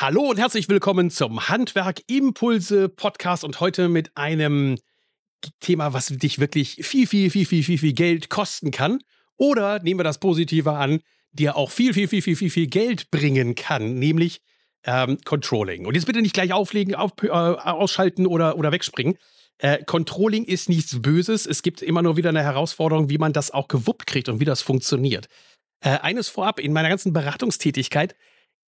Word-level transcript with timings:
Hallo 0.00 0.30
und 0.30 0.38
herzlich 0.38 0.66
willkommen 0.70 1.10
zum 1.10 1.50
Handwerk 1.50 2.00
Impulse 2.06 2.88
Podcast 2.88 3.44
und 3.44 3.60
heute 3.60 3.90
mit 3.90 4.16
einem 4.16 4.78
Thema, 5.60 5.92
was 5.92 6.06
dich 6.06 6.38
wirklich 6.38 6.76
viel, 6.80 7.06
viel, 7.06 7.30
viel, 7.30 7.44
viel, 7.44 7.62
viel, 7.62 7.76
viel 7.76 7.92
Geld 7.92 8.30
kosten 8.30 8.70
kann. 8.70 9.00
Oder 9.36 9.82
nehmen 9.82 10.00
wir 10.00 10.04
das 10.04 10.18
Positive 10.18 10.72
an, 10.72 11.00
dir 11.32 11.54
auch 11.54 11.70
viel, 11.70 11.92
viel, 11.92 12.08
viel, 12.08 12.22
viel, 12.22 12.34
viel, 12.34 12.48
viel 12.48 12.66
Geld 12.68 13.10
bringen 13.10 13.54
kann, 13.54 13.96
nämlich 13.96 14.40
ähm, 14.84 15.18
Controlling. 15.26 15.84
Und 15.84 15.96
jetzt 15.96 16.06
bitte 16.06 16.22
nicht 16.22 16.32
gleich 16.32 16.54
auflegen, 16.54 16.94
auf, 16.94 17.12
äh, 17.22 17.28
ausschalten 17.28 18.26
oder, 18.26 18.56
oder 18.56 18.72
wegspringen. 18.72 19.18
Äh, 19.58 19.84
Controlling 19.84 20.46
ist 20.46 20.70
nichts 20.70 21.02
Böses. 21.02 21.44
Es 21.44 21.60
gibt 21.60 21.82
immer 21.82 22.00
nur 22.00 22.16
wieder 22.16 22.30
eine 22.30 22.42
Herausforderung, 22.42 23.10
wie 23.10 23.18
man 23.18 23.34
das 23.34 23.50
auch 23.50 23.68
gewuppt 23.68 24.06
kriegt 24.06 24.30
und 24.30 24.40
wie 24.40 24.46
das 24.46 24.62
funktioniert. 24.62 25.28
Äh, 25.80 25.98
eines 25.98 26.30
vorab, 26.30 26.58
in 26.58 26.72
meiner 26.72 26.88
ganzen 26.88 27.12
Beratungstätigkeit 27.12 28.16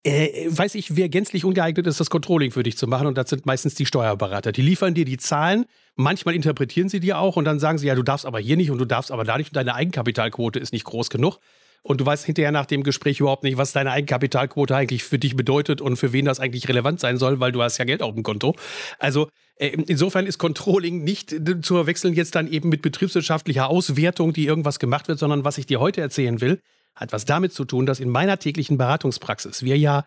äh, 0.05 0.49
weiß 0.49 0.75
ich, 0.75 0.97
wer 0.97 1.09
gänzlich 1.09 1.45
ungeeignet 1.45 1.87
ist, 1.87 2.01
das 2.01 2.11
Controlling 2.11 2.51
für 2.51 2.63
dich 2.63 2.77
zu 2.77 2.87
machen. 2.87 3.07
Und 3.07 3.17
das 3.17 3.31
sind 3.31 3.47
meistens 3.47 3.75
die 3.75 3.87
Steuerberater. 3.87 4.53
Die 4.53 4.63
liefern 4.63 4.95
dir 4.95 5.05
die 5.05 5.17
Zahlen. 5.17 5.65
Manchmal 5.95 6.35
interpretieren 6.35 6.89
sie 6.89 7.01
dir 7.01 7.19
auch 7.19 7.37
und 7.37 7.45
dann 7.45 7.61
sagen 7.61 7.79
sie, 7.79 7.87
ja, 7.87 7.95
du 7.95 8.03
darfst 8.03 8.27
aber 8.27 8.41
hier 8.41 8.57
nicht 8.57 8.71
und 8.71 8.79
du 8.79 8.85
darfst 8.85 9.13
aber 9.13 9.25
da 9.25 9.39
nicht 9.39 9.51
und 9.51 9.57
deine 9.57 9.75
Eigenkapitalquote 9.75 10.59
ist 10.59 10.73
nicht 10.73 10.85
groß 10.85 11.11
genug. 11.11 11.39
Und 11.85 12.01
du 12.01 12.07
weißt 12.07 12.25
hinterher 12.25 12.53
nach 12.53 12.67
dem 12.67 12.85
Gespräch 12.85 13.19
überhaupt 13.19 13.43
nicht, 13.43 13.57
was 13.57 13.73
deine 13.73 13.91
Eigenkapitalquote 13.91 14.75
eigentlich 14.75 15.03
für 15.03 15.19
dich 15.19 15.35
bedeutet 15.35 15.81
und 15.81 15.97
für 15.97 16.13
wen 16.13 16.25
das 16.25 16.39
eigentlich 16.39 16.69
relevant 16.69 17.01
sein 17.01 17.17
soll, 17.17 17.41
weil 17.41 17.51
du 17.51 17.61
hast 17.61 17.79
ja 17.79 17.85
Geld 17.85 18.03
auf 18.03 18.15
dem 18.15 18.23
Konto. 18.23 18.55
Also 19.01 19.29
äh, 19.57 19.69
insofern 19.69 20.27
ist 20.27 20.39
Controlling 20.39 21.03
nicht 21.03 21.31
zu 21.31 21.75
verwechseln 21.75 22.15
jetzt 22.15 22.37
dann 22.37 22.51
eben 22.51 22.69
mit 22.69 22.83
betriebswirtschaftlicher 22.83 23.69
Auswertung, 23.69 24.33
die 24.33 24.47
irgendwas 24.47 24.79
gemacht 24.79 25.09
wird, 25.09 25.19
sondern 25.19 25.45
was 25.45 25.59
ich 25.59 25.67
dir 25.67 25.81
heute 25.81 26.01
erzählen 26.01 26.41
will, 26.41 26.61
hat 26.95 27.13
was 27.13 27.25
damit 27.25 27.53
zu 27.53 27.65
tun, 27.65 27.87
dass 27.87 28.01
in 28.01 28.09
meiner 28.09 28.39
täglichen 28.39 28.79
Beratungspraxis 28.79 29.63
wir 29.63 29.79
ja 29.79 30.05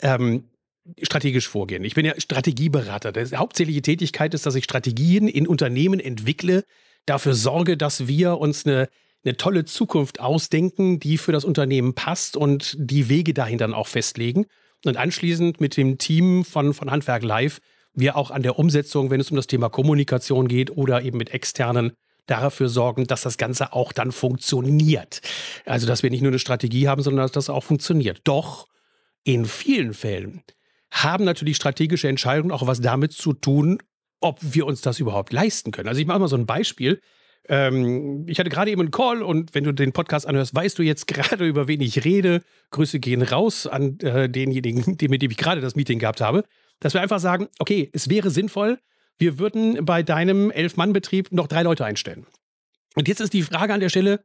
ähm, 0.00 0.44
strategisch 1.02 1.48
vorgehen. 1.48 1.84
Ich 1.84 1.94
bin 1.94 2.06
ja 2.06 2.14
Strategieberater. 2.18 3.12
Die 3.12 3.36
hauptsächliche 3.36 3.82
Tätigkeit 3.82 4.34
ist, 4.34 4.46
dass 4.46 4.54
ich 4.54 4.64
Strategien 4.64 5.28
in 5.28 5.46
Unternehmen 5.46 6.00
entwickle, 6.00 6.64
dafür 7.06 7.34
sorge, 7.34 7.76
dass 7.76 8.06
wir 8.06 8.38
uns 8.38 8.66
eine, 8.66 8.88
eine 9.24 9.36
tolle 9.36 9.64
Zukunft 9.64 10.20
ausdenken, 10.20 11.00
die 11.00 11.18
für 11.18 11.32
das 11.32 11.44
Unternehmen 11.44 11.94
passt 11.94 12.36
und 12.36 12.76
die 12.78 13.08
Wege 13.08 13.34
dahin 13.34 13.58
dann 13.58 13.74
auch 13.74 13.88
festlegen. 13.88 14.46
Und 14.84 14.96
anschließend 14.96 15.60
mit 15.60 15.76
dem 15.76 15.98
Team 15.98 16.44
von, 16.44 16.74
von 16.74 16.90
Handwerk 16.90 17.22
Live 17.22 17.60
wir 17.94 18.16
auch 18.16 18.30
an 18.30 18.42
der 18.42 18.58
Umsetzung, 18.58 19.10
wenn 19.10 19.20
es 19.20 19.30
um 19.30 19.36
das 19.36 19.46
Thema 19.46 19.70
Kommunikation 19.70 20.48
geht 20.48 20.70
oder 20.70 21.02
eben 21.02 21.16
mit 21.16 21.30
externen 21.30 21.92
dafür 22.26 22.68
sorgen, 22.68 23.06
dass 23.06 23.22
das 23.22 23.38
Ganze 23.38 23.72
auch 23.72 23.92
dann 23.92 24.12
funktioniert. 24.12 25.20
Also, 25.64 25.86
dass 25.86 26.02
wir 26.02 26.10
nicht 26.10 26.22
nur 26.22 26.30
eine 26.30 26.38
Strategie 26.38 26.88
haben, 26.88 27.02
sondern 27.02 27.24
dass 27.24 27.32
das 27.32 27.50
auch 27.50 27.64
funktioniert. 27.64 28.20
Doch 28.24 28.66
in 29.24 29.44
vielen 29.44 29.94
Fällen 29.94 30.42
haben 30.90 31.24
natürlich 31.24 31.56
strategische 31.56 32.08
Entscheidungen 32.08 32.52
auch 32.52 32.66
was 32.66 32.80
damit 32.80 33.12
zu 33.12 33.32
tun, 33.32 33.78
ob 34.20 34.38
wir 34.40 34.66
uns 34.66 34.80
das 34.80 35.00
überhaupt 35.00 35.32
leisten 35.32 35.70
können. 35.70 35.88
Also 35.88 36.00
ich 36.00 36.06
mache 36.06 36.18
mal 36.18 36.28
so 36.28 36.36
ein 36.36 36.46
Beispiel. 36.46 37.00
Ähm, 37.48 38.26
ich 38.28 38.38
hatte 38.38 38.50
gerade 38.50 38.70
eben 38.70 38.80
einen 38.80 38.90
Call 38.90 39.22
und 39.22 39.54
wenn 39.54 39.64
du 39.64 39.72
den 39.72 39.92
Podcast 39.92 40.26
anhörst, 40.26 40.54
weißt 40.54 40.78
du 40.78 40.82
jetzt 40.82 41.06
gerade, 41.08 41.46
über 41.46 41.68
wen 41.68 41.80
ich 41.80 42.04
rede. 42.04 42.42
Grüße 42.70 42.98
gehen 42.98 43.22
raus 43.22 43.66
an 43.66 43.98
äh, 44.00 44.28
denjenigen, 44.28 44.96
mit 45.08 45.22
dem 45.22 45.30
ich 45.30 45.36
gerade 45.36 45.60
das 45.60 45.76
Meeting 45.76 45.98
gehabt 45.98 46.20
habe. 46.20 46.44
Dass 46.80 46.94
wir 46.94 47.00
einfach 47.00 47.20
sagen, 47.20 47.48
okay, 47.58 47.90
es 47.92 48.10
wäre 48.10 48.30
sinnvoll, 48.30 48.78
wir 49.18 49.38
würden 49.38 49.84
bei 49.84 50.02
deinem 50.02 50.50
Elf-Mann-Betrieb 50.50 51.32
noch 51.32 51.46
drei 51.46 51.62
Leute 51.62 51.84
einstellen. 51.84 52.26
Und 52.94 53.08
jetzt 53.08 53.20
ist 53.20 53.32
die 53.32 53.42
Frage 53.42 53.74
an 53.74 53.80
der 53.80 53.88
Stelle, 53.88 54.20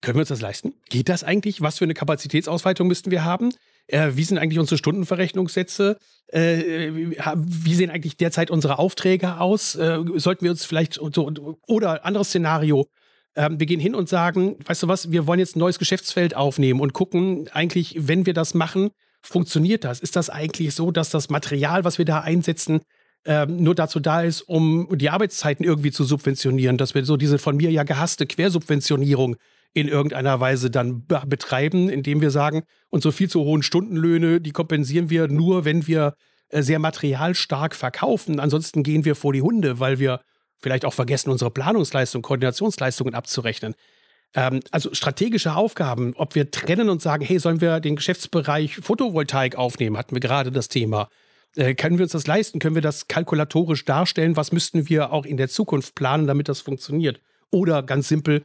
können 0.00 0.16
wir 0.16 0.20
uns 0.20 0.28
das 0.28 0.40
leisten? 0.40 0.74
Geht 0.90 1.08
das 1.08 1.24
eigentlich? 1.24 1.62
Was 1.62 1.78
für 1.78 1.84
eine 1.84 1.94
Kapazitätsausweitung 1.94 2.86
müssten 2.86 3.10
wir 3.10 3.24
haben? 3.24 3.50
Äh, 3.86 4.10
wie 4.14 4.24
sind 4.24 4.38
eigentlich 4.38 4.58
unsere 4.58 4.76
Stundenverrechnungssätze? 4.78 5.98
Äh, 6.28 6.90
wie 6.92 7.74
sehen 7.74 7.90
eigentlich 7.90 8.16
derzeit 8.16 8.50
unsere 8.50 8.78
Aufträge 8.78 9.40
aus? 9.40 9.74
Äh, 9.76 10.00
sollten 10.16 10.44
wir 10.44 10.50
uns 10.50 10.64
vielleicht 10.64 10.94
so, 10.94 11.32
oder 11.66 12.04
anderes 12.04 12.28
Szenario, 12.28 12.86
ähm, 13.36 13.58
wir 13.58 13.66
gehen 13.66 13.80
hin 13.80 13.94
und 13.94 14.08
sagen, 14.08 14.56
weißt 14.64 14.84
du 14.84 14.88
was, 14.88 15.10
wir 15.10 15.26
wollen 15.26 15.40
jetzt 15.40 15.56
ein 15.56 15.60
neues 15.60 15.78
Geschäftsfeld 15.78 16.36
aufnehmen 16.36 16.80
und 16.80 16.92
gucken 16.92 17.48
eigentlich, 17.52 17.96
wenn 17.98 18.26
wir 18.26 18.34
das 18.34 18.54
machen, 18.54 18.90
funktioniert 19.22 19.84
das? 19.84 20.00
Ist 20.00 20.16
das 20.16 20.30
eigentlich 20.30 20.74
so, 20.74 20.90
dass 20.90 21.10
das 21.10 21.30
Material, 21.30 21.84
was 21.84 21.98
wir 21.98 22.04
da 22.04 22.20
einsetzen, 22.20 22.80
ähm, 23.26 23.62
nur 23.62 23.74
dazu 23.74 24.00
da 24.00 24.22
ist, 24.22 24.42
um 24.42 24.88
die 24.96 25.10
Arbeitszeiten 25.10 25.64
irgendwie 25.64 25.90
zu 25.90 26.04
subventionieren, 26.04 26.76
dass 26.76 26.94
wir 26.94 27.04
so 27.04 27.16
diese 27.16 27.38
von 27.38 27.56
mir 27.56 27.70
ja 27.70 27.82
gehasste 27.82 28.26
Quersubventionierung 28.26 29.36
in 29.72 29.88
irgendeiner 29.88 30.38
Weise 30.40 30.70
dann 30.70 31.06
betreiben, 31.06 31.88
indem 31.88 32.20
wir 32.20 32.30
sagen, 32.30 32.62
unsere 32.90 33.12
viel 33.12 33.28
zu 33.28 33.40
hohen 33.40 33.62
Stundenlöhne, 33.62 34.40
die 34.40 34.52
kompensieren 34.52 35.10
wir 35.10 35.26
nur, 35.26 35.64
wenn 35.64 35.86
wir 35.86 36.14
äh, 36.50 36.62
sehr 36.62 36.78
materialstark 36.78 37.74
verkaufen. 37.74 38.38
Ansonsten 38.38 38.82
gehen 38.82 39.04
wir 39.04 39.16
vor 39.16 39.32
die 39.32 39.42
Hunde, 39.42 39.80
weil 39.80 39.98
wir 39.98 40.20
vielleicht 40.62 40.84
auch 40.84 40.94
vergessen, 40.94 41.30
unsere 41.30 41.50
Planungsleistung, 41.50 42.22
Koordinationsleistungen 42.22 43.14
abzurechnen. 43.14 43.74
Ähm, 44.34 44.60
also 44.70 44.94
strategische 44.94 45.56
Aufgaben, 45.56 46.14
ob 46.16 46.34
wir 46.34 46.50
trennen 46.50 46.88
und 46.88 47.02
sagen, 47.02 47.24
hey, 47.24 47.38
sollen 47.38 47.60
wir 47.60 47.80
den 47.80 47.96
Geschäftsbereich 47.96 48.76
Photovoltaik 48.76 49.56
aufnehmen, 49.56 49.96
hatten 49.96 50.14
wir 50.14 50.20
gerade 50.20 50.52
das 50.52 50.68
Thema. 50.68 51.08
Äh, 51.56 51.74
können 51.74 51.98
wir 51.98 52.04
uns 52.04 52.12
das 52.12 52.26
leisten? 52.26 52.58
Können 52.58 52.74
wir 52.74 52.82
das 52.82 53.08
kalkulatorisch 53.08 53.84
darstellen? 53.84 54.36
Was 54.36 54.52
müssten 54.52 54.88
wir 54.88 55.12
auch 55.12 55.24
in 55.24 55.36
der 55.36 55.48
Zukunft 55.48 55.94
planen, 55.94 56.26
damit 56.26 56.48
das 56.48 56.60
funktioniert? 56.60 57.20
Oder 57.50 57.82
ganz 57.82 58.08
simpel, 58.08 58.44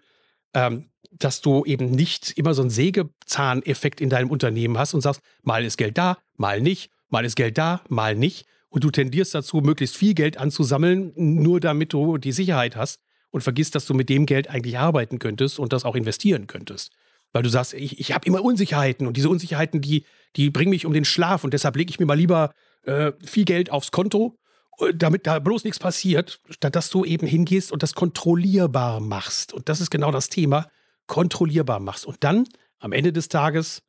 ähm, 0.54 0.90
dass 1.12 1.42
du 1.42 1.66
eben 1.66 1.92
nicht 1.92 2.38
immer 2.38 2.54
so 2.54 2.62
einen 2.62 2.70
Sägezahneffekt 2.70 4.02
in 4.02 4.10
deinem 4.10 4.30
Unternehmen 4.30 4.78
hast 4.78 4.94
und 4.94 5.02
sagst, 5.02 5.22
mal 5.42 5.66
ist 5.66 5.78
Geld 5.78 5.98
da, 5.98 6.18
mal 6.38 6.62
nicht, 6.62 6.92
mal 7.10 7.26
ist 7.26 7.36
Geld 7.36 7.58
da, 7.58 7.82
mal 7.90 8.16
nicht. 8.16 8.46
Und 8.70 8.84
du 8.84 8.92
tendierst 8.92 9.34
dazu, 9.34 9.58
möglichst 9.58 9.98
viel 9.98 10.14
Geld 10.14 10.38
anzusammeln, 10.38 11.12
nur 11.16 11.60
damit 11.60 11.94
du 11.94 12.20
die 12.20 12.32
Sicherheit 12.32 12.76
hast 12.76 13.00
und 13.32 13.42
vergisst, 13.42 13.74
dass 13.74 13.88
du 13.88 13.96
mit 13.96 14.10
dem 14.10 14.28
Geld 14.28 14.50
eigentlich 14.50 14.78
arbeiten 14.78 15.18
könntest 15.18 15.58
und 15.58 15.74
das 15.74 15.86
auch 15.86 15.96
investieren 15.96 16.46
könntest. 16.46 16.92
Weil 17.32 17.44
du 17.44 17.50
sagst, 17.50 17.74
ich, 17.74 18.00
ich 18.00 18.14
habe 18.14 18.28
immer 18.28 18.44
Unsicherheiten 18.44 19.08
und 19.08 19.18
diese 19.18 19.30
Unsicherheiten, 19.30 19.82
die, 19.82 20.06
die 20.36 20.52
bringen 20.52 20.70
mich 20.70 20.86
um 20.86 20.94
den 20.94 21.06
Schlaf 21.06 21.44
und 21.44 21.54
deshalb 21.54 21.76
lege 21.76 21.90
ich 21.90 22.00
mir 22.00 22.06
mal 22.06 22.18
lieber 22.18 22.54
äh, 22.84 23.12
viel 23.24 23.46
Geld 23.46 23.72
aufs 23.72 23.92
Konto, 23.92 24.38
äh, 24.80 24.94
damit 24.94 25.28
da 25.28 25.40
bloß 25.40 25.64
nichts 25.64 25.80
passiert, 25.80 26.42
statt 26.50 26.76
dass 26.76 26.90
du 26.90 27.06
eben 27.06 27.28
hingehst 27.28 27.72
und 27.72 27.84
das 27.84 27.94
kontrollierbar 27.94 29.00
machst. 29.00 29.54
Und 29.54 29.70
das 29.70 29.82
ist 29.82 29.90
genau 29.90 30.12
das 30.12 30.30
Thema, 30.30 30.68
kontrollierbar 31.08 31.80
machst. 31.80 32.06
Und 32.06 32.24
dann 32.24 32.46
am 32.80 32.92
Ende 32.92 33.12
des 33.12 33.30
Tages 33.30 33.82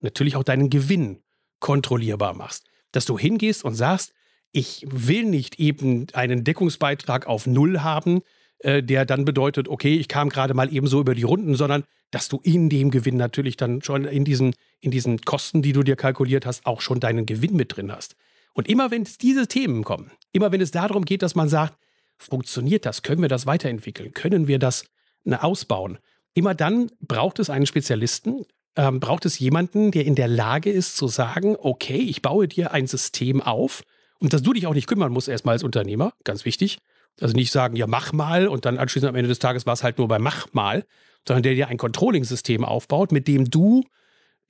natürlich 0.00 0.36
auch 0.36 0.44
deinen 0.44 0.70
Gewinn 0.70 1.22
kontrollierbar 1.60 2.34
machst. 2.34 2.64
Dass 2.92 3.04
du 3.04 3.18
hingehst 3.18 3.64
und 3.64 3.74
sagst, 3.74 4.12
ich 4.52 4.86
will 4.88 5.24
nicht 5.24 5.58
eben 5.58 6.06
einen 6.14 6.44
Deckungsbeitrag 6.44 7.26
auf 7.26 7.46
Null 7.46 7.80
haben, 7.80 8.22
äh, 8.60 8.82
der 8.82 9.04
dann 9.04 9.24
bedeutet, 9.24 9.68
okay, 9.68 9.96
ich 9.96 10.08
kam 10.08 10.30
gerade 10.30 10.54
mal 10.54 10.72
eben 10.72 10.86
so 10.86 11.00
über 11.00 11.14
die 11.14 11.22
Runden, 11.22 11.54
sondern 11.54 11.84
dass 12.10 12.28
du 12.28 12.40
in 12.42 12.70
dem 12.70 12.90
Gewinn 12.90 13.16
natürlich 13.16 13.56
dann 13.56 13.82
schon 13.82 14.04
in 14.04 14.24
diesen, 14.24 14.54
in 14.80 14.90
diesen 14.90 15.20
Kosten, 15.20 15.60
die 15.60 15.72
du 15.72 15.82
dir 15.82 15.96
kalkuliert 15.96 16.46
hast, 16.46 16.64
auch 16.64 16.80
schon 16.80 17.00
deinen 17.00 17.26
Gewinn 17.26 17.54
mit 17.54 17.76
drin 17.76 17.92
hast. 17.92 18.16
Und 18.58 18.68
immer 18.68 18.90
wenn 18.90 19.02
es 19.02 19.18
diese 19.18 19.46
Themen 19.46 19.84
kommen, 19.84 20.10
immer 20.32 20.50
wenn 20.50 20.60
es 20.60 20.72
darum 20.72 21.04
geht, 21.04 21.22
dass 21.22 21.36
man 21.36 21.48
sagt, 21.48 21.78
funktioniert 22.16 22.86
das, 22.86 23.02
können 23.02 23.22
wir 23.22 23.28
das 23.28 23.46
weiterentwickeln, 23.46 24.12
können 24.14 24.48
wir 24.48 24.58
das 24.58 24.84
ne, 25.22 25.40
ausbauen, 25.44 25.98
immer 26.34 26.56
dann 26.56 26.90
braucht 27.00 27.38
es 27.38 27.50
einen 27.50 27.66
Spezialisten, 27.66 28.46
ähm, 28.74 28.98
braucht 28.98 29.26
es 29.26 29.38
jemanden, 29.38 29.92
der 29.92 30.06
in 30.06 30.16
der 30.16 30.26
Lage 30.26 30.72
ist 30.72 30.96
zu 30.96 31.06
sagen, 31.06 31.54
okay, 31.60 31.98
ich 31.98 32.20
baue 32.20 32.48
dir 32.48 32.72
ein 32.72 32.88
System 32.88 33.40
auf 33.40 33.84
und 34.18 34.32
dass 34.32 34.42
du 34.42 34.52
dich 34.52 34.66
auch 34.66 34.74
nicht 34.74 34.88
kümmern 34.88 35.12
musst 35.12 35.28
erstmal 35.28 35.52
als 35.52 35.62
Unternehmer, 35.62 36.12
ganz 36.24 36.44
wichtig. 36.44 36.78
Also 37.20 37.36
nicht 37.36 37.52
sagen, 37.52 37.76
ja, 37.76 37.86
mach 37.86 38.12
mal 38.12 38.48
und 38.48 38.64
dann 38.64 38.76
anschließend 38.76 39.08
am 39.08 39.14
Ende 39.14 39.28
des 39.28 39.38
Tages 39.38 39.66
war 39.66 39.74
es 39.74 39.84
halt 39.84 39.98
nur 39.98 40.08
bei 40.08 40.18
mach 40.18 40.52
mal, 40.52 40.84
sondern 41.28 41.44
der 41.44 41.54
dir 41.54 41.68
ein 41.68 41.78
Controlling-System 41.78 42.64
aufbaut, 42.64 43.12
mit 43.12 43.28
dem 43.28 43.48
du 43.48 43.84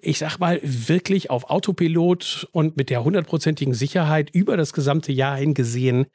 ich 0.01 0.19
sag 0.19 0.39
mal, 0.39 0.61
wirklich 0.63 1.31
auf 1.31 1.51
Autopilot 1.51 2.49
und 2.53 2.77
mit 2.77 2.91
der 2.91 3.05
hundertprozentigen 3.05 3.75
Sicherheit 3.75 4.31
über 4.31 4.57
das 4.57 4.73
gesamte 4.73 5.13
Jahr 5.13 5.37
hingesehen 5.37 6.07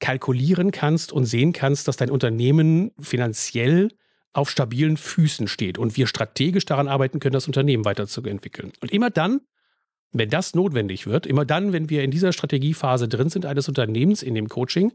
kalkulieren 0.00 0.72
kannst 0.72 1.12
und 1.12 1.26
sehen 1.26 1.52
kannst, 1.52 1.86
dass 1.86 1.96
dein 1.96 2.10
Unternehmen 2.10 2.90
finanziell 2.98 3.88
auf 4.32 4.50
stabilen 4.50 4.96
Füßen 4.96 5.46
steht 5.46 5.78
und 5.78 5.96
wir 5.96 6.06
strategisch 6.06 6.64
daran 6.64 6.88
arbeiten 6.88 7.20
können, 7.20 7.34
das 7.34 7.46
Unternehmen 7.46 7.84
weiterzuentwickeln. 7.84 8.72
Und 8.80 8.90
immer 8.90 9.10
dann, 9.10 9.42
wenn 10.10 10.28
das 10.28 10.54
notwendig 10.54 11.06
wird, 11.06 11.26
immer 11.26 11.44
dann, 11.44 11.72
wenn 11.72 11.88
wir 11.88 12.02
in 12.02 12.10
dieser 12.10 12.32
Strategiephase 12.32 13.08
drin 13.08 13.30
sind 13.30 13.46
eines 13.46 13.68
Unternehmens 13.68 14.22
in 14.22 14.34
dem 14.34 14.48
Coaching, 14.48 14.92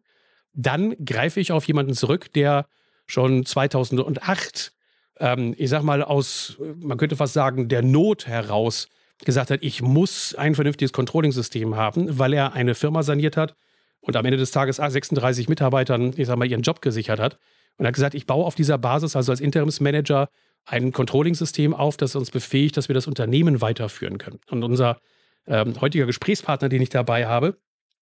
dann 0.54 0.94
greife 1.04 1.40
ich 1.40 1.52
auf 1.52 1.66
jemanden 1.66 1.94
zurück, 1.94 2.34
der 2.34 2.68
schon 3.06 3.46
2008 3.46 4.74
ähm, 5.20 5.54
ich 5.58 5.70
sag 5.70 5.84
mal, 5.84 6.04
aus, 6.04 6.58
man 6.80 6.98
könnte 6.98 7.16
fast 7.16 7.34
sagen, 7.34 7.68
der 7.68 7.82
Not 7.82 8.28
heraus 8.28 8.88
gesagt 9.26 9.50
hat, 9.50 9.64
ich 9.64 9.82
muss 9.82 10.36
ein 10.36 10.56
vernünftiges 10.56 10.94
Controlling-System 10.94 11.76
haben, 11.76 12.20
weil 12.20 12.34
er 12.34 12.54
eine 12.54 12.76
Firma 12.76 13.04
saniert 13.04 13.36
hat 13.36 13.56
und 14.02 14.16
am 14.16 14.26
Ende 14.26 14.38
des 14.38 14.52
Tages 14.52 14.78
36 14.78 15.50
Mitarbeitern, 15.50 16.14
ich 16.16 16.28
sag 16.28 16.38
mal, 16.38 16.48
ihren 16.48 16.62
Job 16.62 16.82
gesichert 16.82 17.20
hat. 17.20 17.40
Und 17.78 17.86
hat 17.86 17.94
gesagt, 17.94 18.16
ich 18.16 18.26
baue 18.26 18.46
auf 18.46 18.56
dieser 18.56 18.78
Basis, 18.78 19.16
also 19.16 19.32
als 19.32 19.40
Interimsmanager, 19.42 20.30
ein 20.66 20.92
Controlling-System 20.92 21.74
auf, 21.74 21.98
das 21.98 22.16
uns 22.16 22.32
befähigt, 22.32 22.76
dass 22.78 22.90
wir 22.90 22.94
das 22.94 23.08
Unternehmen 23.08 23.62
weiterführen 23.62 24.18
können. 24.18 24.40
Und 24.50 24.64
unser 24.64 25.00
ähm, 25.46 25.80
heutiger 25.80 26.06
Gesprächspartner, 26.06 26.70
den 26.70 26.82
ich 26.82 26.90
dabei 26.90 27.28
habe, 27.28 27.58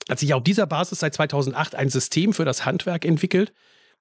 hat 0.09 0.19
sich 0.19 0.33
auf 0.33 0.43
dieser 0.43 0.65
Basis 0.65 0.99
seit 0.99 1.13
2008 1.13 1.75
ein 1.75 1.89
System 1.89 2.33
für 2.33 2.45
das 2.45 2.65
Handwerk 2.65 3.05
entwickelt, 3.05 3.53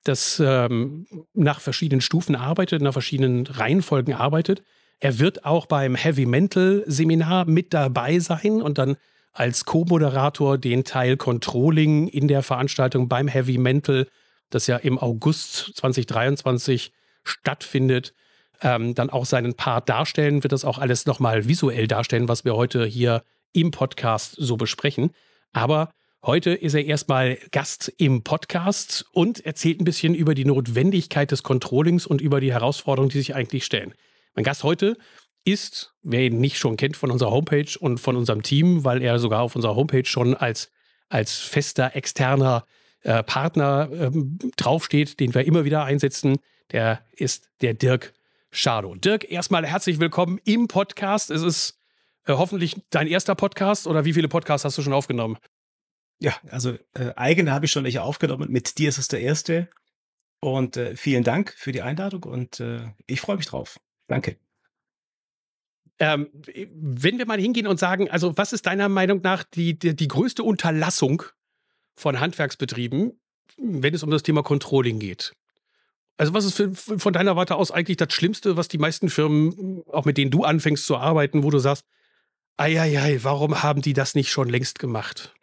das 0.05 0.41
ähm, 0.45 1.07
nach 1.33 1.61
verschiedenen 1.61 2.01
Stufen 2.01 2.37
arbeitet, 2.37 2.83
nach 2.83 2.93
verschiedenen 2.93 3.47
Reihenfolgen 3.47 4.15
arbeitet. 4.15 4.63
Er 5.01 5.19
wird 5.19 5.45
auch 5.45 5.67
beim 5.67 5.95
Heavy 5.95 6.27
Mental 6.27 6.85
Seminar 6.87 7.47
mit 7.47 7.75
dabei 7.75 8.19
sein 8.19 8.63
und 8.63 8.79
dann 8.79 8.97
als 9.33 9.65
Co-Moderator 9.65 10.59
den 10.59 10.85
Teil 10.85 11.17
Controlling 11.17 12.09
in 12.09 12.29
der 12.29 12.43
Veranstaltung 12.43 13.09
beim 13.09 13.27
Heavy 13.27 13.59
Mental, 13.59 14.07
das 14.51 14.67
ja 14.67 14.77
im 14.77 14.99
August 14.99 15.73
2023 15.77 16.93
stattfindet, 17.25 18.15
ähm, 18.61 18.95
dann 18.95 19.11
auch 19.11 19.27
seinen 19.27 19.55
Part 19.55 19.89
darstellen, 19.89 20.45
wird 20.45 20.53
das 20.53 20.65
auch 20.65 20.79
alles 20.79 21.07
nochmal 21.07 21.49
visuell 21.49 21.89
darstellen, 21.89 22.29
was 22.29 22.45
wir 22.45 22.55
heute 22.55 22.87
hier 22.87 23.25
im 23.53 23.73
Podcast 23.73 24.37
so 24.39 24.57
besprechen. 24.57 25.11
Aber 25.53 25.91
heute 26.25 26.53
ist 26.53 26.75
er 26.75 26.85
erstmal 26.85 27.39
Gast 27.53 27.93
im 27.99 28.23
Podcast 28.23 29.05
und 29.13 29.45
erzählt 29.45 29.81
ein 29.81 29.85
bisschen 29.85 30.15
über 30.15 30.35
die 30.35 30.45
Notwendigkeit 30.45 31.31
des 31.31 31.43
Controllings 31.43 32.07
und 32.07 32.21
über 32.21 32.41
die 32.41 32.53
Herausforderungen, 32.53 33.11
die 33.11 33.19
sich 33.19 33.35
eigentlich 33.35 33.65
stellen. 33.65 33.95
Mein 34.35 34.45
Gast 34.45 34.65
heute 34.65 34.97
ist, 35.45 35.95
wer 36.03 36.23
ihn 36.23 36.41
nicht 36.41 36.59
schon 36.59 36.77
kennt 36.77 36.97
von 36.97 37.11
unserer 37.11 37.31
Homepage 37.31 37.79
und 37.79 37.99
von 37.99 38.17
unserem 38.17 38.43
Team, 38.43 38.85
weil 38.85 39.03
er 39.03 39.19
sogar 39.19 39.43
auf 39.43 39.55
unserer 39.55 39.77
Homepage 39.77 40.07
schon 40.07 40.35
als, 40.35 40.71
als 41.09 41.39
fester 41.39 41.95
externer 41.95 42.65
äh, 43.03 43.23
Partner 43.23 43.91
ähm, 43.93 44.39
draufsteht, 44.57 45.21
den 45.21 45.35
wir 45.35 45.45
immer 45.45 45.65
wieder 45.65 45.85
einsetzen, 45.85 46.39
der 46.73 47.05
ist 47.13 47.51
der 47.61 47.75
Dirk 47.75 48.15
Schado. 48.51 48.95
Dirk, 48.95 49.31
erstmal 49.31 49.67
herzlich 49.67 50.01
willkommen 50.01 50.41
im 50.45 50.69
Podcast. 50.69 51.31
Es 51.31 51.43
ist 51.43 51.79
äh, 52.27 52.33
hoffentlich 52.33 52.77
dein 52.89 53.09
erster 53.09 53.35
Podcast 53.35 53.87
oder 53.87 54.07
wie 54.07 54.15
viele 54.15 54.29
Podcasts 54.29 54.65
hast 54.65 54.79
du 54.79 54.83
schon 54.83 54.95
aufgenommen? 54.95 55.37
Ja, 56.21 56.35
also 56.49 56.77
äh, 56.95 57.13
eigene 57.17 57.53
habe 57.53 57.67
ich 57.67 57.73
schon 57.73 57.85
welche 57.85 58.03
aufgenommen. 58.03 58.51
Mit 58.51 58.79
dir 58.79 58.89
ist 58.89 58.99
es 58.99 59.09
der 59.09 59.21
erste. 59.21 59.69
Und 60.41 60.77
äh, 60.77 60.95
vielen 60.97 61.25
Dank 61.25 61.55
für 61.57 61.73
die 61.73 61.81
Einladung 61.81 62.25
und 62.25 62.61
äh, 62.61 62.93
ich 63.07 63.23
freue 63.23 63.37
mich 63.37 63.47
drauf. 63.47 63.81
Danke. 64.09 64.37
Ähm, 65.99 66.29
wenn 66.75 67.17
wir 67.19 67.25
mal 67.25 67.41
hingehen 67.41 67.67
und 67.67 67.79
sagen, 67.79 68.11
also 68.11 68.37
was 68.37 68.53
ist 68.53 68.67
deiner 68.67 68.89
Meinung 68.91 69.23
nach 69.23 69.43
die, 69.43 69.79
die, 69.79 69.97
die 69.97 70.09
größte 70.09 70.43
Unterlassung 70.43 71.23
von 71.95 72.21
Handwerksbetrieben, 72.21 73.19
wenn 73.57 73.95
es 73.95 74.03
um 74.03 74.11
das 74.11 74.23
Thema 74.23 74.43
Controlling 74.43 74.99
geht? 74.99 75.33
Also 76.17 76.35
was 76.35 76.45
ist 76.45 76.57
für, 76.57 76.75
von 76.75 77.13
deiner 77.13 77.37
Warte 77.37 77.57
aus 77.57 77.71
eigentlich 77.71 77.97
das 77.97 78.13
Schlimmste, 78.13 78.57
was 78.57 78.69
die 78.69 78.79
meisten 78.79 79.09
Firmen, 79.09 79.83
auch 79.87 80.05
mit 80.05 80.19
denen 80.19 80.31
du 80.31 80.45
anfängst 80.45 80.85
zu 80.85 80.97
arbeiten, 80.97 81.43
wo 81.43 81.51
du 81.51 81.59
sagst, 81.59 81.87
eieiei, 82.57 83.21
warum 83.23 83.63
haben 83.63 83.83
die 83.83 83.95
das 83.95 84.15
nicht 84.15 84.31
schon 84.31 84.49
längst 84.49 84.79
gemacht? 84.79 85.34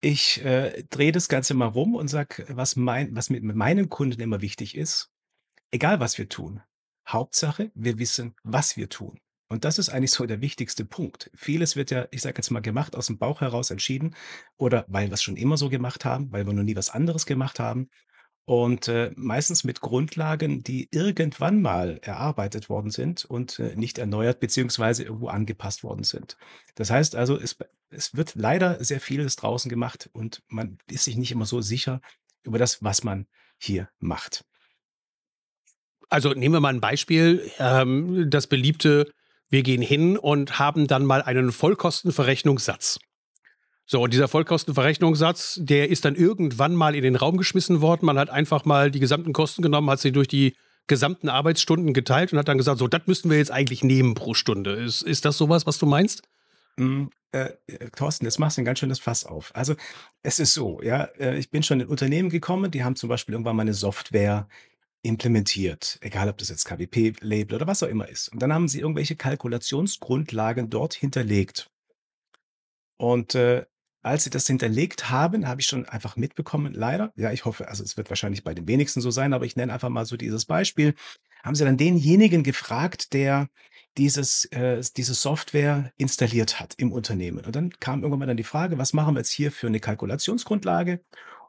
Ich 0.00 0.44
äh, 0.44 0.84
drehe 0.90 1.10
das 1.10 1.28
Ganze 1.28 1.54
mal 1.54 1.66
rum 1.66 1.94
und 1.96 2.08
sage, 2.08 2.46
was, 2.48 2.76
mein, 2.76 3.14
was 3.16 3.30
mit 3.30 3.42
meinen 3.42 3.88
Kunden 3.88 4.20
immer 4.20 4.40
wichtig 4.40 4.76
ist, 4.76 5.10
egal 5.72 5.98
was 5.98 6.18
wir 6.18 6.28
tun, 6.28 6.62
Hauptsache, 7.08 7.72
wir 7.74 7.98
wissen, 7.98 8.36
was 8.44 8.76
wir 8.76 8.88
tun. 8.88 9.18
Und 9.48 9.64
das 9.64 9.78
ist 9.78 9.88
eigentlich 9.88 10.10
so 10.10 10.26
der 10.26 10.40
wichtigste 10.42 10.84
Punkt. 10.84 11.30
Vieles 11.34 11.74
wird 11.74 11.90
ja, 11.90 12.06
ich 12.10 12.20
sage 12.20 12.36
jetzt 12.36 12.50
mal, 12.50 12.60
gemacht, 12.60 12.94
aus 12.94 13.06
dem 13.06 13.18
Bauch 13.18 13.40
heraus 13.40 13.70
entschieden 13.70 14.14
oder 14.56 14.84
weil 14.88 15.08
wir 15.08 15.14
es 15.14 15.22
schon 15.22 15.36
immer 15.36 15.56
so 15.56 15.70
gemacht 15.70 16.04
haben, 16.04 16.30
weil 16.30 16.46
wir 16.46 16.52
noch 16.52 16.62
nie 16.62 16.76
was 16.76 16.90
anderes 16.90 17.24
gemacht 17.24 17.58
haben. 17.58 17.88
Und 18.48 18.88
äh, 18.88 19.12
meistens 19.14 19.62
mit 19.62 19.82
Grundlagen, 19.82 20.62
die 20.62 20.88
irgendwann 20.90 21.60
mal 21.60 21.98
erarbeitet 22.00 22.70
worden 22.70 22.90
sind 22.90 23.26
und 23.26 23.58
äh, 23.58 23.76
nicht 23.76 23.98
erneuert 23.98 24.40
beziehungsweise 24.40 25.02
irgendwo 25.02 25.28
angepasst 25.28 25.84
worden 25.84 26.02
sind. 26.02 26.38
Das 26.74 26.88
heißt 26.88 27.14
also, 27.14 27.38
es, 27.38 27.58
es 27.90 28.16
wird 28.16 28.36
leider 28.36 28.82
sehr 28.82 29.02
vieles 29.02 29.36
draußen 29.36 29.68
gemacht 29.68 30.08
und 30.14 30.42
man 30.48 30.78
ist 30.90 31.04
sich 31.04 31.18
nicht 31.18 31.30
immer 31.30 31.44
so 31.44 31.60
sicher 31.60 32.00
über 32.42 32.56
das, 32.56 32.82
was 32.82 33.04
man 33.04 33.26
hier 33.58 33.90
macht. 33.98 34.46
Also 36.08 36.32
nehmen 36.32 36.54
wir 36.54 36.60
mal 36.60 36.72
ein 36.72 36.80
Beispiel, 36.80 37.50
ähm, 37.58 38.30
das 38.30 38.46
beliebte, 38.46 39.12
wir 39.50 39.62
gehen 39.62 39.82
hin 39.82 40.16
und 40.16 40.58
haben 40.58 40.86
dann 40.86 41.04
mal 41.04 41.20
einen 41.20 41.52
Vollkostenverrechnungssatz. 41.52 42.98
So, 43.90 44.02
und 44.02 44.12
dieser 44.12 44.28
Vollkostenverrechnungssatz, 44.28 45.60
der 45.62 45.88
ist 45.88 46.04
dann 46.04 46.14
irgendwann 46.14 46.74
mal 46.74 46.94
in 46.94 47.02
den 47.02 47.16
Raum 47.16 47.38
geschmissen 47.38 47.80
worden. 47.80 48.04
Man 48.04 48.18
hat 48.18 48.28
einfach 48.28 48.66
mal 48.66 48.90
die 48.90 49.00
gesamten 49.00 49.32
Kosten 49.32 49.62
genommen, 49.62 49.88
hat 49.88 49.98
sie 49.98 50.12
durch 50.12 50.28
die 50.28 50.54
gesamten 50.88 51.30
Arbeitsstunden 51.30 51.94
geteilt 51.94 52.30
und 52.30 52.38
hat 52.38 52.48
dann 52.48 52.58
gesagt, 52.58 52.78
so, 52.78 52.86
das 52.86 53.06
müssten 53.06 53.30
wir 53.30 53.38
jetzt 53.38 53.50
eigentlich 53.50 53.82
nehmen 53.82 54.12
pro 54.12 54.34
Stunde. 54.34 54.72
Ist, 54.72 55.00
ist 55.00 55.24
das 55.24 55.38
sowas, 55.38 55.64
was 55.64 55.78
du 55.78 55.86
meinst? 55.86 56.22
Mm, 56.76 57.06
äh, 57.32 57.52
äh, 57.66 57.88
Thorsten, 57.96 58.26
jetzt 58.26 58.38
machst 58.38 58.58
du 58.58 58.60
ein 58.60 58.66
ganz 58.66 58.78
schönes 58.78 58.98
Fass 58.98 59.24
auf. 59.24 59.56
Also 59.56 59.74
es 60.22 60.38
ist 60.38 60.52
so, 60.52 60.82
ja, 60.82 61.04
äh, 61.18 61.38
ich 61.38 61.50
bin 61.50 61.62
schon 61.62 61.80
in 61.80 61.88
Unternehmen 61.88 62.28
gekommen, 62.28 62.70
die 62.70 62.84
haben 62.84 62.94
zum 62.94 63.08
Beispiel 63.08 63.32
irgendwann 63.32 63.56
mal 63.56 63.62
eine 63.62 63.72
Software 63.72 64.48
implementiert, 65.00 65.96
egal 66.02 66.28
ob 66.28 66.36
das 66.36 66.50
jetzt 66.50 66.66
KWP-Label 66.66 67.56
oder 67.56 67.66
was 67.66 67.82
auch 67.82 67.88
immer 67.88 68.06
ist. 68.06 68.28
Und 68.28 68.42
dann 68.42 68.52
haben 68.52 68.68
sie 68.68 68.80
irgendwelche 68.80 69.16
Kalkulationsgrundlagen 69.16 70.68
dort 70.68 70.92
hinterlegt. 70.92 71.70
Und 72.98 73.34
äh, 73.34 73.64
als 74.02 74.24
sie 74.24 74.30
das 74.30 74.46
hinterlegt 74.46 75.10
haben, 75.10 75.46
habe 75.48 75.60
ich 75.60 75.66
schon 75.66 75.86
einfach 75.86 76.16
mitbekommen, 76.16 76.72
leider, 76.72 77.12
ja, 77.16 77.32
ich 77.32 77.44
hoffe, 77.44 77.68
also 77.68 77.82
es 77.82 77.96
wird 77.96 78.10
wahrscheinlich 78.10 78.44
bei 78.44 78.54
den 78.54 78.68
wenigsten 78.68 79.00
so 79.00 79.10
sein, 79.10 79.32
aber 79.32 79.44
ich 79.44 79.56
nenne 79.56 79.72
einfach 79.72 79.88
mal 79.88 80.06
so 80.06 80.16
dieses 80.16 80.44
Beispiel, 80.44 80.94
haben 81.42 81.54
sie 81.54 81.64
dann 81.64 81.76
denjenigen 81.76 82.42
gefragt, 82.42 83.12
der 83.12 83.48
dieses, 83.96 84.44
äh, 84.46 84.82
diese 84.96 85.14
Software 85.14 85.92
installiert 85.96 86.60
hat 86.60 86.74
im 86.78 86.92
Unternehmen. 86.92 87.44
Und 87.44 87.56
dann 87.56 87.70
kam 87.80 88.02
irgendwann 88.02 88.20
mal 88.20 88.26
dann 88.26 88.36
die 88.36 88.44
Frage, 88.44 88.78
was 88.78 88.92
machen 88.92 89.14
wir 89.14 89.20
jetzt 89.20 89.30
hier 89.30 89.50
für 89.50 89.66
eine 89.66 89.80
Kalkulationsgrundlage? 89.80 91.00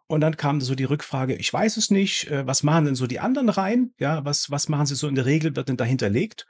Und 0.08 0.22
dann 0.22 0.38
kam 0.38 0.60
so 0.60 0.74
die 0.74 0.86
Rückfrage, 0.86 1.36
ich 1.36 1.54
weiß 1.54 1.78
es 1.78 1.92
nicht, 1.92 2.28
äh, 2.32 2.46
was 2.48 2.64
machen 2.64 2.86
denn 2.86 2.96
so 2.96 3.06
die 3.06 3.20
anderen 3.20 3.50
rein? 3.50 3.94
Ja, 4.00 4.26
was, 4.26 4.50
was 4.50 4.68
machen 4.68 4.88
sie 4.88 4.96
so 4.96 5.08
in 5.08 5.14
der 5.14 5.26
Regel, 5.26 5.56
wird 5.56 5.70
denn 5.70 5.78
da 5.78 5.86
hinterlegt? 5.86 6.48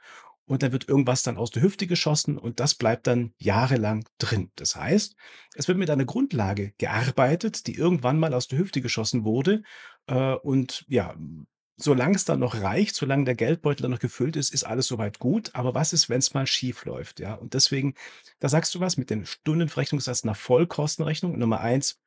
Und 0.50 0.64
dann 0.64 0.72
wird 0.72 0.88
irgendwas 0.88 1.22
dann 1.22 1.38
aus 1.38 1.52
der 1.52 1.62
Hüfte 1.62 1.86
geschossen 1.86 2.36
und 2.36 2.58
das 2.58 2.74
bleibt 2.74 3.06
dann 3.06 3.32
jahrelang 3.38 4.04
drin. 4.18 4.50
Das 4.56 4.74
heißt, 4.74 5.14
es 5.54 5.68
wird 5.68 5.78
mit 5.78 5.88
einer 5.90 6.04
Grundlage 6.04 6.72
gearbeitet, 6.76 7.68
die 7.68 7.76
irgendwann 7.76 8.18
mal 8.18 8.34
aus 8.34 8.48
der 8.48 8.58
Hüfte 8.58 8.80
geschossen 8.80 9.24
wurde 9.24 9.62
äh, 10.08 10.34
und 10.34 10.84
ja, 10.88 11.14
solange 11.76 12.16
es 12.16 12.24
dann 12.24 12.40
noch 12.40 12.60
reicht, 12.60 12.96
solange 12.96 13.26
der 13.26 13.36
Geldbeutel 13.36 13.82
dann 13.82 13.92
noch 13.92 14.00
gefüllt 14.00 14.34
ist, 14.34 14.52
ist 14.52 14.64
alles 14.64 14.88
soweit 14.88 15.20
gut. 15.20 15.54
Aber 15.54 15.74
was 15.76 15.92
ist, 15.92 16.08
wenn 16.08 16.18
es 16.18 16.34
mal 16.34 16.48
schief 16.48 16.84
läuft? 16.84 17.20
Ja, 17.20 17.34
und 17.34 17.54
deswegen, 17.54 17.94
da 18.40 18.48
sagst 18.48 18.74
du 18.74 18.80
was 18.80 18.96
mit 18.96 19.08
den 19.08 19.26
Stundenverrechnungssatz 19.26 20.24
nach 20.24 20.36
Vollkostenrechnung. 20.36 21.38
Nummer 21.38 21.60
eins, 21.60 22.00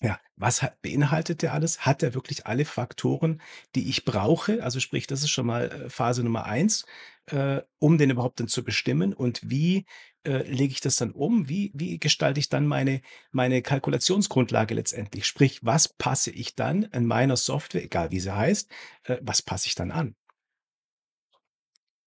ja, 0.00 0.20
was 0.36 0.62
hat, 0.62 0.80
beinhaltet 0.82 1.42
der 1.42 1.54
alles? 1.54 1.86
Hat 1.86 2.02
er 2.02 2.14
wirklich 2.14 2.46
alle 2.46 2.64
Faktoren, 2.64 3.40
die 3.74 3.88
ich 3.88 4.04
brauche? 4.04 4.62
Also 4.62 4.80
sprich, 4.80 5.06
das 5.06 5.22
ist 5.22 5.30
schon 5.30 5.46
mal 5.46 5.70
äh, 5.70 5.90
Phase 5.90 6.22
Nummer 6.22 6.44
eins, 6.44 6.84
äh, 7.26 7.62
um 7.78 7.96
den 7.96 8.10
überhaupt 8.10 8.40
dann 8.40 8.48
zu 8.48 8.62
bestimmen. 8.62 9.14
Und 9.14 9.40
wie 9.42 9.86
äh, 10.24 10.42
lege 10.42 10.72
ich 10.72 10.80
das 10.80 10.96
dann 10.96 11.12
um? 11.12 11.48
Wie, 11.48 11.72
wie 11.74 11.98
gestalte 11.98 12.40
ich 12.40 12.50
dann 12.50 12.66
meine, 12.66 13.00
meine 13.32 13.62
Kalkulationsgrundlage 13.62 14.74
letztendlich? 14.74 15.26
Sprich, 15.26 15.60
was 15.64 15.88
passe 15.88 16.30
ich 16.30 16.54
dann 16.54 16.84
an 16.92 17.06
meiner 17.06 17.36
Software, 17.36 17.84
egal 17.84 18.10
wie 18.10 18.20
sie 18.20 18.34
heißt, 18.34 18.70
äh, 19.04 19.16
was 19.22 19.40
passe 19.40 19.68
ich 19.68 19.74
dann 19.76 19.90
an? 19.90 20.14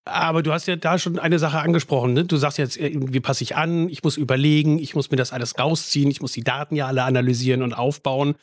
Aber 0.10 0.44
du 0.44 0.51
hast 0.51 0.68
ja 0.68 0.75
da 0.75 0.98
schon 0.98 1.20
eine 1.20 1.39
Sache 1.39 1.60
angesprochen. 1.60 2.13
Ne? 2.13 2.25
Du 2.25 2.38
sagst 2.38 2.58
jetzt, 2.58 2.78
äh, 2.78 2.92
wie 2.96 3.20
passe 3.20 3.44
ich 3.44 3.56
an? 3.56 3.89
Ich 3.89 4.04
muss 4.04 4.18
überlegen, 4.18 4.80
ich 4.80 4.96
muss 4.96 5.12
mir 5.12 5.18
das 5.18 5.32
alles 5.32 5.58
rausziehen, 5.58 6.10
ich 6.10 6.22
muss 6.22 6.32
die 6.32 6.44
Daten 6.44 6.75
ja 6.75 6.88
alle 6.88 7.04
analysieren 7.04 7.63
und 7.63 7.74
aufbauen. 7.74 8.36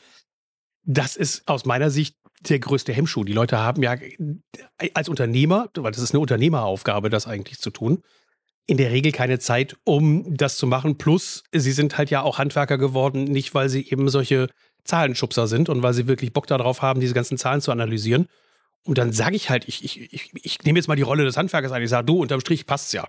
Das 0.83 1.15
ist 1.15 1.47
aus 1.47 1.65
meiner 1.65 1.89
Sicht 1.89 2.15
der 2.41 2.59
größte 2.59 2.93
Hemmschuh. 2.93 3.23
Die 3.23 3.33
Leute 3.33 3.57
haben 3.57 3.83
ja 3.83 3.93
äh, 3.93 4.89
als 4.93 5.09
Unternehmer, 5.09 5.69
weil 5.75 5.91
das 5.91 6.01
ist 6.01 6.11
eine 6.11 6.19
Unternehmeraufgabe, 6.19 7.09
das 7.09 7.27
eigentlich 7.27 7.59
zu 7.59 7.71
tun, 7.71 8.03
in 8.67 8.77
der 8.77 8.91
Regel 8.91 9.11
keine 9.11 9.39
Zeit, 9.39 9.77
um 9.83 10.35
das 10.35 10.57
zu 10.57 10.67
machen. 10.67 10.97
Plus, 10.97 11.43
sie 11.51 11.71
sind 11.71 11.97
halt 11.97 12.09
ja 12.09 12.21
auch 12.21 12.37
Handwerker 12.37 12.77
geworden, 12.77 13.23
nicht 13.23 13.55
weil 13.55 13.69
sie 13.69 13.89
eben 13.89 14.09
solche 14.09 14.49
Zahlenschubser 14.83 15.47
sind 15.47 15.69
und 15.69 15.83
weil 15.83 15.93
sie 15.93 16.07
wirklich 16.07 16.33
Bock 16.33 16.47
darauf 16.47 16.81
haben, 16.81 16.99
diese 16.99 17.13
ganzen 17.13 17.37
Zahlen 17.37 17.61
zu 17.61 17.71
analysieren, 17.71 18.27
und 18.83 18.97
dann 18.97 19.11
sage 19.11 19.35
ich 19.35 19.49
halt, 19.49 19.67
ich, 19.67 19.83
ich, 19.83 20.13
ich, 20.13 20.31
ich 20.33 20.63
nehme 20.63 20.79
jetzt 20.79 20.87
mal 20.87 20.95
die 20.95 21.01
Rolle 21.01 21.25
des 21.25 21.37
Handwerkers 21.37 21.71
ein. 21.71 21.83
Ich 21.83 21.89
sage, 21.89 22.05
du, 22.05 22.21
unterm 22.21 22.39
Strich 22.39 22.65
passt's 22.65 22.93
ja. 22.93 23.07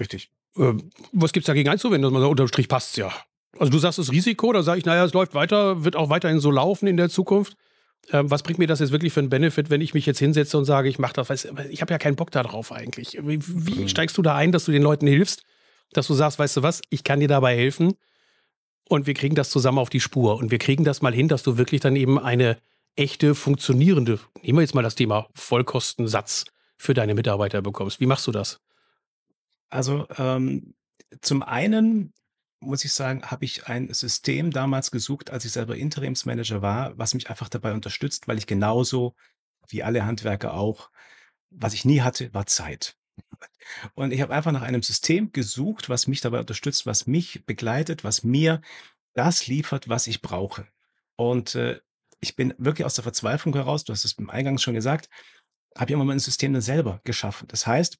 Richtig. 0.00 0.30
Ähm, 0.56 0.90
was 1.12 1.32
gibt's 1.32 1.46
dagegen 1.46 1.68
einzuwenden, 1.68 2.02
dass 2.02 2.12
man 2.12 2.22
sagt, 2.22 2.30
unterm 2.30 2.48
Strich 2.48 2.68
passt's 2.68 2.96
ja? 2.96 3.12
Also 3.58 3.70
du 3.70 3.78
sagst 3.78 3.98
das 3.98 4.10
Risiko, 4.10 4.52
da 4.52 4.62
sage 4.62 4.78
ich, 4.78 4.84
naja, 4.84 5.04
es 5.04 5.12
läuft 5.12 5.34
weiter, 5.34 5.84
wird 5.84 5.96
auch 5.96 6.10
weiterhin 6.10 6.40
so 6.40 6.50
laufen 6.50 6.86
in 6.86 6.96
der 6.96 7.08
Zukunft. 7.08 7.56
Ähm, 8.12 8.30
was 8.30 8.42
bringt 8.42 8.58
mir 8.58 8.66
das 8.66 8.80
jetzt 8.80 8.92
wirklich 8.92 9.12
für 9.12 9.20
einen 9.20 9.30
Benefit, 9.30 9.70
wenn 9.70 9.80
ich 9.80 9.94
mich 9.94 10.06
jetzt 10.06 10.18
hinsetze 10.18 10.58
und 10.58 10.64
sage, 10.64 10.88
ich 10.88 10.98
mache 10.98 11.14
das? 11.14 11.30
Weiß, 11.30 11.48
ich 11.70 11.80
habe 11.80 11.92
ja 11.92 11.98
keinen 11.98 12.16
Bock 12.16 12.30
darauf 12.30 12.72
eigentlich. 12.72 13.18
Wie, 13.22 13.40
wie 13.46 13.80
mhm. 13.82 13.88
steigst 13.88 14.18
du 14.18 14.22
da 14.22 14.34
ein, 14.34 14.52
dass 14.52 14.64
du 14.64 14.72
den 14.72 14.82
Leuten 14.82 15.06
hilfst, 15.06 15.42
dass 15.92 16.06
du 16.06 16.14
sagst, 16.14 16.38
weißt 16.38 16.58
du 16.58 16.62
was, 16.62 16.82
ich 16.90 17.04
kann 17.04 17.20
dir 17.20 17.28
dabei 17.28 17.56
helfen 17.56 17.94
und 18.88 19.06
wir 19.06 19.14
kriegen 19.14 19.34
das 19.34 19.50
zusammen 19.50 19.78
auf 19.78 19.90
die 19.90 20.00
Spur 20.00 20.36
und 20.36 20.50
wir 20.50 20.58
kriegen 20.58 20.84
das 20.84 21.02
mal 21.02 21.14
hin, 21.14 21.28
dass 21.28 21.42
du 21.42 21.56
wirklich 21.56 21.80
dann 21.80 21.96
eben 21.96 22.18
eine 22.18 22.58
echte, 22.96 23.34
funktionierende, 23.34 24.20
nehmen 24.42 24.58
wir 24.58 24.62
jetzt 24.62 24.74
mal 24.74 24.82
das 24.82 24.94
Thema 24.94 25.28
Vollkostensatz 25.34 26.44
für 26.76 26.94
deine 26.94 27.14
Mitarbeiter 27.14 27.62
bekommst. 27.62 28.00
Wie 28.00 28.06
machst 28.06 28.26
du 28.26 28.32
das? 28.32 28.60
Also, 29.70 30.06
ähm, 30.18 30.74
zum 31.20 31.42
einen 31.42 32.12
muss 32.60 32.84
ich 32.84 32.92
sagen, 32.92 33.22
habe 33.24 33.44
ich 33.44 33.66
ein 33.66 33.92
System 33.92 34.50
damals 34.50 34.90
gesucht, 34.90 35.30
als 35.30 35.44
ich 35.44 35.52
selber 35.52 35.76
Interimsmanager 35.76 36.62
war, 36.62 36.96
was 36.96 37.14
mich 37.14 37.28
einfach 37.28 37.48
dabei 37.48 37.72
unterstützt, 37.72 38.26
weil 38.26 38.38
ich 38.38 38.46
genauso 38.46 39.14
wie 39.68 39.82
alle 39.82 40.06
Handwerker 40.06 40.54
auch 40.54 40.90
was 41.56 41.74
ich 41.74 41.84
nie 41.84 42.00
hatte, 42.00 42.32
war 42.34 42.46
Zeit. 42.46 42.96
Und 43.94 44.12
ich 44.12 44.20
habe 44.20 44.34
einfach 44.34 44.52
nach 44.52 44.62
einem 44.62 44.82
System 44.82 45.32
gesucht, 45.32 45.88
was 45.88 46.06
mich 46.06 46.20
dabei 46.20 46.40
unterstützt, 46.40 46.86
was 46.86 47.06
mich 47.06 47.44
begleitet, 47.46 48.04
was 48.04 48.24
mir 48.24 48.60
das 49.14 49.46
liefert, 49.46 49.88
was 49.88 50.06
ich 50.06 50.20
brauche. 50.20 50.66
Und, 51.16 51.54
äh, 51.54 51.80
ich 52.24 52.36
bin 52.36 52.54
wirklich 52.58 52.84
aus 52.84 52.94
der 52.94 53.04
Verzweiflung 53.04 53.54
heraus, 53.54 53.84
du 53.84 53.92
hast 53.92 54.04
es 54.04 54.14
beim 54.14 54.30
Eingangs 54.30 54.62
schon 54.62 54.74
gesagt, 54.74 55.08
habe 55.76 55.90
ich 55.90 55.94
immer 55.94 56.04
mein 56.04 56.18
System 56.18 56.52
dann 56.52 56.62
selber 56.62 57.00
geschaffen. 57.04 57.46
Das 57.48 57.66
heißt 57.66 57.98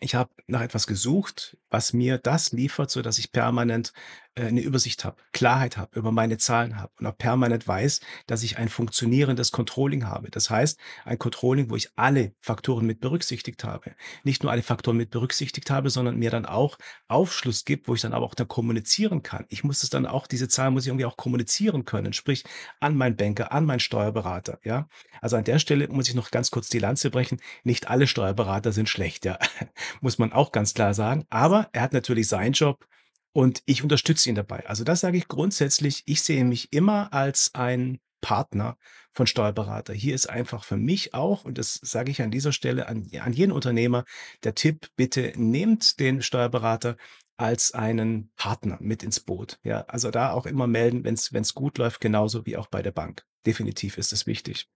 ich 0.00 0.14
habe 0.14 0.30
nach 0.46 0.60
etwas 0.60 0.86
gesucht, 0.86 1.56
was 1.70 1.92
mir 1.92 2.18
das 2.18 2.52
liefert, 2.52 2.90
sodass 2.90 3.18
ich 3.18 3.32
permanent, 3.32 3.92
äh, 4.38 4.50
'ne 4.52 4.60
Übersicht 4.60 5.04
habe, 5.04 5.16
Klarheit 5.32 5.76
habe, 5.76 5.98
über 5.98 6.12
meine 6.12 6.38
Zahlen 6.38 6.76
habe 6.80 6.92
und 6.98 7.06
auch 7.06 7.16
permanent 7.18 7.66
weiß, 7.68 8.00
dass 8.26 8.42
ich 8.42 8.58
ein 8.58 8.68
funktionierendes 8.68 9.52
Controlling 9.52 10.06
habe. 10.06 10.30
Das 10.30 10.50
heißt, 10.50 10.78
ein 11.04 11.18
Controlling, 11.18 11.70
wo 11.70 11.76
ich 11.76 11.90
alle 11.96 12.34
Faktoren 12.40 12.86
mit 12.86 13.00
berücksichtigt 13.00 13.64
habe. 13.64 13.94
Nicht 14.24 14.42
nur 14.42 14.52
alle 14.52 14.62
Faktoren 14.62 14.96
mit 14.96 15.10
berücksichtigt 15.10 15.70
habe, 15.70 15.90
sondern 15.90 16.16
mir 16.18 16.30
dann 16.30 16.46
auch 16.46 16.78
Aufschluss 17.08 17.64
gibt, 17.64 17.88
wo 17.88 17.94
ich 17.94 18.00
dann 18.00 18.12
aber 18.12 18.26
auch 18.26 18.34
dann 18.34 18.48
kommunizieren 18.48 19.22
kann. 19.22 19.46
Ich 19.48 19.64
muss 19.64 19.82
es 19.82 19.90
dann 19.90 20.06
auch 20.06 20.26
diese 20.26 20.48
Zahlen 20.48 20.74
muss 20.74 20.84
ich 20.84 20.88
irgendwie 20.88 21.06
auch 21.06 21.16
kommunizieren 21.16 21.84
können, 21.84 22.12
sprich 22.12 22.44
an 22.80 22.96
meinen 22.96 23.16
Banker, 23.16 23.52
an 23.52 23.64
meinen 23.64 23.80
Steuerberater, 23.80 24.58
ja? 24.64 24.88
Also, 25.20 25.36
an 25.36 25.44
der 25.44 25.58
Stelle 25.58 25.88
muss 25.88 26.08
ich 26.08 26.14
noch 26.14 26.30
ganz 26.30 26.50
kurz 26.50 26.68
die 26.68 26.78
Lanze 26.78 27.10
brechen. 27.10 27.40
Nicht 27.64 27.88
alle 27.88 28.06
Steuerberater 28.06 28.72
sind 28.72 28.88
schlecht, 28.88 29.24
ja, 29.24 29.38
muss 30.00 30.18
man 30.18 30.32
auch 30.32 30.52
ganz 30.52 30.74
klar 30.74 30.94
sagen. 30.94 31.24
Aber 31.30 31.68
er 31.72 31.82
hat 31.82 31.92
natürlich 31.92 32.28
seinen 32.28 32.52
Job 32.52 32.86
und 33.32 33.62
ich 33.66 33.82
unterstütze 33.82 34.28
ihn 34.28 34.34
dabei. 34.34 34.66
Also, 34.66 34.84
das 34.84 35.00
sage 35.00 35.18
ich 35.18 35.28
grundsätzlich. 35.28 36.02
Ich 36.06 36.22
sehe 36.22 36.44
mich 36.44 36.72
immer 36.72 37.12
als 37.12 37.54
ein 37.54 37.98
Partner 38.20 38.76
von 39.12 39.26
Steuerberater. 39.26 39.92
Hier 39.92 40.14
ist 40.14 40.28
einfach 40.28 40.64
für 40.64 40.76
mich 40.76 41.14
auch, 41.14 41.44
und 41.44 41.58
das 41.58 41.74
sage 41.74 42.10
ich 42.10 42.20
an 42.22 42.30
dieser 42.30 42.52
Stelle 42.52 42.88
an 42.88 43.08
an 43.20 43.32
jeden 43.32 43.52
Unternehmer, 43.52 44.04
der 44.44 44.54
Tipp: 44.54 44.88
Bitte 44.96 45.32
nehmt 45.36 46.00
den 46.00 46.22
Steuerberater 46.22 46.96
als 47.36 47.72
einen 47.72 48.32
Partner 48.36 48.78
mit 48.80 49.02
ins 49.02 49.20
Boot. 49.20 49.58
Ja, 49.62 49.82
also, 49.82 50.10
da 50.10 50.32
auch 50.32 50.46
immer 50.46 50.66
melden, 50.66 51.04
wenn's 51.04 51.32
wenn's 51.32 51.54
gut 51.54 51.78
läuft, 51.78 52.00
genauso 52.00 52.46
wie 52.46 52.56
auch 52.56 52.66
bei 52.66 52.82
der 52.82 52.92
Bank. 52.92 53.24
Definitiv 53.46 53.98
ist 53.98 54.12
es 54.12 54.26
wichtig. 54.26 54.68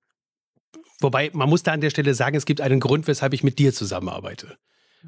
Wobei, 1.00 1.30
man 1.32 1.48
muss 1.48 1.64
da 1.64 1.72
an 1.72 1.80
der 1.80 1.90
Stelle 1.90 2.14
sagen, 2.14 2.36
es 2.36 2.46
gibt 2.46 2.60
einen 2.60 2.78
Grund, 2.80 3.08
weshalb 3.08 3.34
ich 3.34 3.42
mit 3.42 3.58
dir 3.58 3.74
zusammenarbeite. 3.74 4.56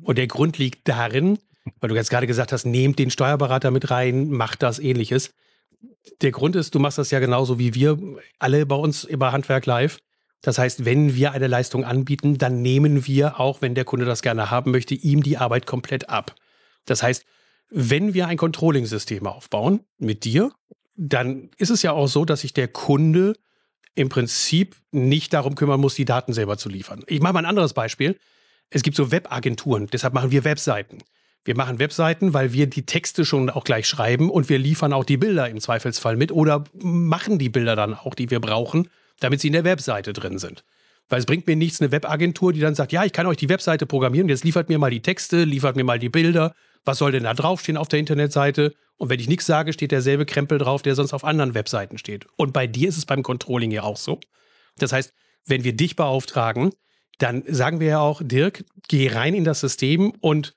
Und 0.03 0.19
der 0.19 0.27
Grund 0.27 0.59
liegt 0.59 0.89
darin, 0.89 1.39
weil 1.81 1.89
du 1.89 1.95
jetzt 1.95 2.11
gerade 2.11 2.27
gesagt 2.27 2.53
hast, 2.53 2.65
nehmt 2.65 2.99
den 2.99 3.11
Steuerberater 3.11 3.71
mit 3.71 3.91
rein, 3.91 4.31
macht 4.31 4.63
das 4.63 4.79
Ähnliches. 4.79 5.31
Der 6.21 6.31
Grund 6.31 6.57
ist, 6.57 6.75
du 6.75 6.79
machst 6.79 6.99
das 6.99 7.11
ja 7.11 7.21
genauso 7.21 7.59
wie 7.59 7.75
wir 7.75 7.99
alle 8.39 8.67
bei 8.67 8.77
uns 8.77 9.05
über 9.05 9.33
Handwerk 9.33 9.67
live. 9.67 9.99
Das 10.43 10.59
heißt, 10.59 10.85
wenn 10.85 11.15
wir 11.15 11.33
eine 11.33 11.47
Leistung 11.47 11.85
anbieten, 11.85 12.37
dann 12.37 12.61
nehmen 12.61 13.07
wir, 13.07 13.41
auch 13.41 13.63
wenn 13.63 13.75
der 13.75 13.87
Kunde 13.87 14.05
das 14.05 14.21
gerne 14.21 14.51
haben 14.51 14.73
möchte, 14.73 14.95
ihm 14.95 15.23
die 15.23 15.39
Arbeit 15.39 15.67
komplett 15.67 16.11
ab. 16.11 16.35
Das 16.85 17.03
heißt, 17.03 17.25
wenn 17.71 18.13
wir 18.13 18.29
ein 18.29 18.37
Controlling-System 18.37 19.27
aufbauen 19.27 19.81
mit 19.99 20.25
dir, 20.25 20.53
dann 20.97 21.51
ist 21.57 21.71
es 21.71 21.83
ja 21.83 21.93
auch 21.93 22.07
so, 22.07 22.27
dass 22.27 22.43
sich 22.43 22.53
der 22.53 22.69
Kunde 22.69 23.35
im 23.95 24.11
Prinzip 24.11 24.77
nicht 24.91 25.33
darum 25.33 25.55
kümmern 25.55 25.81
muss, 25.81 25.95
die 25.95 26.05
Daten 26.05 26.33
selber 26.33 26.59
zu 26.59 26.69
liefern. 26.69 27.03
Ich 27.07 27.21
mache 27.21 27.33
mal 27.33 27.41
ein 27.41 27.47
anderes 27.47 27.73
Beispiel. 27.73 28.19
Es 28.71 28.83
gibt 28.83 28.97
so 28.97 29.11
Webagenturen, 29.11 29.87
deshalb 29.87 30.15
machen 30.15 30.31
wir 30.31 30.45
Webseiten. 30.45 30.99
Wir 31.45 31.57
machen 31.57 31.79
Webseiten, 31.79 32.33
weil 32.33 32.53
wir 32.53 32.67
die 32.67 32.87
Texte 32.87 33.25
schon 33.25 33.51
auch 33.51 33.65
gleich 33.65 33.87
schreiben 33.87 34.31
und 34.31 34.49
wir 34.49 34.59
liefern 34.59 34.93
auch 34.93 35.05
die 35.05 35.19
Bilder 35.19 35.49
im 35.49 35.61
Zweifelsfall 35.61 36.17
mit 36.17 36.33
oder 36.33 36.65
machen 36.73 37.39
die 37.39 37.51
Bilder 37.51 37.77
dann 37.77 37.95
auch, 37.95 38.15
die 38.15 38.31
wir 38.31 38.41
brauchen, 38.41 38.89
damit 39.21 39.41
sie 39.41 39.49
in 39.49 39.53
der 39.53 39.65
Webseite 39.65 40.15
drin 40.15 40.39
sind. 40.39 40.65
Weil 41.11 41.19
es 41.19 41.27
bringt 41.27 41.47
mir 41.47 41.57
nichts, 41.57 41.83
eine 41.83 41.93
Webagentur, 41.93 42.55
die 42.55 42.61
dann 42.61 42.75
sagt, 42.75 42.93
ja, 42.93 43.05
ich 43.05 43.13
kann 43.13 43.27
euch 43.27 43.37
die 43.37 43.51
Webseite 43.51 43.85
programmieren, 43.85 44.29
jetzt 44.29 44.45
liefert 44.45 44.71
mir 44.71 44.79
mal 44.79 44.91
die 44.91 45.03
Texte, 45.03 45.45
liefert 45.45 45.77
mir 45.77 45.85
mal 45.85 45.99
die 45.99 46.09
Bilder, 46.09 46.55
was 46.87 46.99
soll 46.99 47.13
denn 47.13 47.25
da 47.25 47.35
draufstehen 47.35 47.77
auf 47.77 47.89
der 47.89 47.99
Internetseite? 47.99 48.75
Und 48.97 49.11
wenn 49.11 49.21
ich 49.21 49.29
nichts 49.29 49.45
sage, 49.45 49.73
steht 49.73 49.91
derselbe 49.91 50.25
Krempel 50.25 50.59
drauf, 50.59 50.81
der 50.81 50.95
sonst 50.95 51.13
auf 51.13 51.25
anderen 51.25 51.55
Webseiten 51.55 51.99
steht. 51.99 52.27
Und 52.37 52.53
bei 52.53 52.67
dir 52.67 52.89
ist 52.89 52.97
es 52.97 53.07
beim 53.07 53.23
Controlling 53.23 53.71
ja 53.71 53.83
auch 53.83 53.97
so. 53.97 54.19
Das 54.79 54.93
heißt, 54.93 55.13
wenn 55.45 55.65
wir 55.65 55.75
dich 55.75 55.97
beauftragen, 55.97 56.73
dann 57.19 57.43
sagen 57.47 57.81
wir 57.81 57.89
ja 57.89 58.01
auch, 58.01 58.23
Dirk, 58.25 58.65
geh 58.89 59.09
rein 59.09 59.35
in 59.35 59.45
das 59.45 59.61
System 59.61 60.13
und 60.21 60.55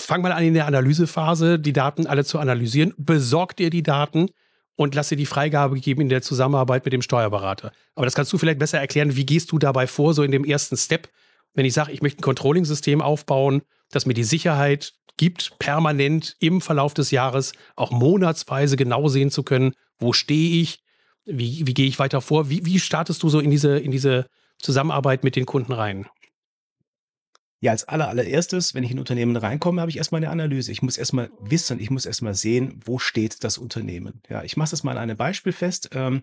fang 0.00 0.22
mal 0.22 0.32
an 0.32 0.44
in 0.44 0.54
der 0.54 0.66
Analysephase, 0.66 1.58
die 1.58 1.72
Daten 1.72 2.06
alle 2.06 2.24
zu 2.24 2.38
analysieren, 2.38 2.94
besorg 2.96 3.56
dir 3.56 3.70
die 3.70 3.82
Daten 3.82 4.28
und 4.76 4.94
lass 4.94 5.08
dir 5.08 5.16
die 5.16 5.26
Freigabe 5.26 5.78
geben 5.80 6.02
in 6.02 6.08
der 6.08 6.22
Zusammenarbeit 6.22 6.84
mit 6.84 6.92
dem 6.92 7.02
Steuerberater. 7.02 7.72
Aber 7.94 8.06
das 8.06 8.14
kannst 8.14 8.32
du 8.32 8.38
vielleicht 8.38 8.60
besser 8.60 8.78
erklären. 8.78 9.16
Wie 9.16 9.26
gehst 9.26 9.50
du 9.50 9.58
dabei 9.58 9.86
vor, 9.86 10.14
so 10.14 10.22
in 10.22 10.30
dem 10.30 10.44
ersten 10.44 10.76
Step, 10.76 11.08
wenn 11.54 11.64
ich 11.64 11.74
sage, 11.74 11.92
ich 11.92 12.02
möchte 12.02 12.20
ein 12.20 12.22
Controlling-System 12.22 13.02
aufbauen, 13.02 13.62
das 13.90 14.06
mir 14.06 14.14
die 14.14 14.24
Sicherheit 14.24 14.94
gibt, 15.16 15.58
permanent 15.58 16.36
im 16.38 16.60
Verlauf 16.60 16.94
des 16.94 17.10
Jahres, 17.10 17.52
auch 17.74 17.90
monatsweise 17.90 18.76
genau 18.76 19.08
sehen 19.08 19.30
zu 19.30 19.42
können, 19.42 19.72
wo 19.98 20.12
stehe 20.12 20.62
ich, 20.62 20.78
wie, 21.24 21.66
wie 21.66 21.74
gehe 21.74 21.88
ich 21.88 21.98
weiter 21.98 22.20
vor, 22.20 22.48
wie, 22.48 22.64
wie 22.64 22.78
startest 22.78 23.22
du 23.22 23.28
so 23.28 23.40
in 23.40 23.50
diese, 23.50 23.78
in 23.78 23.90
diese 23.90 24.26
Zusammenarbeit 24.58 25.24
mit 25.24 25.36
den 25.36 25.44
Kunden 25.44 25.72
rein? 25.72 26.06
Ja, 27.62 27.72
als 27.72 27.82
aller 27.88 28.08
allererstes, 28.08 28.72
wenn 28.74 28.84
ich 28.84 28.90
in 28.92 28.98
'n 28.98 29.00
Unternehmen 29.00 29.34
reinkomme, 29.36 29.80
habe 29.80 29.90
ich 29.90 29.96
erst 29.96 30.12
mal 30.12 30.20
'ne 30.20 30.30
Analyse. 30.30 30.70
Ich 30.70 30.80
muss 30.82 30.96
erst 30.96 31.12
mal 31.12 31.28
wissen 31.40 31.80
ich 31.80 31.90
muss 31.90 32.06
erst 32.06 32.22
mal 32.22 32.34
sehen, 32.34 32.78
wo 32.84 32.98
steht 33.00 33.42
das 33.42 33.58
Unternehmen? 33.58 34.22
Ja, 34.28 34.44
ich 34.44 34.56
mache 34.56 34.70
das 34.70 34.84
mal 34.84 34.92
an 34.92 34.98
einem 34.98 35.16
Beispiel 35.16 35.52
fest. 35.52 35.90
Ähm, 35.92 36.22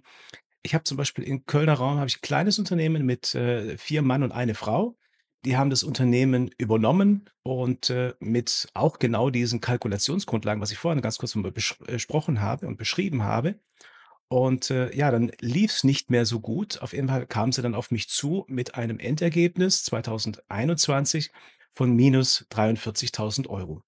ich 0.63 0.75
habe 0.75 0.83
zum 0.85 0.97
Beispiel 0.97 1.25
im 1.25 1.45
Kölner 1.45 1.73
Raum 1.75 1.97
habe 1.97 2.07
ich 2.09 2.17
'n 2.17 2.21
kleines 2.21 2.59
Unternehmen 2.59 3.05
mit, 3.05 3.35
äh, 3.35 3.77
4 3.77 4.01
Mann 4.03 4.23
und 4.23 4.31
eine 4.33 4.55
Frau. 4.55 4.97
Die 5.45 5.57
haben 5.57 5.69
das 5.71 5.83
Unternehmen 5.83 6.51
übernommen 6.57 7.29
und, 7.43 7.89
äh, 7.91 8.13
mit 8.19 8.67
auch 8.73 8.99
genau 8.99 9.29
diesen 9.29 9.61
Kalkulationsgrundlagen, 9.61 10.61
was 10.61 10.71
ich 10.71 10.77
vorhin 10.79 11.01
ganz 11.01 11.17
kurz 11.19 11.33
besch 11.35 11.77
äh, 11.87 11.93
besprochen 11.93 12.41
habe 12.41 12.67
und 12.67 12.77
beschrieben 12.77 13.23
habe. 13.23 13.55
Und, 14.31 14.71
äh, 14.71 14.95
ja, 14.95 15.11
dann 15.11 15.31
lief's 15.39 15.83
nicht 15.83 16.09
mehr 16.09 16.25
so 16.25 16.39
gut. 16.39 16.81
Auf 16.81 16.93
jeden 16.93 17.07
Fall 17.09 17.27
kamen 17.27 17.51
sie 17.51 17.61
dann 17.61 17.75
auf 17.75 17.91
mich 17.91 18.09
zu 18.09 18.43
mit 18.47 18.75
einem 18.75 18.97
Endergebnis 18.99 19.83
2021 19.83 21.31
von 21.71 21.93
minus 21.95 22.45
43.000 22.49 23.49
€. 23.49 23.83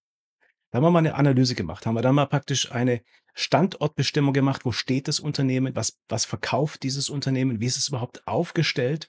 Da 0.72 0.78
haben 0.78 0.84
wir 0.86 0.92
mal 0.92 1.02
'ne 1.02 1.16
Analyse 1.16 1.56
gemacht, 1.56 1.86
haben 1.86 1.96
wir 1.96 2.02
dann 2.04 2.16
mal 2.16 2.28
praktisch 2.28 2.72
eine 2.72 3.02
Standortbestimmung 3.36 4.34
gemacht. 4.34 4.66
Wo 4.66 4.72
steht 4.74 5.08
das 5.08 5.20
Unternehmen? 5.20 5.76
Was 5.76 6.00
was 6.10 6.26
verkauft 6.26 6.84
dieses 6.84 7.10
Unternehmen? 7.10 7.62
Wie 7.62 7.66
ist 7.68 7.78
es 7.78 7.90
überhaupt 7.90 8.28
aufgestellt? 8.28 9.08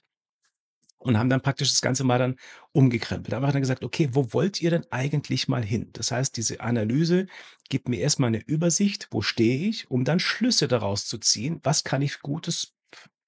Und 1.01 1.17
haben 1.17 1.29
dann 1.29 1.41
praktisch 1.41 1.69
das 1.69 1.81
Ganze 1.81 2.03
mal 2.03 2.19
dann 2.19 2.35
umgekrempelt. 2.73 3.31
Da 3.31 3.37
haben 3.37 3.43
wir 3.43 3.51
dann 3.53 3.61
gesagt: 3.61 3.83
„Okay, 3.85 4.09
wo 4.11 4.33
wollt 4.33 4.61
ihr 4.61 4.69
denn 4.69 4.85
eigentlich 4.91 5.47
mal 5.47 5.63
hin?“ 5.63 5.89
Das 5.93 6.11
heißt, 6.11 6.35
diese 6.35 6.59
Analyse 6.59 7.27
gibt 7.69 7.87
mir 7.87 7.99
erst 8.01 8.19
mal 8.19 8.29
'ne 8.31 8.41
Übersicht, 8.45 9.07
wo 9.11 9.21
stehe 9.21 9.67
ich, 9.69 9.89
um 9.89 10.03
dann 10.03 10.19
Schlüsse 10.19 10.67
daraus 10.67 11.05
zu 11.05 11.17
ziehen. 11.17 11.59
Was 11.63 11.83
kann 11.85 12.01
ich 12.01 12.19
Gutes 12.21 12.73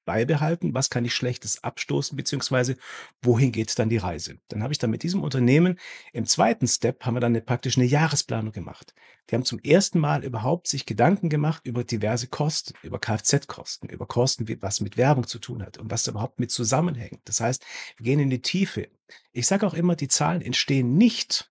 beibehalten? 0.06 0.74
Was 0.74 0.90
kann 0.90 1.06
ich 1.06 1.14
Schlechtes 1.16 1.64
abstoßen, 1.64 2.16
beziehungsweise 2.18 2.78
wohin 3.22 3.52
geht 3.52 3.78
dann 3.80 3.90
die 3.90 3.98
Reise? 3.98 4.38
Dann 4.50 4.64
habe 4.64 4.74
ich 4.74 4.80
dann 4.80 4.90
mit 4.92 5.04
diesem 5.04 5.24
Unternehmen 5.24 5.78
im 6.14 6.26
2. 6.26 6.68
Step 6.68 7.06
haben 7.06 7.16
wir 7.16 7.20
dann 7.22 7.34
'ne 7.34 7.42
praktisch 7.42 7.78
'ne 7.78 7.86
Jahresplanung 7.86 8.52
gemacht. 8.52 8.94
Die 9.30 9.36
haben 9.36 9.46
zum 9.46 9.60
ersten 9.60 10.00
Mal 10.00 10.24
überhaupt 10.24 10.68
sich 10.68 10.86
Gedanken 10.86 11.30
gemacht 11.30 11.62
über 11.66 11.84
diverse 11.84 12.28
Kosten, 12.28 12.74
über 12.84 13.00
Kfz-Kosten, 13.00 13.88
über 13.90 14.06
Kosten, 14.08 14.46
was 14.62 14.82
mit 14.82 14.98
Werbung 14.98 15.28
zu 15.28 15.40
tun 15.40 15.64
hat 15.64 15.78
und 15.78 15.92
was 15.92 16.04
da 16.04 16.12
überhaupt 16.12 16.40
mit 16.40 16.52
zusammenhängt. 16.52 17.22
Das 17.26 17.40
heißt, 17.40 17.64
wir 17.98 18.04
gehen 18.06 18.20
in 18.20 18.30
die 18.30 18.42
Tiefe. 18.42 18.90
Ich 19.34 19.48
sage 19.48 19.66
auch 19.68 19.74
immer, 19.74 19.96
die 19.96 20.08
Zahlen 20.08 20.42
entstehen 20.42 20.98
nicht 20.98 21.48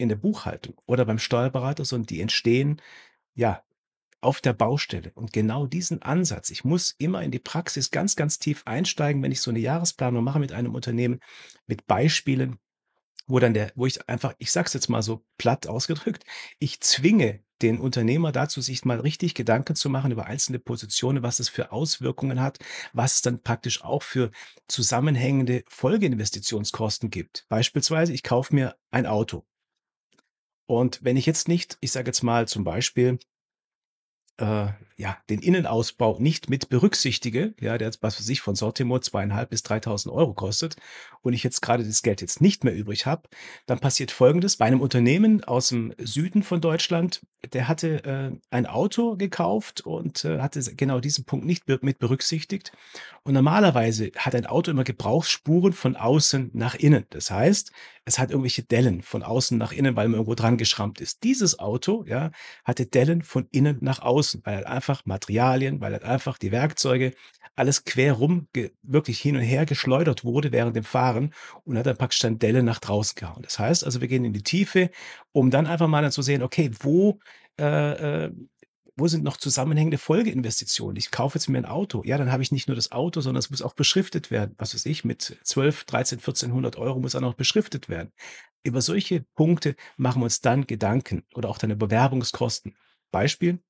in 0.00 0.08
der 0.08 0.16
Buchhaltung 0.16 0.74
oder 0.86 1.04
beim 1.04 1.18
Steuerberater, 1.18 1.84
sondern 1.84 2.06
die 2.06 2.20
entstehen, 2.20 2.80
ja, 3.34 3.62
auf 4.24 4.40
der 4.40 4.52
Baustelle. 4.54 5.12
Und 5.14 5.32
genau 5.32 5.66
diesen 5.66 6.02
Ansatz 6.02 6.50
ich 6.50 6.64
muss 6.64 6.94
immer 6.98 7.22
in 7.22 7.30
die 7.30 7.38
Praxis 7.40 7.90
ganz, 7.90 8.16
ganz 8.16 8.38
tief 8.38 8.62
einsteigen, 8.66 9.22
wenn 9.22 9.32
ich 9.32 9.40
so 9.40 9.50
'ne 9.52 9.60
Jahresplanung 9.60 10.24
mache 10.24 10.38
mit 10.40 10.52
einem 10.52 10.74
Unternehmen, 10.74 11.20
mit 11.66 11.86
Beispielen, 11.86 12.58
wo 13.28 13.38
dann 13.40 13.54
der 13.54 13.72
wo 13.76 13.86
ich 13.86 14.08
einfach 14.08 14.34
ich 14.38 14.52
sage 14.52 14.66
es 14.68 14.74
jetzt 14.74 14.88
mal 14.90 15.02
so 15.02 15.24
platt 15.38 15.66
ausgedrückt, 15.68 16.24
ich 16.60 16.80
zwinge 16.80 17.42
den 17.62 17.78
Unternehmer 17.80 18.32
dazu, 18.32 18.60
sich 18.60 18.84
mal 18.84 19.00
richtig 19.00 19.34
Gedanken 19.34 19.76
zu 19.76 19.90
machen 19.90 20.12
über 20.12 20.26
einzelne 20.26 20.58
Positionen, 20.60 21.22
was 21.22 21.40
es 21.40 21.48
für 21.48 21.72
Auswirkungen 21.72 22.40
hat, 22.40 22.58
was 22.92 23.16
es 23.16 23.22
dann 23.22 23.42
praktisch 23.42 23.82
auch 23.84 24.02
für 24.02 24.30
zusammenhängende 24.68 25.64
Folgeinvestitionskosten 25.68 27.10
gibt. 27.10 27.46
Beispielsweise, 27.48 28.12
ich 28.12 28.22
kaufe 28.24 28.54
mir 28.54 28.76
ein 28.90 29.06
Auto. 29.06 29.44
Und 30.68 31.04
wenn 31.04 31.16
ich 31.16 31.26
jetzt 31.26 31.48
nicht, 31.48 31.76
ich 31.80 31.92
sage 31.92 32.08
jetzt 32.08 32.22
mal 32.22 32.48
zum 32.48 32.64
Beispiel 32.64 33.18
äh, 34.38 34.66
ja, 34.96 35.16
den 35.28 35.40
Innenausbau 35.40 36.18
nicht 36.20 36.48
mit 36.48 36.68
berücksichtige, 36.68 37.54
ja, 37.60 37.78
der 37.78 37.88
jetzt, 37.88 38.02
was 38.02 38.18
weiß 38.18 38.28
ich, 38.28 38.40
von 38.40 38.54
Sortimo 38.54 38.96
2.500 38.96 39.46
bis 39.46 39.62
3.000 39.62 40.12
Euro 40.12 40.34
kostet 40.34 40.76
und 41.24 41.32
ich 41.32 41.42
jetzt 41.42 41.62
gerade 41.62 41.84
das 41.84 42.02
Geld 42.02 42.20
jetzt 42.20 42.40
nicht 42.40 42.64
mehr 42.64 42.74
übrig 42.74 43.06
habe, 43.06 43.28
dann 43.66 43.80
passiert 43.80 44.10
Folgendes. 44.10 44.56
Bei 44.56 44.66
einem 44.66 44.80
Unternehmen 44.80 45.42
aus 45.42 45.68
dem 45.68 45.94
Süden 45.98 46.42
von 46.42 46.60
Deutschland, 46.60 47.22
der 47.52 47.66
hatte 47.66 48.04
äh, 48.04 48.30
ein 48.50 48.66
Auto 48.66 49.16
gekauft 49.16 49.80
und 49.80 50.24
äh, 50.24 50.40
hatte 50.40 50.60
genau 50.74 51.00
diesen 51.00 51.24
Punkt 51.24 51.46
nicht 51.46 51.66
mit 51.82 51.98
berücksichtigt. 51.98 52.72
Und 53.22 53.34
normalerweise 53.34 54.12
hat 54.16 54.34
ein 54.34 54.46
Auto 54.46 54.70
immer 54.70 54.84
Gebrauchsspuren 54.84 55.72
von 55.72 55.96
außen 55.96 56.50
nach 56.52 56.74
innen. 56.74 57.06
Das 57.10 57.30
heißt, 57.30 57.72
es 58.04 58.18
hat 58.18 58.30
irgendwelche 58.30 58.62
Dellen 58.62 59.00
von 59.02 59.22
außen 59.22 59.56
nach 59.56 59.72
innen, 59.72 59.96
weil 59.96 60.08
man 60.08 60.14
irgendwo 60.14 60.34
dran 60.34 60.58
geschrammt 60.58 61.00
ist. 61.00 61.24
Dieses 61.24 61.58
Auto, 61.58 62.04
ja, 62.06 62.32
hatte 62.64 62.84
Dellen 62.84 63.22
von 63.22 63.48
innen 63.50 63.78
nach 63.80 64.00
außen, 64.00 64.42
weil 64.44 64.56
halt 64.56 64.66
einfach 64.84 65.06
Materialien, 65.06 65.80
weil 65.80 65.92
halt 65.92 66.04
einfach 66.04 66.38
die 66.38 66.52
Werkzeuge, 66.52 67.12
alles 67.56 67.84
quer 67.84 68.14
rum, 68.14 68.48
wirklich 68.82 69.20
hin 69.20 69.36
und 69.36 69.42
her 69.42 69.64
geschleudert 69.64 70.24
wurde 70.24 70.52
während 70.52 70.76
dem 70.76 70.84
Fahren 70.84 71.32
und 71.64 71.78
hat 71.78 71.86
dann 71.86 71.96
praktisch 71.96 72.18
dann 72.18 72.38
Delle 72.38 72.62
nach 72.62 72.80
draußen 72.80 73.14
gehauen. 73.14 73.42
Das 73.42 73.58
heißt 73.58 73.84
also, 73.84 74.00
wir 74.00 74.08
gehen 74.08 74.24
in 74.24 74.32
die 74.32 74.42
Tiefe, 74.42 74.90
um 75.32 75.50
dann 75.50 75.66
einfach 75.66 75.86
mal 75.86 76.02
dann 76.02 76.12
zu 76.12 76.22
sehen, 76.22 76.42
okay, 76.42 76.70
wo 76.80 77.20
äh, 77.60 78.26
äh, 78.26 78.32
wo 78.96 79.08
sind 79.08 79.24
noch 79.24 79.38
zusammenhängende 79.38 79.98
Folgeinvestitionen? 79.98 80.96
Ich 80.96 81.10
kaufe 81.10 81.36
jetzt 81.36 81.48
mir 81.48 81.58
ein 81.58 81.64
Auto. 81.64 82.02
Ja, 82.04 82.16
dann 82.16 82.30
habe 82.30 82.44
ich 82.44 82.52
nicht 82.52 82.68
nur 82.68 82.76
das 82.76 82.92
Auto, 82.92 83.20
sondern 83.20 83.40
es 83.40 83.50
muss 83.50 83.60
auch 83.60 83.74
beschriftet 83.74 84.30
werden. 84.30 84.54
Was 84.56 84.72
weiß 84.72 84.86
ich, 84.86 85.04
mit 85.04 85.36
12, 85.42 85.84
13, 85.84 86.18
1400 86.18 86.76
Euro 86.76 87.00
muss 87.00 87.16
auch 87.16 87.20
noch 87.20 87.34
beschriftet 87.34 87.88
werden. 87.88 88.12
Über 88.62 88.80
solche 88.82 89.24
Punkte 89.34 89.74
machen 89.96 90.20
wir 90.20 90.26
uns 90.26 90.42
dann 90.42 90.68
Gedanken 90.68 91.24
oder 91.34 91.48
auch 91.48 91.58
deine 91.58 91.74
Bewerbungskosten. 91.74 92.76
Beispiel, 93.10 93.60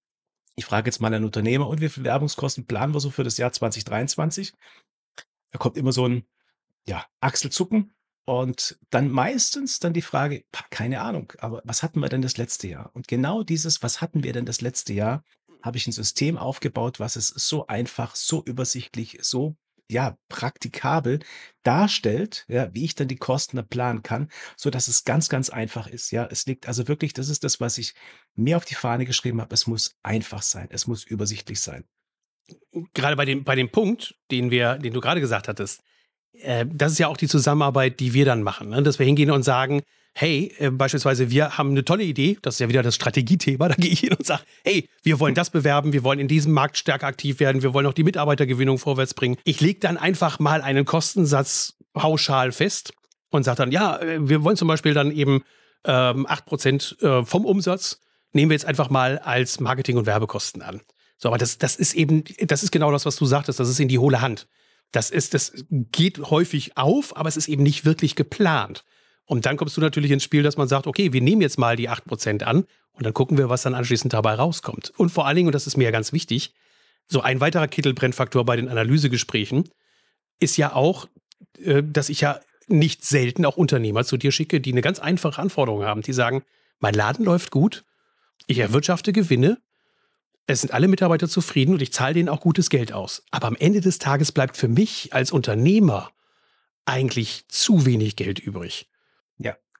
ich 0.56 0.64
frage 0.64 0.88
jetzt 0.88 1.00
mal 1.00 1.12
einen 1.12 1.24
Unternehmer, 1.24 1.68
und 1.68 1.80
wie 1.80 1.88
viel 1.88 2.04
Werbungskosten 2.04 2.66
planen 2.66 2.94
wir 2.94 3.00
so 3.00 3.10
für 3.10 3.24
das 3.24 3.38
Jahr 3.38 3.52
2023? 3.52 4.52
Da 5.50 5.58
kommt 5.58 5.76
immer 5.76 5.92
so 5.92 6.06
ein, 6.06 6.26
ja, 6.86 7.04
Achselzucken 7.20 7.94
und 8.26 8.78
dann 8.90 9.10
meistens 9.10 9.80
dann 9.80 9.92
die 9.92 10.02
Frage, 10.02 10.44
keine 10.70 11.00
Ahnung, 11.00 11.32
aber 11.38 11.62
was 11.64 11.82
hatten 11.82 12.00
wir 12.00 12.08
denn 12.08 12.22
das 12.22 12.36
letzte 12.36 12.68
Jahr? 12.68 12.90
Und 12.94 13.08
genau 13.08 13.42
dieses, 13.42 13.82
was 13.82 14.00
hatten 14.00 14.24
wir 14.24 14.32
denn 14.32 14.46
das 14.46 14.60
letzte 14.60 14.92
Jahr, 14.92 15.24
habe 15.62 15.76
ich 15.76 15.86
ein 15.86 15.92
System 15.92 16.36
aufgebaut, 16.36 17.00
was 17.00 17.16
es 17.16 17.28
so 17.28 17.66
einfach, 17.66 18.16
so 18.16 18.44
übersichtlich, 18.44 19.18
so 19.22 19.56
ja, 19.94 20.18
praktikabel 20.28 21.20
darstellt, 21.62 22.44
ja, 22.48 22.74
wie 22.74 22.84
ich 22.84 22.94
dann 22.94 23.08
die 23.08 23.16
Kosten 23.16 23.64
planen 23.66 24.02
kann, 24.02 24.28
so 24.56 24.68
dass 24.68 24.88
es 24.88 25.04
ganz, 25.04 25.28
ganz 25.28 25.48
einfach 25.48 25.86
ist. 25.86 26.10
Ja, 26.10 26.26
es 26.26 26.44
liegt 26.46 26.68
also 26.68 26.88
wirklich, 26.88 27.14
das 27.14 27.28
ist 27.28 27.44
das, 27.44 27.60
was 27.60 27.78
ich 27.78 27.94
mir 28.34 28.56
auf 28.56 28.64
die 28.64 28.74
Fahne 28.74 29.06
geschrieben 29.06 29.40
habe. 29.40 29.54
Es 29.54 29.66
muss 29.66 29.96
einfach 30.02 30.42
sein. 30.42 30.66
Es 30.70 30.86
muss 30.86 31.04
übersichtlich 31.04 31.60
sein. 31.60 31.84
Gerade 32.92 33.16
bei 33.16 33.24
dem, 33.24 33.44
bei 33.44 33.54
dem 33.54 33.70
Punkt, 33.70 34.16
den 34.30 34.50
wir, 34.50 34.76
den 34.78 34.92
du 34.92 35.00
gerade 35.00 35.20
gesagt 35.20 35.48
hattest, 35.48 35.82
äh, 36.32 36.66
das 36.68 36.92
ist 36.92 36.98
ja 36.98 37.06
auch 37.06 37.16
die 37.16 37.28
Zusammenarbeit, 37.28 38.00
die 38.00 38.12
wir 38.12 38.24
dann 38.24 38.42
machen, 38.42 38.70
ne? 38.70 38.82
dass 38.82 38.98
wir 38.98 39.06
hingehen 39.06 39.30
und 39.30 39.44
sagen, 39.44 39.82
hey, 40.14 40.54
äh, 40.58 40.70
beispielsweise, 40.70 41.30
wir 41.30 41.58
haben 41.58 41.70
eine 41.70 41.84
tolle 41.84 42.04
Idee, 42.04 42.38
das 42.40 42.54
ist 42.54 42.60
ja 42.60 42.68
wieder 42.68 42.82
das 42.82 42.94
Strategiethema, 42.94 43.68
da 43.68 43.74
gehe 43.74 43.90
ich 43.90 44.00
hin 44.00 44.12
und 44.12 44.24
sage, 44.24 44.42
hey, 44.64 44.88
wir 45.02 45.20
wollen 45.20 45.34
das 45.34 45.50
bewerben, 45.50 45.92
wir 45.92 46.04
wollen 46.04 46.20
in 46.20 46.28
diesem 46.28 46.52
Markt 46.52 46.78
stärker 46.78 47.06
aktiv 47.06 47.40
werden, 47.40 47.62
wir 47.62 47.74
wollen 47.74 47.86
auch 47.86 47.94
die 47.94 48.04
Mitarbeitergewinnung 48.04 48.78
vorwärts 48.78 49.14
bringen. 49.14 49.36
Ich 49.44 49.60
lege 49.60 49.80
dann 49.80 49.96
einfach 49.96 50.38
mal 50.38 50.62
einen 50.62 50.84
Kostensatz 50.84 51.74
pauschal 51.92 52.52
fest 52.52 52.92
und 53.30 53.42
sage 53.42 53.58
dann, 53.58 53.72
ja, 53.72 53.98
äh, 53.98 54.28
wir 54.28 54.44
wollen 54.44 54.56
zum 54.56 54.68
Beispiel 54.68 54.94
dann 54.94 55.10
eben 55.10 55.42
ähm, 55.84 56.26
8% 56.26 57.02
äh, 57.02 57.24
vom 57.24 57.44
Umsatz, 57.44 58.00
nehmen 58.32 58.50
wir 58.50 58.54
jetzt 58.54 58.66
einfach 58.66 58.90
mal 58.90 59.18
als 59.18 59.60
Marketing- 59.60 59.96
und 59.96 60.06
Werbekosten 60.06 60.62
an. 60.62 60.80
So, 61.16 61.28
aber 61.28 61.38
das, 61.38 61.58
das 61.58 61.76
ist 61.76 61.94
eben, 61.94 62.24
das 62.40 62.62
ist 62.62 62.70
genau 62.70 62.90
das, 62.90 63.06
was 63.06 63.16
du 63.16 63.26
sagtest, 63.26 63.60
das 63.60 63.68
ist 63.68 63.80
in 63.80 63.88
die 63.88 63.98
hohle 63.98 64.20
Hand. 64.20 64.46
Das 64.92 65.10
ist, 65.10 65.34
das 65.34 65.52
geht 65.70 66.18
häufig 66.30 66.76
auf, 66.76 67.16
aber 67.16 67.28
es 67.28 67.36
ist 67.36 67.48
eben 67.48 67.62
nicht 67.62 67.84
wirklich 67.84 68.14
geplant. 68.14 68.84
Und 69.26 69.46
dann 69.46 69.56
kommst 69.56 69.76
du 69.76 69.80
natürlich 69.80 70.10
ins 70.10 70.24
Spiel, 70.24 70.42
dass 70.42 70.56
man 70.56 70.68
sagt, 70.68 70.86
okay, 70.86 71.12
wir 71.12 71.20
nehmen 71.20 71.40
jetzt 71.40 71.58
mal 71.58 71.76
die 71.76 71.88
8% 71.88 72.42
an 72.42 72.66
und 72.92 73.06
dann 73.06 73.14
gucken 73.14 73.38
wir, 73.38 73.48
was 73.48 73.62
dann 73.62 73.74
anschließend 73.74 74.12
dabei 74.12 74.34
rauskommt. 74.34 74.92
Und 74.96 75.10
vor 75.10 75.26
allen 75.26 75.36
Dingen, 75.36 75.48
und 75.48 75.54
das 75.54 75.66
ist 75.66 75.76
mir 75.76 75.84
ja 75.84 75.90
ganz 75.90 76.12
wichtig, 76.12 76.52
so 77.08 77.20
ein 77.20 77.40
weiterer 77.40 77.68
Kittelbrennfaktor 77.68 78.44
bei 78.44 78.56
den 78.56 78.68
Analysegesprächen 78.68 79.68
ist 80.40 80.56
ja 80.56 80.74
auch, 80.74 81.08
äh, 81.62 81.82
dass 81.82 82.08
ich 82.08 82.20
ja 82.20 82.40
nicht 82.66 83.04
selten 83.04 83.44
auch 83.44 83.56
Unternehmer 83.56 84.04
zu 84.04 84.16
dir 84.16 84.32
schicke, 84.32 84.60
die 84.60 84.72
eine 84.72 84.80
ganz 84.80 84.98
einfache 84.98 85.40
Anforderung 85.40 85.84
haben, 85.84 86.02
die 86.02 86.12
sagen, 86.12 86.42
mein 86.80 86.94
Laden 86.94 87.24
läuft 87.24 87.50
gut, 87.50 87.84
ich 88.46 88.58
erwirtschafte 88.58 89.12
Gewinne, 89.12 89.58
es 90.46 90.60
sind 90.60 90.72
alle 90.72 90.88
Mitarbeiter 90.88 91.28
zufrieden 91.28 91.74
und 91.74 91.82
ich 91.82 91.92
zahle 91.92 92.14
denen 92.14 92.28
auch 92.28 92.40
gutes 92.40 92.68
Geld 92.68 92.92
aus. 92.92 93.22
Aber 93.30 93.46
am 93.46 93.56
Ende 93.56 93.80
des 93.80 93.98
Tages 93.98 94.32
bleibt 94.32 94.56
für 94.56 94.68
mich 94.68 95.12
als 95.12 95.32
Unternehmer 95.32 96.10
eigentlich 96.84 97.44
zu 97.48 97.86
wenig 97.86 98.16
Geld 98.16 98.38
übrig. 98.38 98.88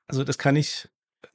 Also 0.07 0.25
das 0.25 0.39
kann 0.39 0.57
ich 0.57 0.89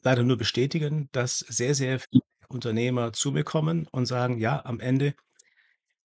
leider 0.03 0.23
nur 0.23 0.38
bestätigen, 0.38 1.10
dass 1.12 1.39
sehr, 1.39 1.75
sehr 1.75 1.99
viele 1.99 2.23
Unternehmer 2.47 3.13
zu 3.13 3.32
mir 3.32 3.43
kommen 3.43 3.88
und 3.91 4.05
sagen, 4.05 4.38
ja, 4.39 4.63
am 4.65 4.79
Ende 4.79 5.15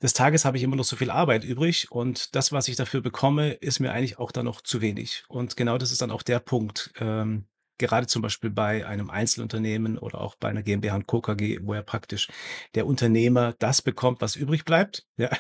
des 0.02 0.12
Tages 0.12 0.44
habe 0.44 0.56
ich 0.56 0.62
immer 0.62 0.76
noch 0.76 0.84
so 0.84 0.96
viel 0.96 1.10
Arbeit 1.10 1.44
übrig 1.44 1.90
und 1.90 2.34
das, 2.34 2.52
was 2.52 2.68
ich 2.68 2.76
dafür 2.76 3.00
bekomme, 3.00 3.52
ist 3.52 3.80
mir 3.80 3.92
eigentlich 3.92 4.18
auch 4.18 4.32
dann 4.32 4.44
noch 4.44 4.60
zu 4.60 4.80
wenig. 4.80 5.24
Und 5.28 5.56
genau 5.56 5.78
das 5.78 5.92
ist 5.92 6.02
dann 6.02 6.10
auch 6.10 6.22
der 6.22 6.40
Punkt. 6.40 6.92
Ähm, 6.98 7.46
gerade 7.78 8.06
zum 8.06 8.22
Beispiel 8.22 8.50
bei 8.50 8.86
einem 8.86 9.10
Einzelunternehmen 9.10 9.98
oder 9.98 10.20
auch 10.20 10.34
bei 10.36 10.48
einer 10.48 10.62
GmbH 10.62 10.94
und 10.96 11.06
Co. 11.06 11.20
KG, 11.20 11.60
wo 11.62 11.74
ja 11.74 11.82
praktisch 11.82 12.28
der 12.74 12.86
Unternehmer 12.86 13.54
das 13.58 13.82
bekommt, 13.82 14.20
was 14.20 14.36
übrig 14.36 14.64
bleibt, 14.64 15.06
ja, 15.16 15.30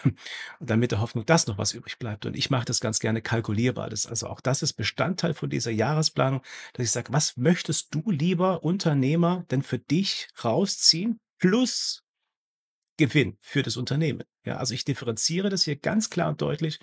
und 0.60 0.70
dann 0.70 0.80
mit 0.80 0.92
der 0.92 1.00
Hoffnung, 1.00 1.26
dass 1.26 1.46
noch 1.46 1.58
was 1.58 1.72
übrig 1.72 1.98
bleibt. 1.98 2.26
Und 2.26 2.36
ich 2.36 2.50
mache 2.50 2.64
das 2.64 2.80
ganz 2.80 2.98
gerne 2.98 3.22
kalkulierbar. 3.22 3.90
Das, 3.90 4.06
also 4.06 4.26
auch 4.28 4.40
das 4.40 4.62
ist 4.62 4.74
Bestandteil 4.74 5.34
von 5.34 5.50
dieser 5.50 5.70
Jahresplanung, 5.70 6.42
dass 6.72 6.84
ich 6.84 6.92
sage, 6.92 7.12
was 7.12 7.36
möchtest 7.36 7.94
du 7.94 8.10
lieber 8.10 8.64
Unternehmer 8.64 9.44
denn 9.50 9.62
für 9.62 9.78
dich 9.78 10.28
rausziehen? 10.42 11.18
Plus 11.38 12.02
Gewinn 12.96 13.36
für 13.40 13.62
das 13.62 13.76
Unternehmen. 13.76 14.22
Ja, 14.44 14.56
also 14.56 14.74
ich 14.74 14.84
differenziere 14.84 15.48
das 15.48 15.64
hier 15.64 15.76
ganz 15.76 16.10
klar 16.10 16.28
und 16.28 16.40
deutlich 16.40 16.78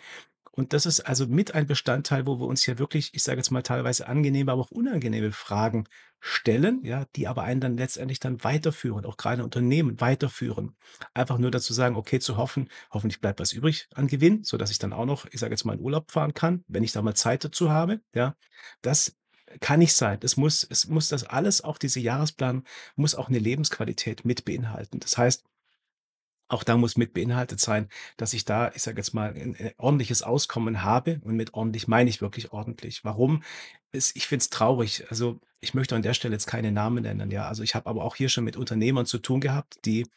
und 0.61 0.73
das 0.73 0.85
ist 0.85 0.99
also 0.99 1.25
mit 1.25 1.55
ein 1.55 1.65
Bestandteil, 1.65 2.27
wo 2.27 2.39
wir 2.39 2.45
uns 2.45 2.67
ja 2.67 2.77
wirklich, 2.77 3.15
ich 3.15 3.23
sage 3.23 3.37
jetzt 3.37 3.49
mal 3.49 3.63
teilweise 3.63 4.07
angenehme, 4.07 4.51
aber 4.51 4.61
auch 4.61 4.69
unangenehme 4.69 5.31
Fragen 5.31 5.85
stellen, 6.19 6.81
ja, 6.83 7.05
die 7.15 7.27
aber 7.27 7.41
einen 7.41 7.61
dann 7.61 7.77
letztendlich 7.77 8.19
dann 8.19 8.43
weiterführen, 8.43 9.05
auch 9.05 9.17
gerade 9.17 9.43
Unternehmen 9.43 9.99
weiterführen. 9.99 10.75
Einfach 11.15 11.39
nur 11.39 11.49
dazu 11.49 11.73
sagen, 11.73 11.95
okay, 11.95 12.19
zu 12.19 12.37
hoffen, 12.37 12.69
hoffentlich 12.91 13.19
bleibt 13.21 13.39
was 13.39 13.53
übrig 13.53 13.87
an 13.95 14.05
Gewinn, 14.05 14.43
so 14.43 14.55
dass 14.55 14.69
ich 14.69 14.77
dann 14.77 14.93
auch 14.93 15.07
noch, 15.07 15.25
ich 15.31 15.39
sage 15.39 15.51
jetzt 15.51 15.65
mal 15.65 15.73
in 15.73 15.79
Urlaub 15.79 16.11
fahren 16.11 16.35
kann, 16.35 16.63
wenn 16.67 16.83
ich 16.83 16.91
da 16.91 17.01
mal 17.01 17.15
Zeit 17.15 17.43
dazu 17.43 17.71
habe, 17.71 18.01
ja. 18.13 18.35
Das 18.83 19.17
kann 19.61 19.79
nicht 19.79 19.95
sein. 19.95 20.19
Es 20.21 20.37
muss, 20.37 20.63
es 20.63 20.87
muss 20.87 21.07
das 21.07 21.23
alles, 21.23 21.63
auch 21.63 21.79
diese 21.79 21.99
Jahresplan, 21.99 22.65
muss 22.95 23.15
auch 23.15 23.29
eine 23.29 23.39
Lebensqualität 23.39 24.25
mit 24.25 24.45
beinhalten. 24.45 24.99
Das 24.99 25.17
heißt, 25.17 25.43
auch 26.51 26.63
da 26.63 26.77
muss 26.77 26.97
mit 26.97 27.13
beinhaltet 27.13 27.59
sein, 27.59 27.87
dass 28.17 28.33
ich 28.33 28.45
da, 28.45 28.71
ich 28.75 28.81
sage 28.81 28.97
jetzt 28.97 29.13
mal, 29.13 29.33
ein, 29.33 29.55
ordentliches 29.77 30.21
Auskommen 30.21 30.83
habe. 30.83 31.21
Und 31.23 31.35
mit 31.35 31.53
ordentlich 31.53 31.87
meine 31.87 32.09
ich 32.09 32.21
wirklich 32.21 32.51
ordentlich. 32.51 33.03
Warum? 33.03 33.43
Ich 33.91 34.27
finde 34.27 34.43
es 34.43 34.49
traurig. 34.49 35.05
Also 35.09 35.39
ich 35.59 35.73
möchte 35.73 35.95
an 35.95 36.01
der 36.01 36.13
Stelle 36.13 36.33
jetzt 36.33 36.47
keine 36.47 36.71
Namen 36.71 37.03
nennen. 37.03 37.31
Ja, 37.31 37.47
also 37.47 37.63
ich 37.63 37.75
habe 37.75 37.89
aber 37.89 38.03
auch 38.03 38.15
hier 38.15 38.29
schon 38.29 38.43
mit 38.43 38.57
Unternehmern 38.57 39.05
zu 39.05 39.19
tun 39.19 39.41
gehabt, 39.41 39.79
die 39.85 40.07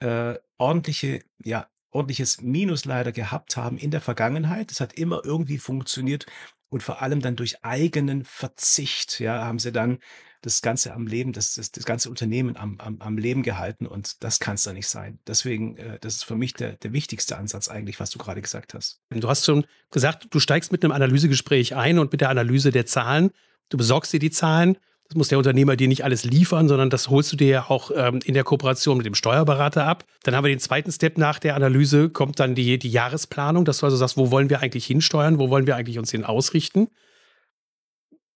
äh, 0.00 0.34
ordentliche, 0.58 1.22
ja, 1.42 1.68
ordentliches 1.90 2.40
Minus 2.42 2.84
leider 2.84 3.12
gehabt 3.12 3.56
haben 3.56 3.78
in 3.78 3.90
der 3.90 4.00
Vergangenheit. 4.00 4.72
Es 4.72 4.80
hat 4.80 4.92
immer 4.94 5.22
irgendwie 5.24 5.58
funktioniert 5.58 6.26
und 6.68 6.82
vor 6.82 7.00
allem 7.00 7.20
dann 7.20 7.36
durch 7.36 7.64
eigenen 7.64 8.24
Verzicht, 8.24 9.20
ja, 9.20 9.44
haben 9.44 9.58
sie 9.58 9.72
dann 9.72 9.98
das 10.42 10.62
Ganze 10.62 10.92
am 10.94 11.06
Leben, 11.06 11.32
das, 11.32 11.54
das, 11.54 11.70
das 11.72 11.84
ganze 11.84 12.10
Unternehmen 12.10 12.56
am, 12.56 12.78
am, 12.78 13.00
am 13.00 13.18
Leben 13.18 13.42
gehalten 13.42 13.86
und 13.86 14.22
das 14.22 14.40
kann 14.40 14.54
es 14.54 14.62
da 14.62 14.72
nicht 14.72 14.88
sein. 14.88 15.18
Deswegen, 15.26 15.76
äh, 15.76 15.98
das 16.00 16.16
ist 16.16 16.24
für 16.24 16.36
mich 16.36 16.54
der, 16.54 16.76
der 16.76 16.92
wichtigste 16.92 17.36
Ansatz 17.36 17.68
eigentlich, 17.68 18.00
was 18.00 18.10
du 18.10 18.18
gerade 18.18 18.42
gesagt 18.42 18.74
hast. 18.74 19.00
Du 19.10 19.28
hast 19.28 19.44
schon 19.44 19.66
gesagt, 19.90 20.28
du 20.30 20.40
steigst 20.40 20.72
mit 20.72 20.84
einem 20.84 20.92
Analysegespräch 20.92 21.74
ein 21.74 21.98
und 21.98 22.12
mit 22.12 22.20
der 22.20 22.30
Analyse 22.30 22.70
der 22.70 22.86
Zahlen. 22.86 23.30
Du 23.68 23.76
besorgst 23.76 24.12
dir 24.12 24.20
die 24.20 24.30
Zahlen. 24.30 24.78
Das 25.08 25.16
muss 25.16 25.28
der 25.28 25.38
Unternehmer 25.38 25.76
dir 25.76 25.86
nicht 25.86 26.02
alles 26.02 26.24
liefern, 26.24 26.66
sondern 26.66 26.90
das 26.90 27.08
holst 27.08 27.32
du 27.32 27.36
dir 27.36 27.48
ja 27.48 27.70
auch 27.70 27.92
ähm, 27.94 28.18
in 28.24 28.34
der 28.34 28.42
Kooperation 28.42 28.96
mit 28.96 29.06
dem 29.06 29.14
Steuerberater 29.14 29.86
ab. 29.86 30.04
Dann 30.24 30.34
haben 30.34 30.44
wir 30.44 30.48
den 30.48 30.58
zweiten 30.58 30.90
Step 30.90 31.16
nach 31.16 31.38
der 31.38 31.54
Analyse, 31.54 32.10
kommt 32.10 32.40
dann 32.40 32.56
die, 32.56 32.78
die 32.78 32.90
Jahresplanung, 32.90 33.64
dass 33.64 33.78
du 33.78 33.86
also 33.86 33.96
sagst, 33.96 34.16
wo 34.16 34.32
wollen 34.32 34.50
wir 34.50 34.60
eigentlich 34.60 34.86
hinsteuern, 34.86 35.38
wo 35.38 35.48
wollen 35.48 35.66
wir 35.66 35.76
eigentlich 35.76 35.98
uns 35.98 36.10
hin 36.10 36.24
ausrichten. 36.24 36.88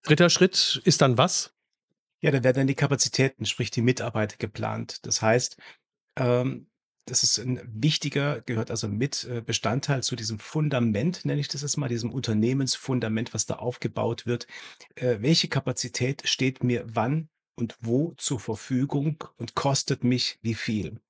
Dritter 0.04 0.30
Schritt 0.30 0.80
ist 0.84 1.02
dann 1.02 1.18
was? 1.18 1.52
Ja, 2.20 2.30
da 2.30 2.44
werden 2.44 2.59
dann 2.59 2.66
die 2.66 2.74
Kapazitäten, 2.74 3.46
sprich 3.46 3.70
die 3.70 3.83
Mitarbeiter 3.83 4.37
geplant. 4.37 5.06
Das 5.06 5.22
heißt, 5.22 5.56
ähm, 6.16 6.66
das 7.06 7.22
ist 7.22 7.38
ein 7.38 7.61
wichtiger, 7.66 8.42
gehört 8.42 8.70
also 8.70 8.88
mit 8.88 9.24
äh, 9.24 9.40
Bestandteil 9.40 10.02
zu 10.02 10.16
diesem 10.16 10.38
Fundament, 10.38 11.24
nenne 11.24 11.40
ich 11.40 11.48
das 11.48 11.62
jetzt 11.62 11.76
mal, 11.76 11.88
diesem 11.88 12.12
Unternehmensfundament, 12.12 13.35
was 13.35 13.46
da 13.46 13.54
aufgebaut 13.54 14.26
wird. 14.26 14.46
Äh, 14.94 15.16
welche 15.20 15.48
Kapazität 15.48 16.22
steht 16.26 16.62
mir 16.62 16.85
wann 16.87 17.28
und 17.56 17.76
wo 17.80 18.14
zur 18.16 18.38
Verfügung 18.38 19.24
und 19.37 19.54
kostet 19.54 20.04
mich 20.04 20.38
wie 20.42 20.54
viel? 20.54 21.00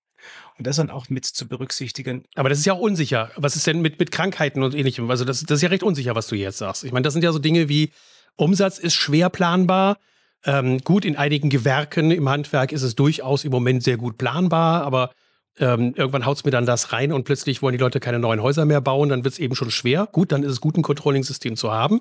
Und 0.59 0.67
das 0.67 0.77
dann 0.77 0.91
auch 0.91 1.09
mit 1.09 1.25
zu 1.25 1.49
berücksichtigen. 1.49 2.25
Aber 2.35 2.49
das 2.49 2.59
ist 2.59 2.67
ja 2.67 2.75
auch 2.75 2.81
unsicher. 2.81 3.31
Was 3.37 3.57
ist 3.57 3.67
denn 3.67 3.81
mit, 3.81 3.99
mit 3.99 4.11
Krankheiten 4.11 4.63
und 4.63 4.75
ähnlichem? 4.75 5.11
Also 5.11 5.25
das, 5.25 5.41
das 5.43 5.57
ist 5.57 5.63
ja 5.63 5.71
recht 5.71 5.83
unsicher, 5.83 6.15
was 6.15 6.29
du 6.29 6.37
jetzt 6.37 6.59
sagst. 6.59 6.85
Ich 6.85 6.93
meine, 6.93 7.05
das 7.05 7.15
sind 7.15 7.23
ja 7.23 7.33
so 7.33 7.39
Dinge 7.39 7.69
wie 7.69 7.93
Umsatz 8.37 8.79
ist 8.79 8.95
schwer 8.95 9.29
planbar. 9.29 9.99
Ähm, 10.45 10.79
gut, 10.79 11.05
in 11.05 11.17
einigen 11.17 11.51
Gewerken 11.51 12.11
im 12.11 12.29
Handwerk 12.29 12.73
ist 12.73 12.83
es 12.83 12.95
durchaus 12.95 13.45
im 13.45 13.51
Moment 13.51 13.83
sehr 13.83 13.97
gut 13.97 14.17
planbar, 14.17 14.83
aber 14.83 15.11
ähm, 15.59 15.95
irgendwann 15.97 16.25
haut 16.25 16.39
es 16.39 16.45
mir 16.45 16.51
dann 16.51 16.65
das 16.65 16.93
rein 16.93 17.13
und 17.13 17.25
plötzlich 17.25 17.61
wollen 17.61 17.73
die 17.73 17.83
Leute 17.83 18.01
keine 18.01 18.19
neuen 18.19 18.43
Häuser 18.43 18.65
mehr 18.65 18.81
bauen, 18.81 19.11
dann 19.11 19.25
wird 19.25 19.35
es 19.35 19.39
eben 19.39 19.55
schon 19.55 19.71
schwer. 19.71 20.09
Gut, 20.11 20.33
dann 20.33 20.43
ist 20.43 20.53
es 20.53 20.61
gut, 20.61 20.77
ein 20.77 20.83
Controlling-System 20.83 21.57
zu 21.57 21.71
haben, 21.71 22.01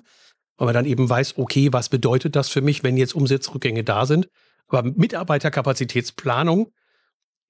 weil 0.58 0.68
man 0.68 0.74
dann 0.74 0.86
eben 0.86 1.10
weiß, 1.10 1.38
okay, 1.38 1.74
was 1.74 1.90
bedeutet 1.90 2.36
das 2.36 2.50
für 2.50 2.62
mich, 2.62 2.84
wenn 2.84 2.96
jetzt 2.96 3.14
Umsatzrückgänge 3.16 3.84
da 3.84 4.06
sind. 4.06 4.30
Aber 4.68 4.84
Mitarbeiterkapazitätsplanung 4.84 6.72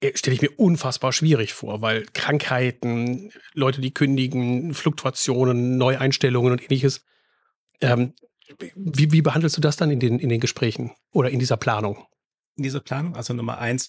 äh, 0.00 0.16
stelle 0.16 0.34
ich 0.34 0.42
mir 0.42 0.50
unfassbar 0.56 1.12
schwierig 1.12 1.52
vor, 1.52 1.82
weil 1.82 2.06
Krankheiten, 2.14 3.30
Leute, 3.52 3.80
die 3.80 3.94
kündigen, 3.94 4.74
Fluktuationen, 4.74 5.76
Neueinstellungen 5.76 6.52
und 6.52 6.62
ähnliches. 6.62 7.04
Ähm, 7.80 8.14
wie, 8.58 9.12
wie 9.12 9.22
behandelst 9.22 9.56
du 9.56 9.60
das 9.60 9.76
dann 9.76 9.90
in 9.90 10.00
den, 10.00 10.18
in 10.18 10.28
den 10.28 10.40
Gesprächen 10.40 10.92
oder 11.12 11.30
in 11.30 11.38
dieser 11.38 11.56
Planung? 11.56 12.06
In 12.56 12.64
dieser 12.64 12.80
Planung, 12.80 13.16
also 13.16 13.32
Nummer 13.34 13.58
eins, 13.58 13.88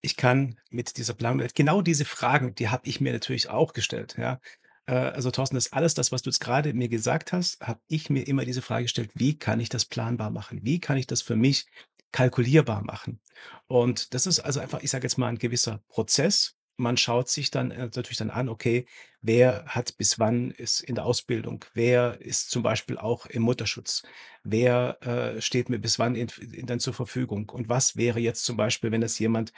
ich 0.00 0.16
kann 0.16 0.58
mit 0.70 0.96
dieser 0.96 1.14
Planung 1.14 1.46
genau 1.54 1.82
diese 1.82 2.04
Fragen, 2.04 2.54
die 2.54 2.68
habe 2.68 2.86
ich 2.88 3.00
mir 3.00 3.12
natürlich 3.12 3.50
auch 3.50 3.72
gestellt, 3.72 4.16
ja. 4.18 4.40
Äh, 4.86 4.94
also 4.94 5.30
Thorsten, 5.30 5.56
das 5.56 5.72
alles 5.72 5.94
das, 5.94 6.12
was 6.12 6.22
du 6.22 6.30
jetzt 6.30 6.40
gerade 6.40 6.72
mir 6.72 6.88
gesagt 6.88 7.32
hast, 7.32 7.60
habe 7.60 7.80
ich 7.88 8.10
mir 8.10 8.26
immer 8.26 8.44
diese 8.44 8.62
Frage 8.62 8.84
gestellt: 8.84 9.10
„Wie 9.14 9.38
kann 9.38 9.60
ich 9.60 9.68
das 9.68 9.84
planbar 9.84 10.30
machen? 10.30 10.60
Wie 10.62 10.80
kann 10.80 10.96
ich 10.96 11.06
das 11.06 11.22
für 11.22 11.36
mich 11.36 11.66
kalkulierbar 12.12 12.82
machen?“ 12.82 13.20
Und 13.66 14.14
das 14.14 14.26
ist 14.26 14.40
also 14.40 14.60
einfach, 14.60 14.82
ich 14.82 14.90
sage 14.90 15.04
jetzt 15.04 15.18
mal, 15.18 15.28
ein 15.28 15.38
gewisser 15.38 15.82
Prozess. 15.88 16.57
Man 16.78 16.96
schaut 16.96 17.28
sich 17.28 17.50
dann, 17.50 17.70
äh, 17.70 17.84
natürlich 17.94 18.16
dann 18.18 18.30
an, 18.30 18.48
okay, 18.48 18.86
wer 19.20 19.64
hat 19.66 19.96
bis 19.98 20.18
wann 20.18 20.50
ist 20.52 20.80
in 20.80 20.94
der 20.94 21.04
Ausbildung? 21.06 21.64
Wer 21.74 22.20
ist 22.20 22.50
zum 22.50 22.62
Beispiel 22.62 22.98
auch 22.98 23.26
im 23.26 23.42
Mutterschutz? 23.42 24.02
Wer, 24.44 24.98
äh, 25.02 25.40
steht 25.42 25.68
mir 25.70 25.78
bis 25.80 25.98
wann 25.98 26.14
in 26.14 26.28
in 26.52 26.66
dann 26.66 26.80
zur 26.80 26.94
Verfügung? 26.94 27.48
Und 27.50 27.68
was 27.68 27.96
wäre 27.96 28.20
jetzt 28.20 28.44
zum 28.44 28.56
Beispiel, 28.56 28.92
wenn 28.92 29.00
das 29.00 29.18
jemand 29.18 29.52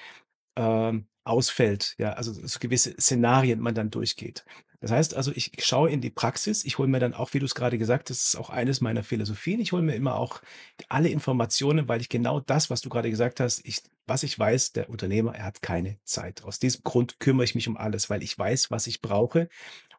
ähm, 0.56 1.06
ausfällt. 1.24 1.94
Ja, 1.98 2.12
also 2.14 2.32
so 2.32 2.58
gewisse 2.58 2.94
Szenarien 3.00 3.60
man 3.60 3.74
dann 3.74 3.90
durchgeht. 3.90 4.44
Das 4.80 4.90
heißt 4.90 5.14
also, 5.14 5.30
ich 5.34 5.52
schaue 5.58 5.90
in 5.90 6.00
die 6.00 6.10
Praxis. 6.10 6.64
Ich 6.64 6.78
hole 6.78 6.88
mir 6.88 7.00
dann 7.00 7.14
auch, 7.14 7.34
wie 7.34 7.38
du 7.38 7.44
es 7.44 7.54
gerade 7.54 7.76
gesagt 7.76 8.08
hast, 8.08 8.18
das 8.18 8.26
ist 8.28 8.36
auch 8.36 8.50
eines 8.50 8.80
meiner 8.80 9.02
Philosophien. 9.02 9.60
Ich 9.60 9.72
hole 9.72 9.82
mir 9.82 9.94
immer 9.94 10.16
auch 10.16 10.40
alle 10.88 11.10
Informationen, 11.10 11.86
weil 11.86 12.00
ich 12.00 12.08
genau 12.08 12.40
das, 12.40 12.70
was 12.70 12.80
du 12.80 12.88
gerade 12.88 13.10
gesagt 13.10 13.40
hast, 13.40 13.64
ich 13.66 13.82
was 14.10 14.24
ich 14.24 14.36
weiß, 14.36 14.72
der 14.72 14.90
Unternehmer, 14.90 15.36
er 15.36 15.44
hat 15.44 15.62
keine 15.62 15.98
Zeit. 16.04 16.42
Aus 16.42 16.58
diesem 16.58 16.82
Grund 16.82 17.20
kümmere 17.20 17.44
ich 17.44 17.54
mich 17.54 17.68
um 17.68 17.76
alles, 17.76 18.10
weil 18.10 18.24
ich 18.24 18.36
weiß, 18.36 18.70
was 18.72 18.88
ich 18.88 19.00
brauche. 19.00 19.48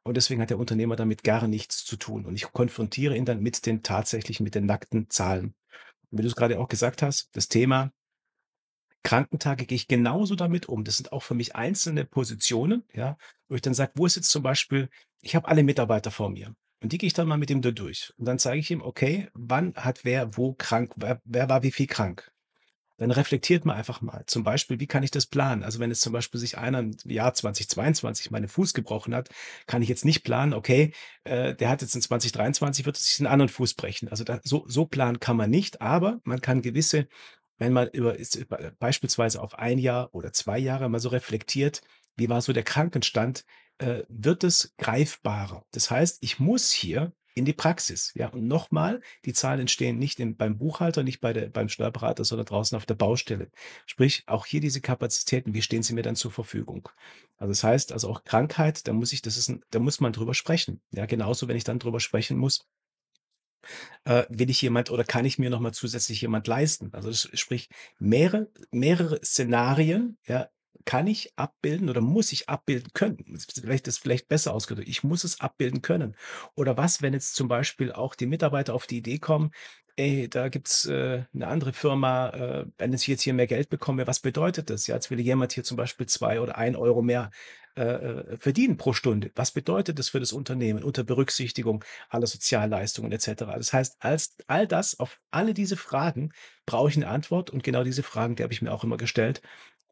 Und 0.03 0.17
deswegen 0.17 0.41
hat 0.41 0.49
der 0.49 0.59
Unternehmer 0.59 0.97
damit 0.97 1.23
gar 1.23 1.47
nichts 1.47 1.85
zu 1.85 1.95
tun. 1.95 2.25
Und 2.25 2.35
ich 2.35 2.51
konfrontiere 2.51 3.15
ihn 3.15 3.23
dann 3.23 3.41
mit 3.41 3.65
den 3.65 3.83
tatsächlichen, 3.83 4.43
mit 4.43 4.53
den 4.53 4.65
nackten 4.65 5.09
Zahlen. 5.09 5.55
Und 6.09 6.17
wie 6.17 6.23
du 6.23 6.27
es 6.27 6.35
gerade 6.35 6.59
auch 6.59 6.67
gesagt 6.67 7.01
hast, 7.01 7.29
das 7.33 7.47
Thema 7.47 7.93
Krankentage 9.03 9.65
gehe 9.65 9.75
ich 9.75 9.87
genauso 9.87 10.35
damit 10.35 10.67
um. 10.67 10.83
Das 10.83 10.97
sind 10.97 11.11
auch 11.11 11.23
für 11.23 11.33
mich 11.33 11.55
einzelne 11.55 12.05
Positionen, 12.05 12.83
ja, 12.93 13.17
wo 13.49 13.55
ich 13.55 13.61
dann 13.61 13.73
sage, 13.73 13.93
wo 13.95 14.05
ist 14.05 14.15
jetzt 14.15 14.29
zum 14.29 14.43
Beispiel, 14.43 14.89
ich 15.21 15.35
habe 15.35 15.47
alle 15.47 15.63
Mitarbeiter 15.63 16.11
vor 16.11 16.29
mir 16.29 16.55
und 16.81 16.91
die 16.91 16.97
gehe 16.97 17.07
ich 17.07 17.13
dann 17.13 17.27
mal 17.27 17.37
mit 17.37 17.49
ihm 17.51 17.61
da 17.61 17.71
durch. 17.71 18.13
Und 18.17 18.25
dann 18.25 18.39
zeige 18.39 18.59
ich 18.59 18.71
ihm, 18.71 18.81
okay, 18.81 19.29
wann 19.33 19.73
hat 19.75 20.03
wer 20.03 20.35
wo 20.37 20.53
krank, 20.53 20.93
wer, 20.97 21.21
wer 21.25 21.47
war 21.47 21.63
wie 21.63 21.71
viel 21.71 21.87
krank. 21.87 22.31
Dann 22.97 23.09
reflektiert 23.09 23.65
man 23.65 23.77
einfach 23.77 24.01
mal. 24.01 24.23
Zum 24.27 24.43
Beispiel, 24.43 24.79
wie 24.79 24.85
kann 24.85 25.01
ich 25.01 25.09
das 25.09 25.25
planen? 25.25 25.63
Also 25.63 25.79
wenn 25.79 25.89
jetzt 25.89 26.01
zum 26.01 26.13
Beispiel 26.13 26.39
sich 26.39 26.59
einer 26.59 26.79
im 26.79 26.95
Jahr 27.05 27.33
2022 27.33 28.29
meinen 28.29 28.47
Fuß 28.47 28.75
gebrochen 28.75 29.15
hat, 29.15 29.29
kann 29.65 29.81
ich 29.81 29.89
jetzt 29.89 30.05
nicht 30.05 30.23
planen, 30.23 30.53
okay, 30.53 30.93
äh, 31.23 31.55
der 31.55 31.69
hat 31.69 31.81
jetzt 31.81 31.95
in 31.95 32.01
2023, 32.01 32.85
wird 32.85 32.97
sich 32.97 33.19
einen 33.19 33.25
anderen 33.31 33.49
Fuß 33.49 33.73
brechen. 33.73 34.07
Also 34.09 34.23
da, 34.23 34.39
so, 34.43 34.65
so 34.67 34.85
planen 34.85 35.19
kann 35.19 35.35
man 35.35 35.49
nicht, 35.49 35.81
aber 35.81 36.19
man 36.25 36.41
kann 36.41 36.61
gewisse 36.61 37.07
wenn 37.61 37.73
man 37.73 37.89
über 37.89 38.17
ist 38.19 38.45
beispielsweise 38.79 39.41
auf 39.41 39.59
ein 39.59 39.79
Jahr 39.79 40.13
oder 40.15 40.33
zwei 40.33 40.59
Jahre 40.59 40.89
mal 40.89 40.99
so 40.99 41.09
reflektiert, 41.09 41.81
wie 42.17 42.29
war 42.29 42.41
so 42.41 42.53
der 42.53 42.63
Krankenstand, 42.63 43.45
äh, 43.77 44.03
wird 44.09 44.43
es 44.43 44.73
greifbarer. 44.77 45.65
Das 45.71 45.91
heißt, 45.91 46.19
ich 46.21 46.39
muss 46.39 46.71
hier 46.71 47.13
in 47.35 47.45
die 47.45 47.53
Praxis, 47.53 48.11
ja. 48.15 48.27
Und 48.29 48.47
nochmal, 48.47 49.01
die 49.25 49.33
Zahlen 49.33 49.61
entstehen 49.61 49.99
nicht 49.99 50.19
im 50.19 50.35
beim 50.37 50.57
Buchhalter, 50.57 51.03
nicht 51.03 51.21
bei 51.21 51.33
der 51.33 51.49
beim 51.49 51.69
Steuerberater, 51.69 52.25
sondern 52.25 52.45
draußen 52.47 52.75
auf 52.75 52.85
der 52.87 52.95
Baustelle. 52.95 53.51
Sprich, 53.85 54.23
auch 54.27 54.45
hier 54.45 54.59
diese 54.61 54.81
Kapazitäten, 54.81 55.53
wie 55.53 55.61
stehen 55.61 55.83
sie 55.83 55.93
mir 55.93 56.03
dann 56.03 56.15
zur 56.17 56.31
Verfügung? 56.31 56.89
Also, 57.37 57.51
das 57.51 57.63
heißt 57.63 57.91
also 57.93 58.09
auch 58.09 58.23
Krankheit, 58.25 58.87
da 58.87 58.93
muss 58.93 59.13
ich 59.13 59.21
das 59.21 59.37
ist 59.37 59.49
'n 59.49 59.63
da 59.71 59.79
muss 59.79 59.99
man 60.01 60.13
drüber 60.13 60.33
sprechen. 60.33 60.81
Ja, 60.91 61.05
genauso, 61.05 61.47
wenn 61.47 61.57
ich 61.57 61.63
dann 61.63 61.79
drüber 61.79 61.99
sprechen 61.99 62.37
muss 62.37 62.65
äh, 64.05 64.23
will 64.29 64.49
ich 64.49 64.61
jemand 64.61 64.89
oder 64.91 65.03
kann 65.03 65.25
ich 65.25 65.39
mir 65.39 65.49
noch 65.49 65.59
mal 65.59 65.73
zusätzlich 65.73 66.21
jemand 66.21 66.47
leisten? 66.47 66.89
Also, 66.93 67.09
das 67.09 67.29
sprich, 67.33 67.69
mehrere 67.99 68.49
mehrere 68.71 69.19
Szenarien, 69.23 70.17
ja, 70.27 70.49
kann 70.85 71.05
ich 71.07 71.33
abbilden 71.37 71.89
oder 71.89 72.01
muss 72.01 72.31
ich 72.31 72.49
abbilden 72.49 72.91
können? 72.93 73.17
vielleicht 73.61 73.87
ist 73.87 73.99
vielleicht 73.99 74.27
besser 74.27 74.53
ausgedrückt. 74.53 74.89
Ich 74.89 75.03
muss 75.03 75.23
es 75.23 75.39
abbilden 75.39 75.81
können. 75.83 76.15
Oder 76.55 76.75
was, 76.77 77.01
wenn 77.03 77.13
jetzt 77.13 77.35
zum 77.35 77.47
Beispiel 77.47 77.91
auch 77.91 78.15
die 78.15 78.25
Mitarbeiter 78.25 78.73
auf 78.73 78.87
die 78.87 78.97
Idee 78.97 79.19
kommen: 79.19 79.51
„Ey, 79.97 80.29
da 80.29 80.49
gibt's, 80.49 80.85
äh, 80.85 81.23
'ne 81.33 81.47
andere 81.47 81.73
Firma, 81.73 82.29
äh, 82.29 82.65
wenn 82.77 82.93
ich 82.93 83.05
jetzt 83.07 83.21
hier 83.21 83.33
mehr 83.33 83.47
Geld 83.47 83.69
bekomme, 83.69 84.07
was 84.07 84.19
bedeutet 84.21 84.69
das?“ 84.69 84.87
Ja, 84.87 84.95
jetzt 84.95 85.11
will 85.11 85.19
jemand 85.19 85.53
hier 85.53 85.63
zum 85.63 85.77
Beispiel 85.77 86.07
2 86.07 86.39
oder 86.41 86.57
ein 86.57 86.75
Euro 86.75 87.01
mehr 87.01 87.29
äh, 87.81 88.33
äh, 88.33 88.37
verdienen 88.37 88.77
pro 88.77 88.93
Stunde. 88.93 89.31
Was 89.35 89.51
bedeutet 89.51 89.97
das 89.97 90.09
für 90.09 90.19
das 90.19 90.31
Unternehmen 90.33 90.83
unter 90.83 91.03
Berücksichtigung 91.03 91.83
aller 92.09 92.27
Sozialleistungen 92.27 93.11
et 93.11 93.21
cetera? 93.21 93.57
Das 93.57 93.73
heißt, 93.73 93.97
als 93.99 94.35
all 94.47 94.67
das 94.67 94.99
auf 94.99 95.19
alle 95.31 95.53
diese 95.53 95.77
Fragen 95.77 96.31
brauche 96.65 96.89
ich 96.89 96.95
eine 96.95 97.07
Antwort 97.07 97.49
und 97.49 97.63
genau 97.63 97.83
diese 97.83 98.03
Fragen, 98.03 98.35
die 98.35 98.43
habe 98.43 98.53
ich 98.53 98.61
mir 98.61 98.71
auch 98.71 98.83
immer 98.83 98.97
gestellt. 98.97 99.41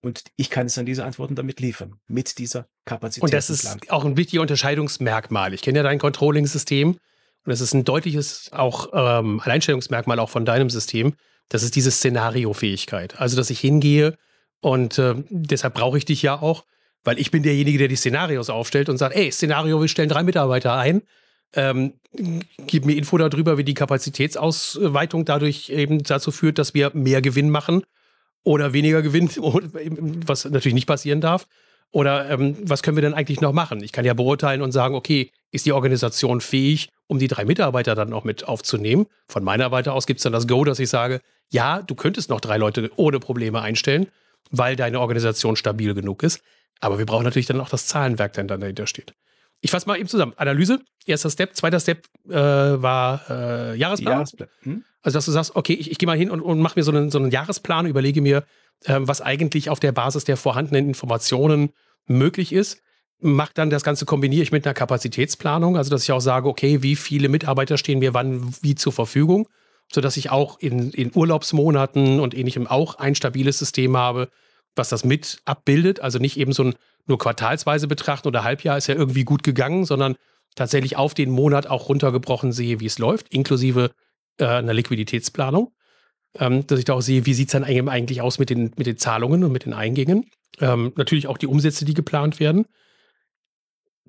Und 0.02 0.24
ich 0.38 0.50
kann 0.50 0.68
es 0.68 0.76
dann 0.76 0.86
diese 0.86 1.04
Antworten 1.04 1.36
damit 1.36 1.60
liefern, 1.60 1.96
mit 2.08 2.38
dieser 2.38 2.68
Kapazität. 2.86 3.24
Und 3.24 3.34
das 3.34 3.50
ist 3.50 3.92
auch 3.92 4.06
ein 4.06 4.16
wichtiger 4.16 4.42
Unterscheidungsmerkmal. 4.42 5.54
Ich 5.54 5.62
kenne 5.62 5.80
ja 5.80 5.84
dein 5.84 6.00
Controlling-System 6.00 6.92
und 6.92 7.00
das 7.46 7.60
ist 7.60 7.74
ein 7.74 7.84
deutliches 7.84 8.50
auch 8.54 8.88
ähm, 8.94 9.42
Alleinstellungsmerkmal 9.42 10.20
auch 10.20 10.30
von 10.30 10.46
deinem 10.46 10.70
System. 10.70 11.16
Das 11.50 11.64
ist 11.64 11.76
diese 11.76 11.92
Szenariofähigkeit. 11.92 13.20
Also, 13.20 13.36
dass 13.36 13.50
ich 13.50 13.60
hingehe 13.60 14.16
und 14.62 14.98
äh, 15.00 15.16
deshalb 15.30 15.74
brauche 15.74 15.98
ich 15.98 16.06
dich 16.06 16.22
ja 16.22 16.42
auch, 16.42 16.64
weil 17.04 17.20
ich 17.20 17.32
bin 17.32 17.44
derjenige, 17.44 17.78
der 17.78 17.88
die 17.88 17.96
Szenarios 17.96 18.50
aufstellt 18.50 18.90
und 18.90 18.98
sagt, 18.98 19.16
ey, 19.16 19.32
Szenario, 19.32 19.80
wir 19.82 19.88
stellen 19.88 20.10
drei 20.10 20.24
Mitarbeiter 20.24 20.76
ein. 20.76 21.02
Ähm, 21.54 21.94
gib 22.68 22.86
mir 22.86 22.96
Info 22.96 23.18
darüber, 23.18 23.58
wie 23.58 23.64
die 23.64 23.74
Kapazitätsausweitung 23.74 25.26
dadurch 25.26 25.70
eben 25.70 26.04
dazu 26.04 26.32
führt, 26.32 26.60
dass 26.60 26.74
wir 26.74 26.92
mehr 26.94 27.22
Gewinn 27.22 27.50
machen 27.50 27.84
oder 28.44 28.74
weniger 28.74 29.02
Gewinn, 29.02 29.30
was 30.26 30.46
natürlich 30.46 30.76
nicht 30.76 30.88
passieren 30.88 31.22
darf. 31.22 31.48
Oder 31.92 32.30
ähm, 32.30 32.56
was 32.62 32.84
können 32.84 32.98
wir 32.98 33.02
denn 33.02 33.16
eigentlich 33.16 33.42
noch 33.42 33.54
machen? 33.54 33.84
Ich 33.84 33.92
kann 33.92 34.06
ja 34.06 34.14
beurteilen 34.14 34.62
und 34.62 34.72
sagen, 34.72 34.94
okay, 34.94 35.32
ist 35.52 35.66
die 35.66 35.72
Organisation 35.72 36.40
fähig, 36.40 36.90
um 37.08 37.18
die 37.18 37.28
drei 37.28 37.46
Mitarbeiter 37.46 37.96
dann 37.96 38.14
auch 38.14 38.24
mit 38.24 38.48
aufzunehmen? 38.48 39.08
Von 39.28 39.44
meiner 39.44 39.72
Seite 39.72 39.94
aus 39.94 40.06
gibt 40.06 40.20
es 40.20 40.24
dann 40.24 40.34
das 40.34 40.48
Go, 40.48 40.64
dass 40.64 40.78
ich 40.78 40.90
sage, 40.90 41.22
ja, 41.50 41.82
du 41.82 41.96
könntest 41.96 42.30
noch 42.30 42.42
drei 42.42 42.58
Leute 42.58 42.92
ohne 42.96 43.20
Probleme 43.20 43.62
einstellen, 43.62 44.08
weil 44.52 44.76
deine 44.76 45.00
Organisation 45.00 45.56
stabil 45.56 45.96
genug 45.96 46.22
ist. 46.22 46.42
Aber 46.80 46.98
wir 46.98 47.06
brauchen 47.06 47.24
natürlich 47.24 47.48
dann 47.48 47.60
auch 47.60 47.70
das 47.70 47.88
Zahlenwerk, 47.88 48.34
das 48.34 48.48
dann 48.48 48.62
dahinter 48.62 48.88
steht. 48.88 49.14
Ich 49.62 49.72
fasse 49.72 49.88
mal 49.88 49.98
eben 50.00 50.08
zusammen. 50.08 50.34
Analyse, 50.38 50.80
erster 51.06 51.30
Step. 51.30 51.56
Zweiter 51.56 51.80
Step 51.80 52.06
äh, 52.30 52.34
war 52.34 53.30
äh, 53.30 53.76
Jahresplan. 53.76 54.14
Jahresplan. 54.14 54.50
Hm? 54.62 54.84
Also, 55.02 55.18
dass 55.18 55.26
du 55.26 55.32
sagst, 55.32 55.56
okay, 55.56 55.74
ich, 55.74 55.92
ich 55.92 55.98
gehe 55.98 56.08
mal 56.08 56.18
hin 56.18 56.32
und, 56.32 56.42
und 56.42 56.60
mache 56.60 56.80
mir 56.80 56.84
so 56.84 56.92
einen, 56.92 57.10
so 57.10 57.18
einen 57.18 57.32
Jahresplan, 57.32 57.86
überlege 57.86 58.22
mir, 58.22 58.46
äh, 58.86 59.00
was 59.00 59.22
eigentlich 59.22 59.70
auf 59.70 59.80
der 59.80 59.92
Basis 59.92 60.24
der 60.24 60.38
vorhandenen 60.38 60.88
Informationen 60.88 61.72
möglich 62.06 62.54
ist. 62.54 62.82
Mach 63.22 63.52
dann 63.52 63.70
das 63.70 63.84
Ganze 63.84 64.06
kombiniere 64.06 64.44
ich 64.44 64.54
mit 64.54 64.66
einer 64.66 64.74
Kapazitätsplanung, 64.74 65.76
also 65.76 65.90
dass 65.90 66.04
ich 66.04 66.12
auch 66.14 66.22
sage, 66.22 66.48
okay, 66.48 66.82
wie 66.82 66.96
viele 66.96 67.28
Mitarbeiter 67.28 67.78
stehen 67.78 68.00
mir 68.00 68.14
wann 68.14 68.54
wie 68.62 68.76
zur 68.76 68.94
Verfügung, 68.94 69.50
sodass 69.92 70.16
ich 70.16 70.30
auch 70.30 70.58
in, 70.60 70.92
in 70.92 71.12
Urlaubsmonaten 71.14 72.22
und 72.22 72.34
ähnlichem 72.34 72.66
auch 72.66 72.96
ein 72.96 73.16
stabiles 73.16 73.60
System 73.60 73.98
habe, 73.98 74.30
was 74.76 74.90
das 74.90 75.04
mit 75.04 75.40
abbildet. 75.46 76.00
Also 76.00 76.20
nicht 76.20 76.38
eben 76.38 76.54
so 76.54 76.64
ein 76.64 76.76
nur 77.08 77.18
quartalsweise 77.18 77.88
betrachten 77.88 78.28
oder 78.28 78.44
Halbjahr 78.44 78.78
ist 78.78 78.88
ja 78.88 78.96
irgendwie 78.96 79.24
gut 79.24 79.44
gegangen, 79.44 79.86
sondern 79.86 80.16
tatsächlich 80.56 80.96
auf 80.96 81.14
den 81.14 81.30
Monat 81.32 81.68
auch 81.68 81.90
runtergebrochen 81.90 82.52
sehe, 82.52 82.80
wie 82.80 82.86
es 82.86 83.00
läuft, 83.00 83.34
inklusive 83.34 83.92
äh, 84.38 84.46
einer 84.46 84.74
Liquiditätsplanung. 84.74 85.74
Ähm, 86.36 86.68
dass 86.68 86.78
ich 86.78 86.86
da 86.86 86.94
auch 86.94 87.02
sehe, 87.02 87.26
wie 87.26 87.34
sieht 87.34 87.48
es 87.48 87.54
dann 87.54 87.64
eigentlich 87.64 88.22
aus 88.22 88.38
mit 88.38 88.52
den, 88.52 88.72
mit 88.78 88.86
den 88.86 88.98
Zahlungen 88.98 89.44
und 89.44 89.52
mit 89.52 89.66
den 89.66 89.74
Eingängen. 89.74 90.30
Ähm, 90.60 90.94
natürlich 90.96 91.26
auch 91.28 91.40
die 91.40 91.48
Umsätze, 91.48 91.86
die 91.86 91.96
geplant 91.96 92.40
werden. 92.40 92.66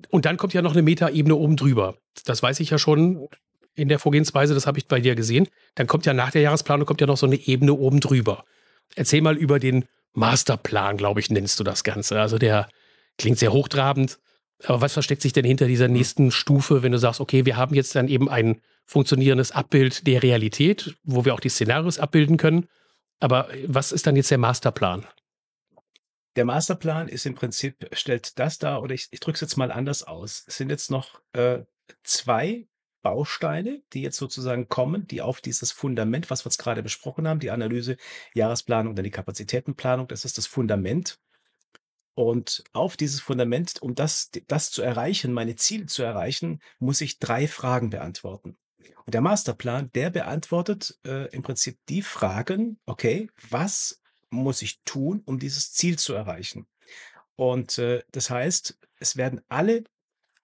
Und 0.09 0.25
dann 0.25 0.37
kommt 0.37 0.53
ja 0.53 0.61
noch 0.61 0.73
eine 0.73 0.83
Metaebene 0.83 1.35
oben 1.35 1.55
drüber. 1.55 1.97
Das 2.25 2.43
weiß 2.43 2.59
ich 2.59 2.69
ja 2.69 2.77
schon 2.77 3.27
in 3.75 3.87
der 3.87 3.99
Vorgehensweise, 3.99 4.53
das 4.53 4.67
habe 4.67 4.77
ich 4.77 4.87
bei 4.87 4.99
dir 4.99 5.15
gesehen. 5.15 5.47
Dann 5.75 5.87
kommt 5.87 6.05
ja 6.05 6.13
nach 6.13 6.31
der 6.31 6.41
Jahresplanung 6.41 6.85
kommt 6.85 7.01
ja 7.01 7.07
noch 7.07 7.17
so 7.17 7.25
eine 7.25 7.35
Ebene 7.35 7.73
oben 7.73 7.99
drüber. 7.99 8.43
Erzähl 8.95 9.21
mal 9.21 9.37
über 9.37 9.59
den 9.59 9.85
Masterplan, 10.13 10.97
glaube 10.97 11.19
ich, 11.19 11.29
nennst 11.29 11.59
du 11.59 11.63
das 11.63 11.83
Ganze. 11.83 12.19
Also 12.19 12.37
der 12.37 12.67
klingt 13.17 13.39
sehr 13.39 13.53
hochtrabend. 13.53 14.19
Aber 14.63 14.81
was 14.81 14.93
versteckt 14.93 15.21
sich 15.21 15.33
denn 15.33 15.45
hinter 15.45 15.67
dieser 15.67 15.87
mhm. 15.87 15.93
nächsten 15.93 16.31
Stufe, 16.31 16.83
wenn 16.83 16.91
du 16.91 16.97
sagst, 16.97 17.19
okay, 17.19 17.45
wir 17.45 17.57
haben 17.57 17.75
jetzt 17.75 17.95
dann 17.95 18.07
eben 18.07 18.29
ein 18.29 18.61
funktionierendes 18.85 19.51
Abbild 19.51 20.05
der 20.07 20.21
Realität, 20.21 20.95
wo 21.03 21.25
wir 21.25 21.33
auch 21.33 21.39
die 21.39 21.49
Szenarios 21.49 21.99
abbilden 21.99 22.37
können. 22.37 22.67
Aber 23.19 23.49
was 23.67 23.91
ist 23.91 24.07
dann 24.07 24.15
jetzt 24.15 24.31
der 24.31 24.37
Masterplan? 24.37 25.05
Der 26.35 26.45
Masterplan 26.45 27.07
ist 27.07 27.25
im 27.25 27.35
Prinzip, 27.35 27.89
stellt 27.93 28.39
das 28.39 28.57
dar, 28.57 28.81
oder 28.81 28.93
ich, 28.93 29.07
ich 29.11 29.19
drücke 29.19 29.35
es 29.35 29.41
jetzt 29.41 29.57
mal 29.57 29.71
anders 29.71 30.03
aus. 30.03 30.43
Es 30.47 30.57
sind 30.57 30.69
jetzt 30.69 30.89
noch 30.89 31.21
äh, 31.33 31.59
zwei 32.03 32.67
Bausteine, 33.01 33.81
die 33.93 34.01
jetzt 34.01 34.17
sozusagen 34.17 34.69
kommen, 34.69 35.07
die 35.07 35.21
auf 35.21 35.41
dieses 35.41 35.71
Fundament, 35.71 36.29
was 36.29 36.45
wir 36.45 36.49
jetzt 36.49 36.57
gerade 36.57 36.83
besprochen 36.83 37.27
haben, 37.27 37.39
die 37.39 37.51
Analyse, 37.51 37.97
Jahresplanung, 38.33 38.95
dann 38.95 39.03
die 39.03 39.11
Kapazitätenplanung, 39.11 40.07
das 40.07 40.25
ist 40.25 40.37
das 40.37 40.47
Fundament. 40.47 41.19
Und 42.13 42.63
auf 42.73 42.97
dieses 42.97 43.21
Fundament, 43.21 43.81
um 43.81 43.95
das, 43.95 44.31
das 44.47 44.69
zu 44.69 44.81
erreichen, 44.81 45.33
meine 45.33 45.55
Ziele 45.55 45.85
zu 45.85 46.03
erreichen, 46.03 46.61
muss 46.79 47.01
ich 47.01 47.19
drei 47.19 47.47
Fragen 47.47 47.89
beantworten. 47.89 48.57
Und 49.05 49.13
der 49.13 49.21
Masterplan, 49.21 49.91
der 49.93 50.09
beantwortet 50.09 50.99
äh, 51.05 51.29
im 51.33 51.41
Prinzip 51.41 51.79
die 51.89 52.01
Fragen, 52.01 52.79
okay, 52.85 53.29
was 53.49 54.01
muss 54.29 54.61
ich 54.61 54.83
tun, 54.83 55.21
um 55.25 55.39
dieses 55.39 55.73
Ziel 55.73 55.97
zu 55.97 56.13
erreichen? 56.13 56.67
Und 57.35 57.77
äh, 57.77 58.03
das 58.11 58.29
heißt, 58.29 58.77
es 58.99 59.17
werden 59.17 59.41
alle, 59.49 59.83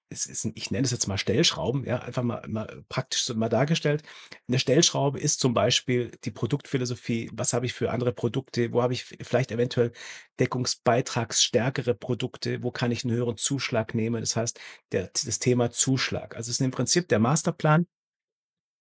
ist, 0.10 0.46
ich 0.56 0.72
nenne 0.72 0.86
es 0.86 0.92
jetzt 0.92 1.08
mal 1.08 1.18
Stellschrauben, 1.18 1.86
ja, 1.86 2.00
einfach 2.00 2.24
mal, 2.24 2.46
mal 2.48 2.84
praktisch 2.90 3.24
so 3.24 3.36
mal 3.36 3.50
dargestellt. 3.50 4.04
Eine 4.48 4.60
Stellschraube 4.60 5.20
ist 5.20 5.40
zum 5.40 5.54
Beispiel 5.54 6.12
die 6.24 6.32
Produktphilosophie. 6.32 7.30
Was 7.34 7.54
habe 7.54 7.66
ich 7.66 7.74
für 7.74 7.92
andere 7.92 8.14
Produkte? 8.14 8.72
Wo 8.72 8.82
habe 8.82 8.94
ich 8.94 9.04
vielleicht 9.04 9.52
eventuell 9.52 9.92
deckungsbeitragsstärkere 10.40 11.94
Produkte? 11.94 12.64
Wo 12.64 12.72
kann 12.72 12.92
ich 12.92 13.04
einen 13.04 13.14
höheren 13.14 13.38
Zuschlag 13.38 13.94
nehmen? 13.96 14.22
Das 14.22 14.36
heißt, 14.36 14.60
der, 14.92 15.12
das 15.14 15.40
Thema 15.40 15.72
Zuschlag. 15.72 16.36
Also 16.36 16.50
es 16.50 16.60
ist 16.60 16.66
im 16.66 16.72
Prinzip 16.72 17.08
der 17.10 17.20
Masterplan. 17.20 17.88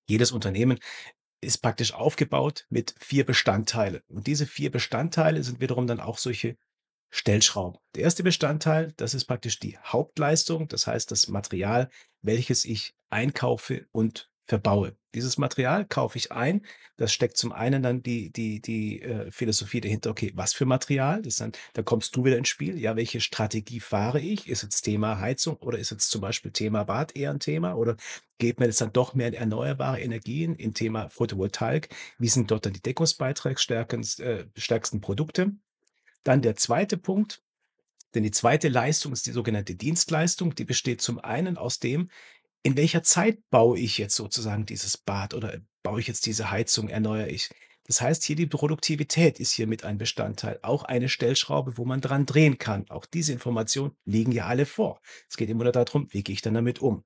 Jedes 0.09 0.31
Unternehmen 0.31 0.79
ist 1.41 1.59
praktisch 1.59 1.93
aufgebaut 1.93 2.67
mit 2.71 2.95
vier 2.99 3.27
Bestandteile. 3.27 4.03
Und 4.09 4.27
diese 4.27 4.47
vier 4.47 4.71
Bestandteile 4.71 5.43
sind 5.43 5.61
wiederum 5.61 5.87
dann 5.87 6.01
auch 6.01 6.19
solche 6.19 6.57
Stellschrauben. 7.11 7.79
Der 7.95 8.03
erste 8.03 8.23
Bestandteil, 8.23 8.93
das 8.97 9.15
ist 9.15 9.25
praktisch 9.25 9.59
die 9.59 9.79
Hauptleistung, 9.79 10.69
das 10.69 10.87
heißt 10.87 11.11
das 11.11 11.29
Material, 11.29 11.89
welches 12.23 12.65
ich 12.65 12.95
einkaufe 13.11 13.87
und 13.93 14.31
verbaue. 14.47 14.97
Dieses 15.15 15.39
Material 15.39 15.87
kaufe 15.87 16.19
ich 16.19 16.31
ein. 16.31 16.65
Das 16.97 17.13
steckt 17.13 17.37
zum 17.37 17.53
einen 17.53 17.83
dann 17.83 18.03
die, 18.03 18.31
die, 18.31 18.61
die 18.61 19.03
äh, 19.03 19.31
Philosophie 19.31 19.81
dahinter, 19.81 20.11
okay, 20.11 20.33
was 20.35 20.53
für 20.53 20.67
Material? 20.67 21.23
Das 21.23 21.37
dann, 21.37 21.53
da 21.73 21.83
kommst 21.83 22.15
du 22.17 22.25
wieder 22.25 22.39
ins 22.39 22.49
Spiel. 22.49 22.79
Ja, 22.79 22.97
welche 22.97 23.21
Strategie 23.21 23.81
fahre 23.81 24.21
ich? 24.21 24.49
Ist 24.49 24.63
jetzt 24.63 24.83
Thema 24.83 25.19
Heizung 25.19 25.57
oder 25.57 25.79
ist 25.79 25.91
jetzt 25.91 26.11
zum 26.11 26.21
Beispiel 26.21 26.53
Thema 26.53 26.85
Bad 26.85 27.17
eher 27.17 27.31
ein 27.31 27.41
Thema? 27.41 27.75
Oder 27.75 27.97
geht 28.39 28.61
mir 28.61 28.67
jetzt 28.67 28.81
dann 28.81 28.93
doch 28.93 29.15
mehr 29.15 29.29
in 29.29 29.35
erneuerbare 29.35 30.01
Energien, 30.01 30.55
in 30.55 30.75
Thema 30.75 31.09
Photovoltaik? 31.09 31.89
Wie 32.19 32.29
sind 32.29 32.51
dort 32.51 32.67
dann 32.67 32.73
die 32.73 32.83
deckungsbeitragsstärksten 32.83 34.99
äh, 34.99 35.01
Produkte? 35.01 35.53
Dann 36.27 36.43
der 36.43 36.57
zweite 36.57 36.97
Punkt, 36.97 37.41
denn 38.17 38.25
die 38.25 38.33
zweite 38.33 38.69
Leistung 38.69 39.13
ist 39.13 39.29
die 39.29 39.31
sogenannte 39.31 39.77
Dienstleistung. 39.77 40.57
Die 40.57 40.65
besteht 40.65 41.01
zum 41.01 41.21
einen 41.21 41.57
aus 41.57 41.79
dem, 41.79 42.11
in 42.65 42.77
welcher 42.77 43.05
Zeit 43.05 43.39
baue 43.49 43.79
ich 43.79 43.97
jetzt 43.97 44.17
sozusagen 44.17 44.67
dieses 44.67 44.97
Bad 44.97 45.35
oder 45.35 45.61
baue 45.85 46.01
ich 46.01 46.09
jetzt 46.09 46.27
diese 46.27 46.51
Heizung, 46.51 46.89
erneuere 46.89 47.29
ich? 47.29 47.49
Das 47.85 48.01
heißt, 48.01 48.25
hier 48.25 48.35
die 48.35 48.47
Produktivität 48.47 49.39
ist 49.39 49.53
hier 49.53 49.69
mit 49.69 49.85
ein 49.85 49.99
Bestandteil. 49.99 50.59
Auch 50.63 50.83
eine 50.83 51.09
Stellschraube, 51.09 51.79
wo 51.79 51.85
man 51.85 52.01
dran 52.01 52.27
drehen 52.27 52.59
kann. 52.59 52.87
Auch 52.89 53.07
diese 53.07 53.33
Informationen 53.33 53.93
liegen 54.05 54.33
ja 54.33 54.47
alle 54.47 54.67
vor. 54.67 55.01
Es 55.31 55.37
geht 55.37 55.49
immer 55.49 55.63
nur 55.63 55.73
darum, 55.73 56.09
wie 56.11 56.25
gehe 56.25 56.33
ich 56.33 56.43
dann 56.43 56.55
damit 56.55 56.83
um? 56.83 57.05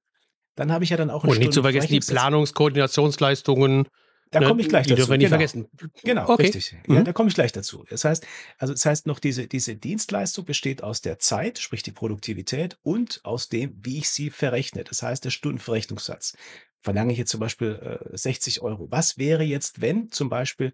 Dann 0.54 0.72
habe 0.72 0.84
ich 0.84 0.90
ja 0.90 0.96
dann 0.96 1.10
auch 1.10 1.24
Und 1.24 1.38
nicht 1.38 1.52
zu 1.52 1.60
vergessen 1.60 1.88
die 1.92 2.00
Planungskoordinationsleistungen, 2.00 3.86
da 4.30 4.40
ne, 4.40 4.46
komme 4.46 4.60
ich 4.62 4.68
gleich 4.68 4.86
die 4.86 4.90
dazu. 4.90 4.96
dürfen 4.98 5.10
wir 5.10 5.18
nicht 5.18 5.26
genau. 5.26 5.36
vergessen. 5.36 5.68
Genau, 6.04 6.28
Okay. 6.28 6.42
richtig. 6.42 6.76
Mhm. 6.86 6.94
Ja, 6.94 7.02
da 7.02 7.12
komme 7.12 7.28
ich 7.28 7.34
gleich 7.34 7.52
dazu. 7.52 7.84
Das 7.88 8.04
heißt, 8.04 8.26
also 8.58 8.72
das 8.72 8.86
heißt 8.86 9.06
noch, 9.06 9.18
diese, 9.18 9.46
diese 9.46 9.76
Dienstleistung 9.76 10.44
besteht 10.44 10.82
aus 10.82 11.00
der 11.00 11.18
Zeit, 11.18 11.58
sprich 11.58 11.82
die 11.82 11.92
Produktivität, 11.92 12.78
und 12.82 13.20
aus 13.24 13.48
dem, 13.48 13.76
wie 13.82 13.98
ich 13.98 14.10
sie 14.10 14.30
verrechne. 14.30 14.84
Das 14.84 15.02
heißt, 15.02 15.24
der 15.24 15.30
Stundenverrechnungssatz. 15.30 16.36
Verlange 16.82 17.12
ich 17.12 17.18
jetzt 17.18 17.30
zum 17.30 17.40
Beispiel 17.40 17.98
äh, 18.12 18.16
60 18.16 18.62
Euro. 18.62 18.86
Was 18.90 19.18
wäre 19.18 19.42
jetzt, 19.42 19.80
wenn 19.82 20.10
zum 20.10 20.30
Beispiel 20.30 20.72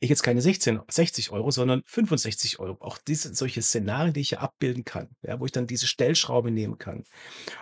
ich 0.00 0.10
jetzt 0.10 0.22
keine 0.22 0.40
16, 0.40 0.80
60 0.88 1.32
Euro, 1.32 1.50
sondern 1.50 1.82
65 1.86 2.60
Euro. 2.60 2.76
Auch 2.80 2.98
diese 2.98 3.34
solche 3.34 3.62
Szenarien, 3.62 4.12
die 4.12 4.20
ich 4.20 4.28
hier 4.28 4.40
abbilden 4.40 4.84
kann, 4.84 5.08
ja, 5.22 5.40
wo 5.40 5.46
ich 5.46 5.52
dann 5.52 5.66
diese 5.66 5.86
Stellschraube 5.86 6.50
nehmen 6.50 6.78
kann. 6.78 7.04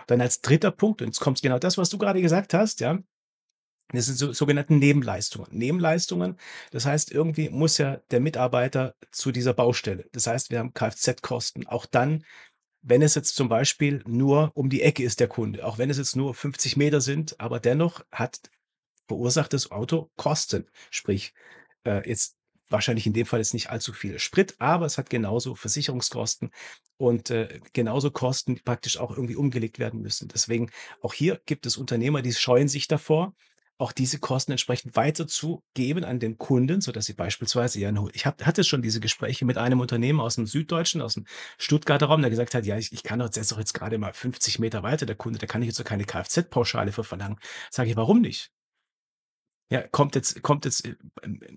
Dann 0.05 0.21
als 0.21 0.41
dritter 0.41 0.71
Punkt, 0.71 1.01
und 1.01 1.07
jetzt 1.07 1.19
kommt 1.19 1.41
genau 1.41 1.57
das, 1.57 1.77
was 1.77 1.89
du 1.89 1.97
gerade 1.97 2.21
gesagt 2.21 2.53
hast, 2.53 2.79
ja, 2.79 2.99
das 3.89 4.05
sind 4.07 4.17
so 4.17 4.33
sogenannten 4.33 4.79
Nebenleistungen. 4.79 5.47
Nebenleistungen, 5.51 6.37
das 6.71 6.85
heißt, 6.85 7.11
irgendwie 7.11 7.49
muss 7.49 7.77
ja 7.77 7.97
der 8.11 8.19
Mitarbeiter 8.19 8.95
zu 9.11 9.31
dieser 9.31 9.53
Baustelle. 9.53 10.07
Das 10.11 10.27
heißt, 10.27 10.51
wir 10.51 10.59
haben 10.59 10.73
Kfz-Kosten. 10.73 11.67
Auch 11.67 11.85
dann, 11.85 12.25
wenn 12.81 13.01
es 13.01 13.15
jetzt 13.15 13.35
zum 13.35 13.49
Beispiel 13.49 14.03
nur 14.05 14.51
um 14.55 14.69
die 14.69 14.81
Ecke 14.81 15.03
ist, 15.03 15.19
der 15.19 15.27
Kunde, 15.27 15.65
auch 15.65 15.77
wenn 15.77 15.89
es 15.89 15.97
jetzt 15.97 16.15
nur 16.15 16.33
50 16.33 16.77
Meter 16.77 17.01
sind, 17.01 17.39
aber 17.39 17.59
dennoch 17.59 18.05
hat 18.11 18.39
verursacht 19.07 19.53
das 19.53 19.71
Auto 19.71 20.11
Kosten. 20.17 20.67
Sprich, 20.91 21.33
äh, 21.85 22.07
jetzt 22.07 22.37
wahrscheinlich 22.69 23.07
in 23.07 23.13
dem 23.13 23.25
Fall 23.25 23.39
jetzt 23.39 23.53
nicht 23.53 23.69
allzu 23.69 23.93
viel 23.93 24.19
Sprit, 24.19 24.55
aber 24.59 24.85
es 24.85 24.97
hat 24.97 25.09
genauso 25.09 25.55
Versicherungskosten 25.55 26.51
und 26.97 27.29
äh, 27.29 27.61
genauso 27.73 28.11
Kosten, 28.11 28.55
die 28.55 28.61
praktisch 28.61 28.97
auch 28.97 29.11
irgendwie 29.11 29.35
umgelegt 29.35 29.79
werden 29.79 30.01
müssen. 30.01 30.27
Deswegen 30.27 30.69
auch 31.01 31.13
hier 31.13 31.41
gibt 31.45 31.65
es 31.65 31.77
Unternehmer, 31.77 32.21
die 32.21 32.33
scheuen 32.33 32.67
sich 32.67 32.87
davor, 32.87 33.33
auch 33.77 33.91
diese 33.91 34.19
Kosten 34.19 34.51
entsprechend 34.51 34.95
weiterzugeben 34.95 36.03
an 36.03 36.19
den 36.19 36.37
Kunden, 36.37 36.81
sodass 36.81 37.05
sie 37.05 37.13
beispielsweise 37.13 37.79
ja, 37.79 37.93
ich 38.13 38.25
hab, 38.25 38.43
hatte 38.45 38.63
schon 38.63 38.81
diese 38.81 38.99
Gespräche 38.99 39.45
mit 39.45 39.57
einem 39.57 39.79
Unternehmen 39.79 40.19
aus 40.19 40.35
dem 40.35 40.47
Süddeutschen, 40.47 41.01
aus 41.01 41.13
dem 41.13 41.25
Stuttgarter 41.57 42.07
Raum, 42.07 42.21
der 42.21 42.29
gesagt 42.29 42.55
hat, 42.55 42.65
ja, 42.65 42.77
ich, 42.77 42.91
ich 42.91 43.03
kann 43.03 43.19
doch 43.19 43.29
jetzt 43.33 43.51
doch 43.51 43.59
jetzt 43.59 43.73
gerade 43.73 43.97
mal 43.97 44.13
50 44.13 44.59
Meter 44.59 44.83
weiter, 44.83 45.05
der 45.05 45.15
Kunde, 45.15 45.39
da 45.39 45.47
kann 45.47 45.61
ich 45.61 45.67
jetzt 45.67 45.79
doch 45.79 45.85
keine 45.85 46.05
Kfz-Pauschale 46.05 46.91
für 46.91 47.03
verlangen. 47.03 47.37
Sage 47.69 47.91
ich, 47.91 47.95
warum 47.95 48.21
nicht? 48.21 48.51
Ja, 49.69 49.85
kommt 49.85 50.15
jetzt, 50.15 50.41
kommt 50.43 50.63
jetzt, 50.63 50.85
äh, 50.85 50.95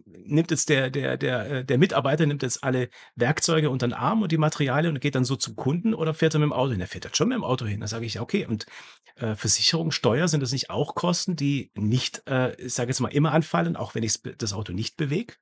nimmt 0.05 0.51
jetzt 0.51 0.69
der, 0.69 0.91
der, 0.91 1.17
der, 1.17 1.51
äh, 1.51 1.65
der 1.65 1.79
Mitarbeiter 1.79 2.27
nimmt 2.27 2.43
jetzt 2.43 2.65
alle 2.65 2.89
Werkzeuge 3.15 3.71
unter 3.71 3.87
den 3.87 3.93
Arm 3.93 4.23
und 4.23 4.33
die 4.33 4.39
Materialien 4.39 4.95
und 4.95 5.01
geht 5.01 5.15
dann 5.15 5.25
so 5.25 5.37
zum 5.37 5.55
Kunden 5.55 5.95
oder 5.95 6.13
fährt 6.13 6.35
er 6.35 6.41
mit 6.41 6.47
dem 6.47 6.53
Auto 6.53 6.73
hin? 6.73 6.81
Er 6.81 6.89
fährt 6.89 7.05
dann 7.05 7.15
schon 7.15 7.29
mit 7.29 7.37
dem 7.37 7.45
Auto 7.45 7.67
hin. 7.67 7.81
Da 7.81 7.87
sage 7.87 8.07
ich, 8.07 8.19
okay, 8.19 8.47
und 8.47 8.67
äh, 9.15 9.37
Versicherung, 9.37 9.93
Steuer, 9.93 10.27
sind 10.27 10.41
das 10.41 10.51
nicht 10.51 10.71
auch 10.71 10.97
Kosten, 10.97 11.37
die 11.37 11.71
nicht, 11.75 12.23
äh, 12.29 12.55
ich 12.57 12.75
sage 12.75 12.91
jetzt 12.91 13.01
mal, 13.01 13.09
immer 13.09 13.33
anfallen, 13.33 13.77
auch 13.77 13.95
wenn 13.95 14.03
ich 14.03 14.21
das 14.39 14.53
Auto 14.53 14.73
nicht 14.73 14.97
bewege? 14.97 15.35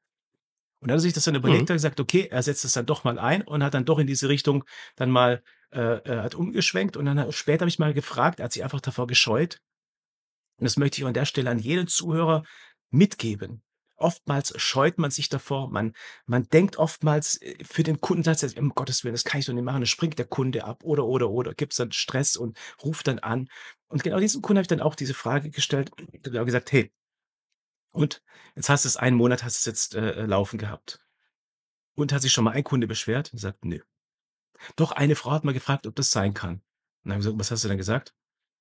Und 0.81 0.88
dann 0.88 0.94
hat 0.96 0.98
er 0.98 1.02
sich 1.02 1.14
das 1.14 1.24
dann 1.24 1.35
überlegt, 1.35 1.62
Mhm. 1.62 1.72
hat 1.72 1.76
gesagt, 1.76 2.00
okay, 2.00 2.28
er 2.31 2.42
setzt 2.42 2.64
es 2.64 2.72
dann 2.72 2.87
doch 2.87 3.02
mal 3.02 3.18
ein 3.18 3.42
und 3.42 3.64
hat 3.64 3.74
dann 3.74 3.85
doch 3.87 3.98
in 3.98 4.07
diese 4.07 4.28
Richtung 4.28 4.64
dann 4.94 5.11
mal 5.11 5.42
äh, 5.70 5.81
äh, 5.81 6.20
hat 6.20 6.35
umgeschwenkt 6.35 6.96
und 6.96 7.04
dann 7.04 7.18
hat, 7.18 7.35
später 7.35 7.62
habe 7.62 7.68
ich 7.68 7.78
mal 7.78 7.92
gefragt, 7.92 8.40
er 8.40 8.44
hat 8.44 8.52
sich 8.52 8.64
einfach 8.64 8.81
davor 8.81 9.07
gescheut, 9.07 9.61
und 10.59 10.64
das 10.64 10.77
möchte 10.77 11.01
ich 11.01 11.07
an 11.07 11.14
der 11.14 11.25
Stelle 11.25 11.51
an 11.51 11.59
jeden 11.59 11.88
Zuhörer 11.88 12.44
mitgeben. 12.90 13.62
Oftmals 13.97 14.53
scheut 14.61 14.99
man 14.99 15.11
sich 15.11 15.29
davor, 15.29 15.71
man, 15.71 15.92
man 16.27 16.44
denkt 16.49 16.77
oftmals 16.77 17.40
äh, 17.42 17.57
für 17.64 17.83
den 17.83 18.01
Kunden, 18.01 18.29
er, 18.29 18.59
um 18.62 18.71
Gottes 18.71 19.03
Willen, 19.03 19.14
das 19.14 19.25
kann 19.25 19.40
ich 19.40 19.47
doch 19.47 19.53
nicht 19.53 19.64
machen, 19.64 19.81
dann 19.81 19.87
springt 19.87 20.18
der 20.18 20.27
Kunde 20.27 20.64
ab 20.64 20.85
oder, 20.85 21.05
oder, 21.05 21.31
oder, 21.31 21.55
gibt 21.55 21.73
es 21.73 21.79
dann 21.79 21.90
Stress 21.90 22.37
und 22.37 22.57
ruft 22.83 23.09
dann 23.09 23.18
an. 23.18 23.49
Und 23.88 24.05
genau 24.05 24.21
diesem 24.21 24.42
Kunden 24.42 24.59
habe 24.59 24.62
ich 24.62 24.68
dann 24.68 24.81
auch 24.81 24.94
diese 24.94 25.14
Frage 25.14 25.51
gestellt, 25.51 25.90
der 26.25 26.40
hat 26.40 26.47
gesagt, 26.47 26.71
hey, 26.71 26.92
und 27.90 28.23
jetzt 28.55 28.68
hast 28.68 28.85
du 28.85 28.88
es 28.88 28.97
einen 28.97 29.16
Monat, 29.16 29.42
hast 29.42 29.57
du 29.57 29.59
es 29.59 29.64
jetzt 29.66 29.94
äh, 29.94 30.27
laufen 30.27 30.59
gehabt. 30.59 31.01
Und 31.94 32.12
hat 32.12 32.23
sich 32.23 32.33
schon 32.33 32.44
mal 32.44 32.53
ein 32.53 32.62
Kunde 32.62 32.87
beschwert? 32.87 33.33
Und 33.33 33.38
sagt, 33.40 33.64
nö. 33.64 33.81
Doch, 34.77 34.92
eine 34.92 35.16
Frau 35.16 35.33
hat 35.33 35.44
mal 35.44 35.55
gefragt, 35.55 35.87
ob 35.87 35.97
das 35.97 36.12
sein 36.12 36.35
kann. 36.35 36.55
Und 36.55 36.62
dann 37.05 37.12
habe 37.14 37.21
ich 37.21 37.27
gesagt, 37.27 37.40
was 37.40 37.51
hast 37.51 37.64
du 37.64 37.68
denn 37.68 37.79
gesagt? 37.79 38.14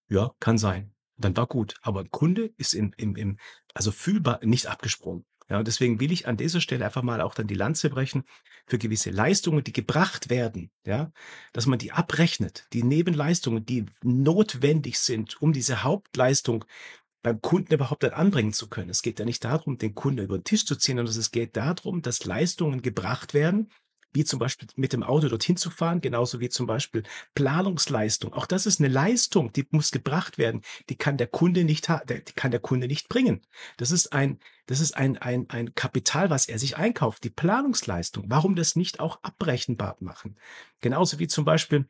Ja, 0.09 0.33
kann 0.39 0.57
sein. 0.57 0.93
Dann 1.17 1.35
war 1.35 1.47
gut. 1.47 1.75
Aber 1.81 2.01
ein 2.01 2.11
Kunde 2.11 2.51
ist 2.57 2.73
im, 2.73 2.93
im, 2.97 3.15
im, 3.15 3.37
also 3.73 3.91
fühlbar 3.91 4.39
nicht 4.43 4.67
abgesprungen. 4.67 5.25
Ja, 5.49 5.59
und 5.59 5.67
deswegen 5.67 5.99
will 5.99 6.11
ich 6.11 6.27
an 6.27 6.35
dieser 6.35 6.59
Stelle 6.59 6.83
einfach 6.85 7.03
mal 7.03 7.21
auch 7.21 7.33
dann 7.33 7.47
die 7.47 7.55
Lanze 7.55 7.89
brechen 7.89 8.23
für 8.65 8.77
gewisse 8.77 9.11
Leistungen, 9.11 9.63
die 9.63 9.71
gebracht 9.71 10.29
werden, 10.29 10.71
ja, 10.85 11.11
dass 11.53 11.67
man 11.67 11.79
die 11.79 11.93
abrechnet, 11.93 12.67
die 12.73 12.83
Nebenleistungen, 12.83 13.65
die 13.65 13.85
notwendig 14.03 14.99
sind, 14.99 15.41
um 15.41 15.53
diese 15.53 15.83
Hauptleistung 15.83 16.65
beim 17.23 17.41
Kunden 17.41 17.73
überhaupt 17.73 18.03
dann 18.03 18.11
anbringen 18.11 18.51
zu 18.51 18.67
können. 18.67 18.89
Es 18.89 19.01
geht 19.01 19.19
ja 19.19 19.25
nicht 19.25 19.43
darum, 19.45 19.77
den 19.77 19.95
Kunden 19.95 20.23
über 20.23 20.37
den 20.37 20.43
Tisch 20.43 20.65
zu 20.65 20.75
ziehen, 20.75 20.97
sondern 20.97 21.17
es 21.17 21.31
geht 21.31 21.55
darum, 21.55 22.01
dass 22.01 22.25
Leistungen 22.25 22.81
gebracht 22.81 23.33
werden, 23.33 23.71
wie 24.13 24.25
zum 24.25 24.39
Beispiel 24.39 24.67
mit 24.75 24.93
dem 24.93 25.03
Auto 25.03 25.27
dorthin 25.27 25.57
zu 25.57 25.69
fahren, 25.69 26.01
genauso 26.01 26.39
wie 26.39 26.49
zum 26.49 26.65
Beispiel 26.65 27.03
Planungsleistung. 27.35 28.33
Auch 28.33 28.45
das 28.45 28.65
ist 28.65 28.79
eine 28.79 28.89
Leistung, 28.89 29.51
die 29.53 29.67
muss 29.71 29.91
gebracht 29.91 30.37
werden. 30.37 30.61
Die 30.89 30.95
kann 30.95 31.17
der 31.17 31.27
Kunde 31.27 31.63
nicht, 31.63 31.87
die 31.89 32.33
kann 32.33 32.51
der 32.51 32.59
Kunde 32.59 32.87
nicht 32.87 33.09
bringen. 33.09 33.41
Das 33.77 33.91
ist 33.91 34.13
ein, 34.13 34.39
das 34.65 34.79
ist 34.79 34.95
ein, 34.95 35.17
ein, 35.17 35.49
ein 35.49 35.75
Kapital, 35.75 36.29
was 36.29 36.47
er 36.47 36.59
sich 36.59 36.77
einkauft. 36.77 37.23
Die 37.23 37.29
Planungsleistung. 37.29 38.25
Warum 38.27 38.55
das 38.55 38.75
nicht 38.75 38.99
auch 38.99 39.21
abrechenbar 39.23 39.97
machen? 39.99 40.37
Genauso 40.81 41.19
wie 41.19 41.27
zum 41.27 41.45
Beispiel 41.45 41.87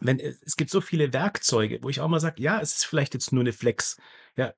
wenn 0.00 0.20
es 0.20 0.56
gibt 0.56 0.70
so 0.70 0.80
viele 0.80 1.12
Werkzeuge, 1.12 1.82
wo 1.82 1.88
ich 1.88 2.00
auch 2.00 2.08
mal 2.08 2.20
sage, 2.20 2.40
ja, 2.42 2.60
es 2.60 2.76
ist 2.76 2.84
vielleicht 2.86 3.14
jetzt 3.14 3.32
nur 3.32 3.42
eine 3.42 3.52
Flex. 3.52 3.96
Ja, 4.36 4.46
äh, 4.46 4.52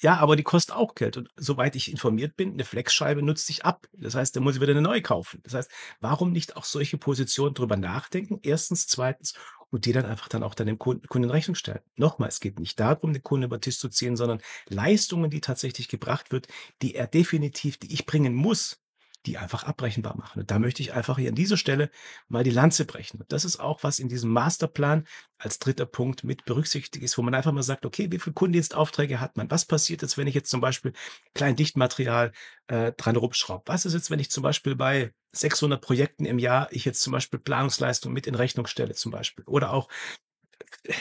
ja, 0.00 0.16
aber 0.18 0.36
die 0.36 0.44
kostet 0.44 0.76
auch 0.76 0.94
Geld. 0.94 1.16
Und 1.16 1.28
soweit 1.36 1.74
ich 1.74 1.90
informiert 1.90 2.36
bin, 2.36 2.52
eine 2.52 2.64
Flexscheibe 2.64 3.22
nutzt 3.22 3.46
sich 3.46 3.64
ab. 3.64 3.88
Das 3.92 4.14
heißt, 4.14 4.36
da 4.36 4.40
muss 4.40 4.54
ich 4.54 4.60
wieder 4.60 4.72
eine 4.72 4.82
neue 4.82 5.02
kaufen. 5.02 5.40
Das 5.42 5.54
heißt, 5.54 5.70
warum 6.00 6.30
nicht 6.32 6.56
auch 6.56 6.64
solche 6.64 6.98
Positionen 6.98 7.54
drüber 7.54 7.76
nachdenken? 7.76 8.38
Erstens, 8.42 8.86
zweitens 8.86 9.34
und 9.70 9.84
die 9.84 9.92
dann 9.92 10.06
einfach 10.06 10.28
dann 10.28 10.42
auch 10.42 10.54
dann 10.54 10.66
dem 10.66 10.78
Kunden, 10.78 11.06
Kunden 11.08 11.28
in 11.28 11.30
Rechnung 11.30 11.54
stellen. 11.54 11.80
Nochmal, 11.96 12.28
es 12.28 12.40
geht 12.40 12.58
nicht 12.58 12.80
darum, 12.80 13.12
den 13.12 13.22
Kunden 13.22 13.44
über 13.44 13.58
den 13.58 13.62
Tisch 13.62 13.78
zu 13.78 13.88
ziehen, 13.88 14.16
sondern 14.16 14.40
Leistungen, 14.68 15.30
die 15.30 15.40
tatsächlich 15.40 15.88
gebracht 15.88 16.32
wird, 16.32 16.48
die 16.80 16.94
er 16.94 17.06
definitiv, 17.06 17.76
die 17.76 17.92
ich 17.92 18.06
bringen 18.06 18.34
muss, 18.34 18.80
die 19.26 19.38
einfach 19.38 19.64
abbrechenbar 19.64 20.16
machen. 20.16 20.40
Und 20.40 20.50
da 20.50 20.58
möchte 20.58 20.82
ich 20.82 20.92
einfach 20.92 21.18
hier 21.18 21.28
an 21.28 21.34
dieser 21.34 21.56
Stelle 21.56 21.90
mal 22.28 22.44
die 22.44 22.50
Lanze 22.50 22.84
brechen. 22.84 23.20
Und 23.20 23.32
das 23.32 23.44
ist 23.44 23.58
auch, 23.58 23.82
was 23.82 23.98
in 23.98 24.08
diesem 24.08 24.30
Masterplan 24.30 25.06
als 25.38 25.58
dritter 25.58 25.86
Punkt 25.86 26.24
mit 26.24 26.44
berücksichtigt 26.44 27.02
ist, 27.04 27.18
wo 27.18 27.22
man 27.22 27.34
einfach 27.34 27.52
mal 27.52 27.62
sagt, 27.62 27.84
okay, 27.84 28.10
wie 28.10 28.18
viele 28.18 28.34
Kundendienstaufträge 28.34 29.20
hat 29.20 29.36
man? 29.36 29.50
Was 29.50 29.64
passiert 29.64 30.02
jetzt, 30.02 30.18
wenn 30.18 30.26
ich 30.26 30.34
jetzt 30.34 30.50
zum 30.50 30.60
Beispiel 30.60 30.92
Kleindichtmaterial 31.34 32.32
äh, 32.68 32.92
dran 32.92 33.16
rumschraube? 33.16 33.64
Was 33.66 33.84
ist 33.84 33.94
jetzt, 33.94 34.10
wenn 34.10 34.20
ich 34.20 34.30
zum 34.30 34.42
Beispiel 34.42 34.76
bei 34.76 35.12
600 35.32 35.80
Projekten 35.80 36.24
im 36.24 36.38
Jahr 36.38 36.68
ich 36.70 36.84
jetzt 36.84 37.02
zum 37.02 37.12
Beispiel 37.12 37.38
Planungsleistung 37.38 38.12
mit 38.12 38.26
in 38.26 38.34
Rechnung 38.34 38.66
stelle 38.66 38.94
zum 38.94 39.12
Beispiel? 39.12 39.44
Oder 39.46 39.72
auch 39.72 39.88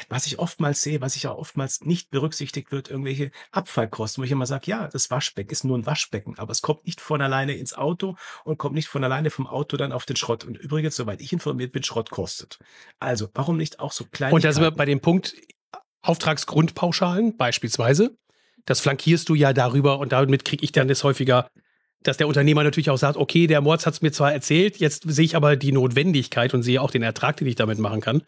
was 0.09 0.27
ich 0.27 0.39
oftmals 0.39 0.81
sehe, 0.81 1.01
was 1.01 1.15
ich 1.15 1.27
auch 1.27 1.37
oftmals 1.37 1.81
nicht 1.81 2.09
berücksichtigt 2.09 2.71
wird, 2.71 2.89
irgendwelche 2.89 3.31
Abfallkosten, 3.51 4.21
wo 4.21 4.25
ich 4.25 4.31
immer 4.31 4.45
sage, 4.45 4.69
ja, 4.69 4.87
das 4.87 5.09
Waschbecken 5.11 5.51
ist 5.51 5.63
nur 5.63 5.77
ein 5.77 5.85
Waschbecken, 5.85 6.37
aber 6.37 6.51
es 6.51 6.61
kommt 6.61 6.85
nicht 6.85 7.01
von 7.01 7.21
alleine 7.21 7.55
ins 7.55 7.73
Auto 7.73 8.15
und 8.43 8.57
kommt 8.57 8.75
nicht 8.75 8.87
von 8.87 9.03
alleine 9.03 9.29
vom 9.29 9.47
Auto 9.47 9.77
dann 9.77 9.91
auf 9.91 10.05
den 10.05 10.15
Schrott. 10.15 10.43
Und 10.43 10.57
übrigens, 10.57 10.95
soweit 10.95 11.21
ich 11.21 11.33
informiert 11.33 11.71
bin, 11.71 11.83
Schrott 11.83 12.09
kostet. 12.09 12.59
Also, 12.99 13.29
warum 13.33 13.57
nicht 13.57 13.79
auch 13.79 13.91
so 13.91 14.05
kleine. 14.05 14.33
Und 14.33 14.43
da 14.43 14.51
sind 14.51 14.63
wir 14.63 14.71
bei 14.71 14.85
dem 14.85 14.99
Punkt 14.99 15.35
Auftragsgrundpauschalen 16.01 17.37
beispielsweise. 17.37 18.17
Das 18.65 18.79
flankierst 18.79 19.29
du 19.29 19.35
ja 19.35 19.53
darüber 19.53 19.99
und 19.99 20.11
damit 20.11 20.45
kriege 20.45 20.63
ich 20.63 20.71
dann 20.71 20.87
das 20.87 21.03
häufiger 21.03 21.49
dass 22.03 22.17
der 22.17 22.27
Unternehmer 22.27 22.63
natürlich 22.63 22.89
auch 22.89 22.97
sagt, 22.97 23.17
okay, 23.17 23.47
der 23.47 23.59
Mords 23.59 23.85
hat 23.85 23.95
es 23.95 24.01
mir 24.01 24.11
zwar 24.11 24.31
erzählt, 24.31 24.77
jetzt 24.77 25.03
sehe 25.07 25.25
ich 25.25 25.35
aber 25.35 25.55
die 25.55 25.71
Notwendigkeit 25.71 26.53
und 26.53 26.63
sehe 26.63 26.81
auch 26.81 26.91
den 26.91 27.03
Ertrag, 27.03 27.37
den 27.37 27.47
ich 27.47 27.55
damit 27.55 27.79
machen 27.79 28.01
kann. 28.01 28.23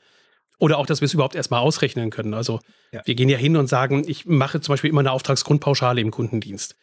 Oder 0.59 0.77
auch, 0.77 0.85
dass 0.85 1.01
wir 1.01 1.05
es 1.05 1.13
überhaupt 1.13 1.35
erstmal 1.35 1.61
ausrechnen 1.61 2.09
können. 2.09 2.33
Also 2.33 2.59
ja. 2.91 3.01
wir 3.05 3.15
gehen 3.15 3.29
ja 3.29 3.37
hin 3.37 3.55
und 3.55 3.67
sagen, 3.67 4.03
ich 4.07 4.25
mache 4.25 4.59
zum 4.61 4.73
Beispiel 4.73 4.89
immer 4.89 4.99
eine 4.99 5.11
Auftragsgrundpauschale 5.13 6.01
im 6.01 6.11
Kundendienst. 6.11 6.75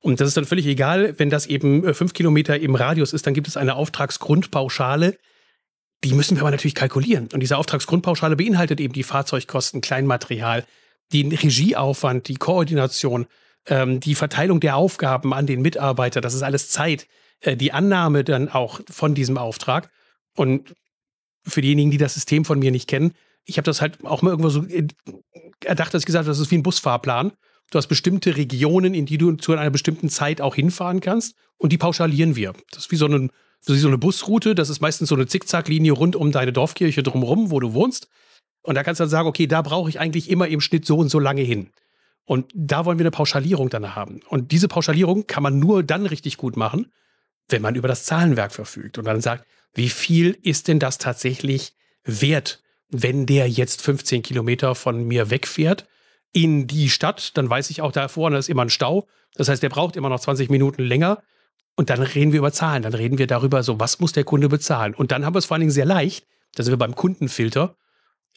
Und 0.00 0.20
das 0.20 0.28
ist 0.28 0.36
dann 0.36 0.44
völlig 0.44 0.66
egal, 0.66 1.18
wenn 1.18 1.30
das 1.30 1.46
eben 1.46 1.84
äh, 1.84 1.94
fünf 1.94 2.12
Kilometer 2.12 2.58
im 2.58 2.74
Radius 2.74 3.12
ist, 3.12 3.26
dann 3.26 3.34
gibt 3.34 3.48
es 3.48 3.56
eine 3.56 3.74
Auftragsgrundpauschale. 3.74 5.16
Die 6.04 6.12
müssen 6.12 6.36
wir 6.36 6.42
aber 6.42 6.50
natürlich 6.50 6.74
kalkulieren. 6.74 7.28
Und 7.32 7.40
diese 7.40 7.56
Auftragsgrundpauschale 7.56 8.36
beinhaltet 8.36 8.80
eben 8.80 8.92
die 8.92 9.02
Fahrzeugkosten, 9.02 9.80
Kleinmaterial, 9.80 10.64
den 11.12 11.32
Regieaufwand, 11.32 12.28
die 12.28 12.36
Koordination, 12.36 13.26
ähm, 13.66 14.00
die 14.00 14.14
Verteilung 14.14 14.60
der 14.60 14.76
Aufgaben 14.76 15.32
an 15.32 15.46
den 15.46 15.62
Mitarbeiter. 15.62 16.20
Das 16.20 16.34
ist 16.34 16.42
alles 16.42 16.68
Zeit. 16.68 17.06
Äh, 17.40 17.56
die 17.56 17.72
Annahme 17.72 18.24
dann 18.24 18.48
auch 18.48 18.80
von 18.90 19.14
diesem 19.14 19.38
Auftrag. 19.38 19.90
Und 20.36 20.74
für 21.46 21.60
diejenigen, 21.60 21.90
die 21.90 21.98
das 21.98 22.14
System 22.14 22.44
von 22.44 22.58
mir 22.58 22.70
nicht 22.70 22.88
kennen, 22.88 23.14
ich 23.44 23.58
habe 23.58 23.64
das 23.64 23.80
halt 23.80 24.04
auch 24.04 24.22
mal 24.22 24.30
irgendwo 24.30 24.50
so 24.50 24.64
erdacht, 25.64 25.94
dass 25.94 26.02
ich 26.02 26.06
gesagt 26.06 26.24
habe, 26.24 26.30
das 26.30 26.38
ist 26.38 26.50
wie 26.50 26.58
ein 26.58 26.62
Busfahrplan. 26.62 27.32
Du 27.70 27.78
hast 27.78 27.86
bestimmte 27.88 28.36
Regionen, 28.36 28.94
in 28.94 29.06
die 29.06 29.18
du 29.18 29.32
zu 29.32 29.52
einer 29.52 29.70
bestimmten 29.70 30.08
Zeit 30.08 30.40
auch 30.40 30.54
hinfahren 30.54 31.00
kannst 31.00 31.36
und 31.56 31.72
die 31.72 31.78
pauschalieren 31.78 32.36
wir. 32.36 32.52
Das 32.70 32.84
ist 32.84 32.90
wie 32.90 32.96
so 32.96 33.06
eine, 33.06 33.28
wie 33.66 33.78
so 33.78 33.88
eine 33.88 33.98
Busroute, 33.98 34.54
das 34.54 34.68
ist 34.68 34.80
meistens 34.80 35.08
so 35.08 35.14
eine 35.14 35.26
Zickzacklinie 35.26 35.92
rund 35.92 36.16
um 36.16 36.32
deine 36.32 36.52
Dorfkirche 36.52 37.02
drumherum, 37.02 37.50
wo 37.50 37.60
du 37.60 37.72
wohnst. 37.72 38.08
Und 38.62 38.76
da 38.76 38.82
kannst 38.82 39.00
du 39.00 39.04
dann 39.04 39.10
sagen, 39.10 39.28
okay, 39.28 39.46
da 39.46 39.62
brauche 39.62 39.90
ich 39.90 40.00
eigentlich 40.00 40.30
immer 40.30 40.48
im 40.48 40.60
Schnitt 40.60 40.86
so 40.86 40.96
und 40.96 41.08
so 41.08 41.18
lange 41.18 41.42
hin. 41.42 41.70
Und 42.24 42.50
da 42.54 42.84
wollen 42.84 42.98
wir 42.98 43.04
eine 43.04 43.10
Pauschalierung 43.10 43.68
dann 43.68 43.94
haben. 43.94 44.20
Und 44.28 44.52
diese 44.52 44.68
Pauschalierung 44.68 45.26
kann 45.26 45.42
man 45.42 45.58
nur 45.58 45.82
dann 45.82 46.06
richtig 46.06 46.38
gut 46.38 46.56
machen, 46.56 46.90
wenn 47.48 47.60
man 47.60 47.74
über 47.74 47.88
das 47.88 48.04
Zahlenwerk 48.04 48.52
verfügt 48.52 48.96
und 48.96 49.04
dann 49.04 49.20
sagt, 49.20 49.46
wie 49.74 49.90
viel 49.90 50.38
ist 50.42 50.68
denn 50.68 50.78
das 50.78 50.98
tatsächlich 50.98 51.74
wert, 52.04 52.62
wenn 52.88 53.26
der 53.26 53.48
jetzt 53.48 53.82
15 53.82 54.22
Kilometer 54.22 54.74
von 54.74 55.04
mir 55.04 55.30
wegfährt 55.30 55.86
in 56.32 56.66
die 56.66 56.88
Stadt, 56.90 57.36
dann 57.36 57.48
weiß 57.48 57.70
ich 57.70 57.80
auch, 57.80 57.92
da 57.92 58.08
vorne 58.08 58.38
ist 58.38 58.48
immer 58.48 58.62
ein 58.62 58.70
Stau. 58.70 59.06
Das 59.34 59.48
heißt, 59.48 59.62
der 59.62 59.68
braucht 59.68 59.96
immer 59.96 60.08
noch 60.08 60.20
20 60.20 60.50
Minuten 60.50 60.82
länger. 60.82 61.22
Und 61.76 61.90
dann 61.90 62.02
reden 62.02 62.32
wir 62.32 62.38
über 62.38 62.52
Zahlen. 62.52 62.82
Dann 62.82 62.94
reden 62.94 63.18
wir 63.18 63.26
darüber, 63.26 63.62
so 63.62 63.80
was 63.80 64.00
muss 64.00 64.12
der 64.12 64.24
Kunde 64.24 64.48
bezahlen. 64.48 64.94
Und 64.94 65.12
dann 65.12 65.24
haben 65.24 65.34
wir 65.34 65.38
es 65.38 65.46
vor 65.46 65.56
allen 65.56 65.62
Dingen 65.62 65.72
sehr 65.72 65.86
leicht. 65.86 66.26
Da 66.54 66.62
sind 66.62 66.72
wir 66.72 66.78
beim 66.78 66.94
Kundenfilter. 66.94 67.76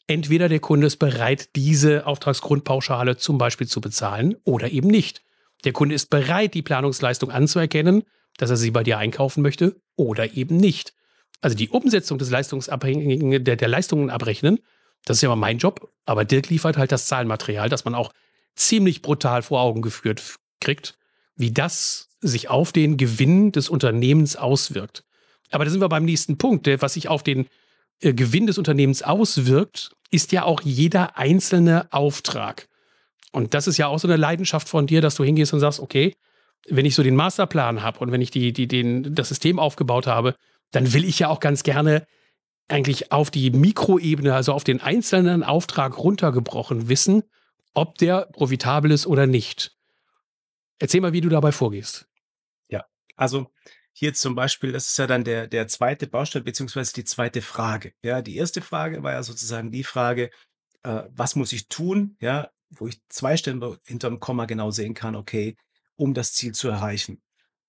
Entweder 0.08 0.50
der 0.50 0.60
Kunde 0.60 0.88
ist 0.88 0.98
bereit, 0.98 1.56
diese 1.56 2.08
Auftragsgrundpauschale 2.08 3.18
zum 3.18 3.38
Beispiel 3.38 3.68
zu 3.68 3.82
bezahlen 3.82 4.36
oder 4.44 4.72
eben 4.72 4.88
nicht. 4.88 5.22
Der 5.66 5.74
Kunde 5.74 5.96
ist 5.96 6.10
bereit, 6.10 6.54
die 6.54 6.62
Planungsleistung 6.62 7.30
anzuerkennen, 7.30 8.04
dass 8.38 8.50
er 8.50 8.58
sie 8.58 8.72
bei 8.72 8.84
dir 8.84 8.98
einkaufen 8.98 9.42
möchte 9.42 9.82
oder 9.96 10.34
eben 10.34 10.58
nicht 10.58 10.94
also 11.42 11.56
die 11.56 11.70
Umsetzung 11.70 12.18
des 12.18 12.30
Leistungsabhängigen, 12.30 13.44
der, 13.44 13.56
der 13.56 13.68
Leistungen 13.68 14.10
abrechnen, 14.10 14.60
das 15.06 15.18
ist 15.18 15.22
ja 15.22 15.30
mal 15.30 15.36
mein 15.36 15.58
Job, 15.58 15.92
aber 16.06 16.26
Dirk 16.26 16.50
liefert 16.50 16.78
halt 16.78 16.92
das 16.92 17.08
Zahlenmaterial, 17.08 17.70
das 17.70 17.86
man 17.86 17.96
auch 17.96 18.12
ziemlich 18.56 19.02
brutal 19.02 19.42
vor 19.44 19.62
Augen 19.62 19.82
geführt 19.82 20.36
kriegt, 20.60 20.98
wie 21.36 21.52
das 21.52 22.10
sich 22.20 22.50
auf 22.50 22.72
den 22.72 22.98
Gewinn 22.98 23.52
des 23.52 23.70
Unternehmens 23.70 24.36
auswirkt. 24.36 25.04
Aber 25.52 25.64
da 25.64 25.72
sind 25.72 25.82
wir 25.82 25.90
beim 25.90 26.06
nächsten 26.06 26.38
Punkt. 26.38 26.68
Was 26.82 26.94
sich 26.94 27.08
auf 27.08 27.24
den 27.24 27.48
äh, 28.02 28.14
Gewinn 28.14 28.48
des 28.48 28.58
Unternehmens 28.58 29.04
auswirkt, 29.04 29.92
ist 30.10 30.32
ja 30.32 30.44
auch 30.44 30.62
jeder 30.62 31.18
einzelne 31.18 31.92
Auftrag. 31.92 32.68
Und 33.32 33.54
das 33.54 33.68
ist 33.68 33.78
ja 33.78 33.88
auch 33.88 34.00
so 34.00 34.08
eine 34.08 34.18
Leidenschaft 34.18 34.68
von 34.68 34.88
dir, 34.88 35.02
dass 35.02 35.16
du 35.16 35.24
hingehst 35.24 35.54
und 35.54 35.60
sagst, 35.60 35.80
okay, 35.80 36.16
wenn 36.68 36.86
ich 36.86 36.96
so 36.96 37.04
den 37.04 37.16
Masterplan 37.16 37.82
habe 37.82 38.00
und 38.00 38.12
wenn 38.12 38.22
ich 38.22 38.32
die, 38.32 38.52
die, 38.52 38.68
den, 38.68 39.14
das 39.16 39.30
System 39.30 39.60
aufgebaut 39.60 40.08
habe, 40.08 40.36
dann 40.72 40.94
will 40.94 41.06
ich 41.06 41.20
ja 41.20 41.30
auch 41.30 41.40
ganz 41.40 41.64
gerne 41.64 42.08
eigentlich 42.68 43.12
auf 43.12 43.32
die 43.32 43.52
Mikroebene, 43.52 44.34
also 44.34 44.54
auf 44.54 44.64
den 44.64 44.82
einzelnen 44.82 45.44
Auftrag 45.44 45.98
runtergebrochen 45.98 46.90
wissen, 46.90 47.24
ob 47.74 47.98
der 47.98 48.26
profitabel 48.34 48.92
ist 48.92 49.08
oder 49.08 49.28
nicht. 49.28 49.76
Erzähl 50.80 51.02
mal, 51.02 51.14
wie 51.14 51.22
du 51.22 51.30
dabei 51.30 51.52
vorgehst. 51.52 52.08
Ja, 52.70 52.86
also 53.16 53.52
hier 53.94 54.14
zum 54.14 54.36
Beispiel, 54.36 54.74
das 54.74 54.90
ist 54.90 54.98
ja 54.98 55.08
dann 55.08 55.24
der, 55.24 55.48
der 55.48 55.68
zweite 55.68 56.08
Baustein, 56.08 56.44
beziehungsweise 56.44 56.94
die 56.94 57.04
zweite 57.04 57.42
Frage. 57.42 57.94
Ja, 58.04 58.22
die 58.22 58.36
erste 58.36 58.62
Frage 58.62 59.02
war 59.02 59.14
ja 59.14 59.24
sozusagen 59.24 59.72
die 59.72 59.84
Frage, 59.84 60.30
äh, 60.84 61.04
was 61.10 61.36
muss 61.36 61.54
ich 61.54 61.68
tun, 61.68 62.16
ja, 62.20 62.52
wo 62.70 62.88
ich 62.88 63.02
zwei 63.10 63.38
Stellen 63.38 63.64
hinterm 63.86 64.20
Komma 64.20 64.46
genau 64.46 64.72
sehen 64.72 64.94
kann, 64.94 65.16
okay, 65.16 65.56
um 65.96 66.14
das 66.14 66.34
Ziel 66.34 66.54
zu 66.54 66.68
erreichen. 66.68 67.22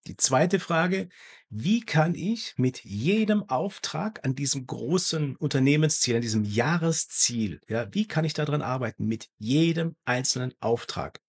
Die 0.06 0.16
zweite 0.16 0.61
Frage, 0.61 1.08
wie 1.50 1.80
kann 1.80 2.14
ich 2.14 2.54
mit 2.56 2.84
jedem 2.84 3.48
Auftrag 3.48 4.24
an 4.24 4.34
diesem 4.34 4.66
großen 4.66 5.37
Unternehmensziel, 5.37 6.16
an 6.16 6.22
diesem 6.22 6.44
Jahresziel, 6.44 7.61
ja, 7.68 7.92
wie 7.92 8.06
kann 8.06 8.24
ich 8.24 8.34
daran 8.34 8.62
arbeiten? 8.62 9.06
Mit 9.06 9.28
jedem 9.38 9.96
einzelnen 10.04 10.54
Auftrag. 10.61 11.20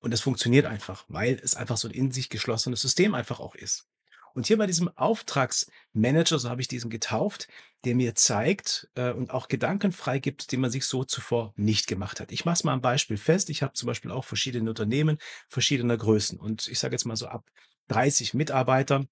Und 0.00 0.12
es 0.12 0.22
funktioniert 0.22 0.66
einfach, 0.66 1.04
weil 1.08 1.38
es 1.42 1.54
einfach 1.54 1.76
so 1.76 1.86
ein 1.86 1.94
in 1.94 2.10
sich 2.10 2.30
geschlossenes 2.30 2.80
System 2.80 3.14
einfach 3.14 3.38
auch 3.38 3.54
ist. 3.54 3.86
Und 4.32 4.46
hier 4.46 4.58
bei 4.58 4.66
diesem 4.66 4.88
Auftragsmanager, 4.96 6.38
so 6.38 6.48
habe 6.48 6.60
ich 6.60 6.68
diesen 6.68 6.90
getauft, 6.90 7.48
der 7.84 7.94
mir 7.94 8.14
zeigt 8.14 8.88
äh, 8.94 9.10
und 9.10 9.30
auch 9.30 9.48
Gedanken 9.48 9.92
freigibt, 9.92 10.52
die 10.52 10.56
man 10.56 10.70
sich 10.70 10.86
so 10.86 11.04
zuvor 11.04 11.52
nicht 11.56 11.86
gemacht 11.86 12.20
hat. 12.20 12.30
Ich 12.30 12.44
mache 12.44 12.54
es 12.54 12.64
mal 12.64 12.74
ein 12.74 12.80
Beispiel 12.80 13.16
fest. 13.16 13.50
Ich 13.50 13.62
habe 13.62 13.72
zum 13.72 13.86
Beispiel 13.86 14.10
auch 14.10 14.24
verschiedene 14.24 14.70
Unternehmen 14.70 15.18
verschiedener 15.48 15.96
Größen. 15.96 16.38
Und 16.38 16.68
ich 16.68 16.78
sage 16.78 16.94
jetzt 16.94 17.06
mal 17.06 17.16
so 17.16 17.26
ab 17.26 17.50
30 17.88 18.34
Mitarbeiter 18.34 19.06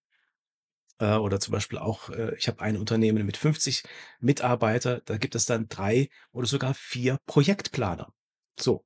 äh, 0.99 1.15
oder 1.17 1.41
zum 1.41 1.53
Beispiel 1.53 1.79
auch, 1.79 2.11
äh, 2.11 2.35
ich 2.37 2.49
habe 2.49 2.61
ein 2.61 2.77
Unternehmen 2.77 3.25
mit 3.27 3.37
50 3.37 3.85
Mitarbeiter, 4.21 5.01
da 5.05 5.17
gibt 5.19 5.35
es 5.35 5.47
dann 5.47 5.69
drei 5.69 6.09
oder 6.33 6.47
sogar 6.47 6.75
vier 6.75 7.19
Projektplaner. 7.27 8.13
So, 8.59 8.85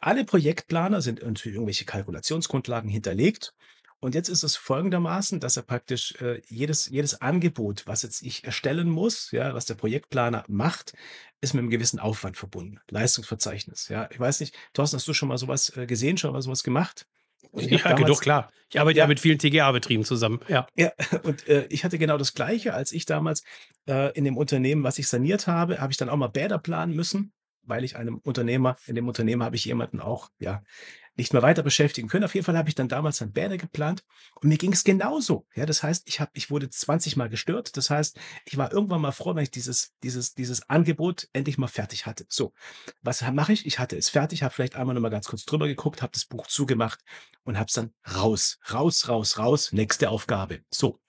alle 0.00 0.24
Projektplaner 0.24 1.00
sind 1.00 1.22
natürlich 1.22 1.54
irgendwelche 1.54 1.84
Kalkulationsgrundlagen 1.84 2.90
hinterlegt. 2.90 3.54
Und 4.00 4.14
jetzt 4.14 4.28
ist 4.28 4.44
es 4.44 4.54
folgendermaßen, 4.54 5.40
dass 5.40 5.56
er 5.56 5.64
praktisch 5.64 6.14
äh, 6.20 6.40
jedes, 6.46 6.86
jedes 6.86 7.20
Angebot, 7.20 7.84
was 7.86 8.02
jetzt 8.02 8.22
ich 8.22 8.44
erstellen 8.44 8.88
muss, 8.88 9.32
ja, 9.32 9.54
was 9.54 9.66
der 9.66 9.74
Projektplaner 9.74 10.44
macht, 10.46 10.92
ist 11.40 11.52
mit 11.54 11.62
einem 11.62 11.70
gewissen 11.70 11.98
Aufwand 11.98 12.36
verbunden. 12.36 12.78
Leistungsverzeichnis. 12.90 13.88
Ja, 13.88 14.08
ich 14.12 14.20
weiß 14.20 14.38
nicht, 14.38 14.54
Thorsten, 14.72 14.98
hast 14.98 15.08
du 15.08 15.14
schon 15.14 15.28
mal 15.28 15.38
sowas 15.38 15.76
äh, 15.76 15.86
gesehen, 15.86 16.16
schon 16.16 16.32
mal 16.32 16.42
sowas 16.42 16.62
gemacht? 16.62 17.06
Ja, 17.54 17.92
genug, 17.94 18.20
klar. 18.20 18.50
Ich 18.70 18.78
arbeite 18.78 18.98
ja, 18.98 19.04
ja 19.04 19.08
mit 19.08 19.20
vielen 19.20 19.38
TGA-Betrieben 19.38 20.04
zusammen. 20.04 20.40
Ja, 20.48 20.66
ja 20.76 20.92
und 21.22 21.48
äh, 21.48 21.66
ich 21.70 21.84
hatte 21.84 21.98
genau 21.98 22.18
das 22.18 22.34
Gleiche, 22.34 22.74
als 22.74 22.92
ich 22.92 23.06
damals 23.06 23.42
äh, 23.88 24.12
in 24.16 24.24
dem 24.24 24.36
Unternehmen, 24.36 24.84
was 24.84 24.98
ich 24.98 25.08
saniert 25.08 25.46
habe, 25.46 25.80
habe 25.80 25.92
ich 25.92 25.96
dann 25.96 26.08
auch 26.08 26.16
mal 26.16 26.28
Bäder 26.28 26.58
planen 26.58 26.94
müssen, 26.94 27.32
weil 27.68 27.84
ich 27.84 27.96
einem 27.96 28.18
Unternehmer, 28.18 28.76
in 28.86 28.94
dem 28.94 29.08
Unternehmen 29.08 29.42
habe 29.42 29.56
ich 29.56 29.64
jemanden 29.64 30.00
auch, 30.00 30.30
ja, 30.38 30.62
nicht 31.18 31.32
mehr 31.32 31.42
weiter 31.42 31.64
beschäftigen 31.64 32.08
können. 32.08 32.24
Auf 32.24 32.34
jeden 32.34 32.44
Fall 32.44 32.56
habe 32.56 32.68
ich 32.68 32.76
dann 32.76 32.88
damals 32.88 33.20
ein 33.20 33.32
Banner 33.32 33.58
geplant 33.58 34.04
und 34.40 34.48
mir 34.48 34.56
ging 34.56 34.72
es 34.72 34.84
genauso. 34.84 35.46
Ja, 35.54 35.66
das 35.66 35.82
heißt, 35.82 36.04
ich 36.06 36.20
habe, 36.20 36.30
ich 36.34 36.50
wurde 36.50 36.70
20 36.70 37.16
Mal 37.16 37.28
gestört. 37.28 37.76
Das 37.76 37.90
heißt, 37.90 38.18
ich 38.44 38.56
war 38.56 38.72
irgendwann 38.72 39.00
mal 39.00 39.10
froh, 39.10 39.34
wenn 39.34 39.42
ich 39.42 39.50
dieses, 39.50 39.92
dieses, 40.04 40.34
dieses 40.34 40.68
Angebot 40.70 41.28
endlich 41.32 41.58
mal 41.58 41.66
fertig 41.66 42.06
hatte. 42.06 42.24
So, 42.28 42.52
was 43.02 43.20
mache 43.32 43.52
ich? 43.52 43.66
Ich 43.66 43.80
hatte 43.80 43.96
es 43.96 44.08
fertig, 44.08 44.44
habe 44.44 44.54
vielleicht 44.54 44.76
einmal 44.76 44.94
noch 44.94 45.02
mal 45.02 45.08
ganz 45.08 45.26
kurz 45.26 45.44
drüber 45.44 45.66
geguckt, 45.66 46.02
habe 46.02 46.12
das 46.12 46.24
Buch 46.24 46.46
zugemacht 46.46 47.00
und 47.42 47.58
habe 47.58 47.66
es 47.66 47.74
dann 47.74 47.92
raus, 48.14 48.60
raus, 48.72 49.08
raus, 49.08 49.38
raus. 49.38 49.72
Nächste 49.72 50.10
Aufgabe. 50.10 50.60
So, 50.70 51.00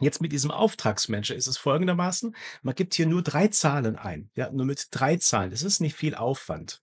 Jetzt 0.00 0.22
mit 0.22 0.32
diesem 0.32 0.50
Auftragsmanager 0.50 1.34
ist 1.34 1.46
es 1.46 1.58
folgendermaßen, 1.58 2.34
man 2.62 2.74
gibt 2.74 2.94
hier 2.94 3.06
nur 3.06 3.22
drei 3.22 3.48
Zahlen 3.48 3.96
ein, 3.96 4.30
ja, 4.34 4.50
nur 4.50 4.64
mit 4.64 4.88
drei 4.90 5.16
Zahlen. 5.16 5.50
Das 5.50 5.62
ist 5.62 5.80
nicht 5.80 5.94
viel 5.94 6.14
Aufwand. 6.14 6.82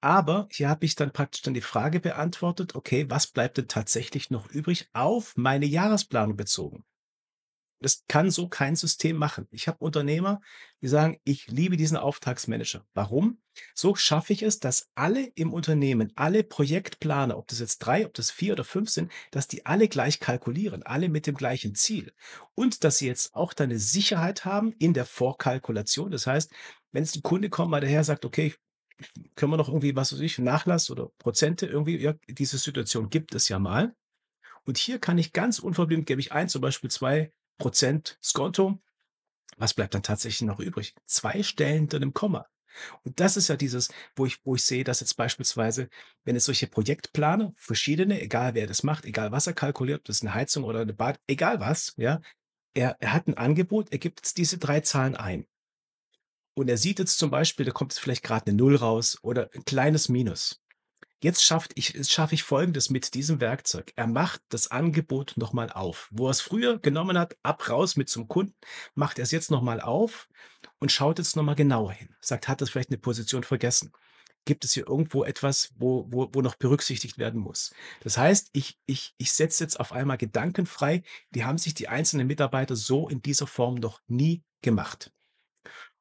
Aber 0.00 0.48
hier 0.50 0.68
habe 0.68 0.86
ich 0.86 0.94
dann 0.94 1.12
praktisch 1.12 1.42
dann 1.42 1.54
die 1.54 1.60
Frage 1.60 2.00
beantwortet, 2.00 2.74
okay, 2.74 3.10
was 3.10 3.26
bleibt 3.26 3.58
denn 3.58 3.68
tatsächlich 3.68 4.30
noch 4.30 4.48
übrig 4.48 4.88
auf 4.92 5.36
meine 5.36 5.66
Jahresplanung 5.66 6.36
bezogen? 6.36 6.84
Das 7.80 8.04
kann 8.08 8.30
so 8.30 8.48
kein 8.48 8.74
System 8.74 9.16
machen. 9.16 9.46
Ich 9.50 9.68
habe 9.68 9.78
Unternehmer, 9.78 10.40
die 10.82 10.88
sagen, 10.88 11.20
ich 11.24 11.46
liebe 11.46 11.76
diesen 11.76 11.96
Auftragsmanager. 11.96 12.84
Warum? 12.92 13.40
So 13.74 13.94
schaffe 13.94 14.32
ich 14.32 14.42
es, 14.42 14.58
dass 14.58 14.88
alle 14.94 15.26
im 15.34 15.52
Unternehmen, 15.52 16.12
alle 16.16 16.42
Projektplaner, 16.42 17.38
ob 17.38 17.46
das 17.48 17.60
jetzt 17.60 17.78
drei, 17.78 18.04
ob 18.06 18.14
das 18.14 18.30
vier 18.30 18.54
oder 18.54 18.64
fünf 18.64 18.90
sind, 18.90 19.12
dass 19.30 19.48
die 19.48 19.66
alle 19.66 19.88
gleich 19.88 20.20
kalkulieren, 20.20 20.82
alle 20.82 21.08
mit 21.08 21.26
dem 21.26 21.36
gleichen 21.36 21.74
Ziel. 21.74 22.12
Und 22.54 22.84
dass 22.84 22.98
sie 22.98 23.06
jetzt 23.06 23.34
auch 23.34 23.52
da 23.52 23.64
eine 23.64 23.78
Sicherheit 23.78 24.44
haben 24.44 24.72
in 24.78 24.92
der 24.92 25.04
Vorkalkulation. 25.04 26.10
Das 26.10 26.26
heißt, 26.26 26.52
wenn 26.92 27.04
jetzt 27.04 27.16
ein 27.16 27.22
Kunde 27.22 27.48
kommt, 27.48 27.70
mal 27.70 27.80
daher 27.80 28.04
sagt, 28.04 28.24
okay, 28.24 28.54
können 29.36 29.52
wir 29.52 29.56
noch 29.56 29.68
irgendwie, 29.68 29.94
was 29.94 30.12
weiß 30.12 30.20
ich, 30.20 30.38
Nachlass 30.38 30.90
oder 30.90 31.10
Prozente 31.18 31.66
irgendwie, 31.66 31.98
ja, 31.98 32.14
diese 32.28 32.58
Situation 32.58 33.10
gibt 33.10 33.34
es 33.34 33.48
ja 33.48 33.58
mal. 33.58 33.94
Und 34.64 34.78
hier 34.78 34.98
kann 34.98 35.18
ich 35.18 35.32
ganz 35.32 35.60
unverblümt, 35.60 36.06
gebe 36.06 36.20
ich 36.20 36.32
ein, 36.32 36.48
zum 36.48 36.60
Beispiel 36.60 36.90
zwei 36.90 37.32
Prozent 37.58 38.18
Skonto. 38.22 38.80
Was 39.56 39.74
bleibt 39.74 39.94
dann 39.94 40.02
tatsächlich 40.02 40.42
noch 40.42 40.60
übrig? 40.60 40.94
Zwei 41.04 41.42
Stellen 41.42 41.80
hinter 41.80 42.00
dem 42.00 42.14
Komma. 42.14 42.46
Und 43.04 43.18
das 43.18 43.36
ist 43.36 43.48
ja 43.48 43.56
dieses, 43.56 43.88
wo 44.14 44.24
ich, 44.24 44.38
wo 44.44 44.54
ich 44.54 44.64
sehe, 44.64 44.84
dass 44.84 45.00
jetzt 45.00 45.16
beispielsweise, 45.16 45.88
wenn 46.24 46.36
es 46.36 46.44
solche 46.44 46.68
Projektplaner, 46.68 47.52
verschiedene, 47.56 48.20
egal 48.20 48.54
wer 48.54 48.68
das 48.68 48.84
macht, 48.84 49.04
egal 49.04 49.32
was 49.32 49.48
er 49.48 49.52
kalkuliert, 49.54 50.00
ob 50.00 50.04
das 50.04 50.22
eine 50.22 50.34
Heizung 50.34 50.62
oder 50.62 50.80
eine 50.80 50.92
Bad, 50.92 51.18
egal 51.26 51.58
was, 51.58 51.94
ja, 51.96 52.20
er, 52.74 52.96
er 53.00 53.12
hat 53.12 53.26
ein 53.26 53.36
Angebot, 53.36 53.90
er 53.90 53.98
gibt 53.98 54.20
jetzt 54.20 54.38
diese 54.38 54.58
drei 54.58 54.80
Zahlen 54.80 55.16
ein 55.16 55.46
und 56.58 56.68
er 56.68 56.76
sieht 56.76 56.98
jetzt 56.98 57.18
zum 57.18 57.30
Beispiel, 57.30 57.64
da 57.64 57.72
kommt 57.72 57.92
jetzt 57.92 58.00
vielleicht 58.00 58.24
gerade 58.24 58.46
eine 58.46 58.56
Null 58.56 58.76
raus 58.76 59.18
oder 59.22 59.48
ein 59.54 59.64
kleines 59.64 60.08
Minus. 60.08 60.60
Jetzt 61.20 61.42
schafft 61.42 61.72
ich, 61.74 61.94
schaffe 62.08 62.34
ich 62.36 62.44
Folgendes 62.44 62.90
mit 62.90 63.14
diesem 63.14 63.40
Werkzeug. 63.40 63.92
Er 63.96 64.06
macht 64.06 64.40
das 64.50 64.70
Angebot 64.70 65.34
nochmal 65.36 65.68
auf. 65.70 66.08
Wo 66.12 66.28
er 66.28 66.30
es 66.30 66.40
früher 66.40 66.78
genommen 66.78 67.18
hat, 67.18 67.36
ab 67.42 67.68
raus 67.68 67.96
mit 67.96 68.08
zum 68.08 68.28
Kunden, 68.28 68.54
macht 68.94 69.18
er 69.18 69.24
es 69.24 69.32
jetzt 69.32 69.50
nochmal 69.50 69.80
auf 69.80 70.28
und 70.78 70.92
schaut 70.92 71.18
jetzt 71.18 71.34
nochmal 71.34 71.56
genauer 71.56 71.92
hin. 71.92 72.14
Sagt, 72.20 72.46
hat 72.46 72.60
das 72.60 72.70
vielleicht 72.70 72.90
eine 72.90 72.98
Position 72.98 73.42
vergessen? 73.42 73.92
Gibt 74.44 74.64
es 74.64 74.72
hier 74.72 74.86
irgendwo 74.86 75.24
etwas, 75.24 75.72
wo, 75.76 76.06
wo, 76.08 76.30
wo 76.32 76.40
noch 76.40 76.54
berücksichtigt 76.54 77.18
werden 77.18 77.40
muss? 77.40 77.74
Das 78.02 78.16
heißt, 78.16 78.50
ich, 78.52 78.78
ich, 78.86 79.14
ich 79.18 79.32
setze 79.32 79.64
jetzt 79.64 79.80
auf 79.80 79.90
einmal 79.90 80.18
Gedanken 80.18 80.66
frei, 80.66 81.02
die 81.30 81.44
haben 81.44 81.58
sich 81.58 81.74
die 81.74 81.88
einzelnen 81.88 82.28
Mitarbeiter 82.28 82.76
so 82.76 83.08
in 83.08 83.22
dieser 83.22 83.48
Form 83.48 83.74
noch 83.74 84.00
nie 84.06 84.44
gemacht. 84.62 85.12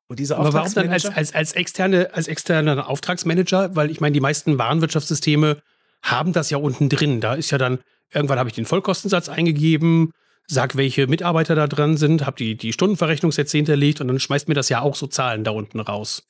Und 0.07 0.19
dieser 0.19 0.37
Aber 0.37 0.53
warum 0.53 0.73
dann 0.73 0.89
als, 0.89 1.05
als, 1.05 1.35
als, 1.35 1.51
externe, 1.53 2.13
als 2.13 2.27
externer 2.27 2.87
Auftragsmanager? 2.87 3.75
Weil 3.75 3.91
ich 3.91 3.99
meine, 3.99 4.13
die 4.13 4.21
meisten 4.21 4.57
Warenwirtschaftssysteme 4.57 5.57
haben 6.01 6.33
das 6.33 6.49
ja 6.49 6.57
unten 6.57 6.89
drin. 6.89 7.19
Da 7.19 7.33
ist 7.33 7.51
ja 7.51 7.57
dann, 7.57 7.79
irgendwann 8.13 8.39
habe 8.39 8.49
ich 8.49 8.55
den 8.55 8.65
Vollkostensatz 8.65 9.27
eingegeben, 9.27 10.11
sag, 10.47 10.77
welche 10.77 11.07
Mitarbeiter 11.07 11.55
da 11.55 11.67
dran 11.67 11.97
sind, 11.97 12.25
habe 12.25 12.37
die, 12.37 12.55
die 12.55 12.71
Stundenverrechnungssätze 12.71 13.57
hinterlegt 13.57 13.99
und 13.99 14.07
dann 14.07 14.19
schmeißt 14.19 14.47
mir 14.47 14.53
das 14.53 14.69
ja 14.69 14.81
auch 14.81 14.95
so 14.95 15.07
Zahlen 15.07 15.43
da 15.43 15.51
unten 15.51 15.81
raus. 15.81 16.23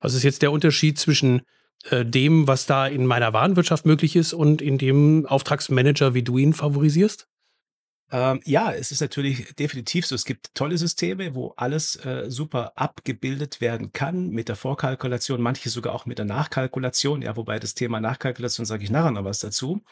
Was 0.00 0.14
ist 0.14 0.22
jetzt 0.22 0.40
der 0.40 0.50
Unterschied 0.50 0.98
zwischen 0.98 1.42
äh, 1.90 2.06
dem, 2.06 2.46
was 2.46 2.64
da 2.64 2.86
in 2.86 3.04
meiner 3.04 3.34
Warenwirtschaft 3.34 3.84
möglich 3.84 4.16
ist 4.16 4.32
und 4.32 4.62
in 4.62 4.78
dem 4.78 5.26
Auftragsmanager, 5.26 6.14
wie 6.14 6.22
du 6.22 6.38
ihn 6.38 6.54
favorisierst? 6.54 7.26
Ähm, 8.12 8.40
ja, 8.44 8.72
es 8.72 8.90
ist 8.90 9.00
natürlich 9.00 9.54
definitiv 9.54 10.06
so. 10.06 10.14
Es 10.14 10.24
gibt 10.24 10.54
tolle 10.54 10.76
Systeme, 10.78 11.34
wo 11.34 11.54
alles 11.56 11.96
äh, 12.04 12.28
super 12.28 12.72
abgebildet 12.76 13.60
werden 13.60 13.92
kann 13.92 14.30
mit 14.30 14.48
der 14.48 14.56
Vorkalkulation, 14.56 15.40
manche 15.40 15.70
sogar 15.70 15.94
auch 15.94 16.06
mit 16.06 16.18
der 16.18 16.24
Nachkalkulation. 16.24 17.22
Ja, 17.22 17.36
wobei 17.36 17.58
das 17.60 17.74
Thema 17.74 18.00
Nachkalkulation 18.00 18.66
sage 18.66 18.82
ich 18.82 18.90
nachher 18.90 19.12
noch 19.12 19.24
was 19.24 19.38
dazu. 19.38 19.82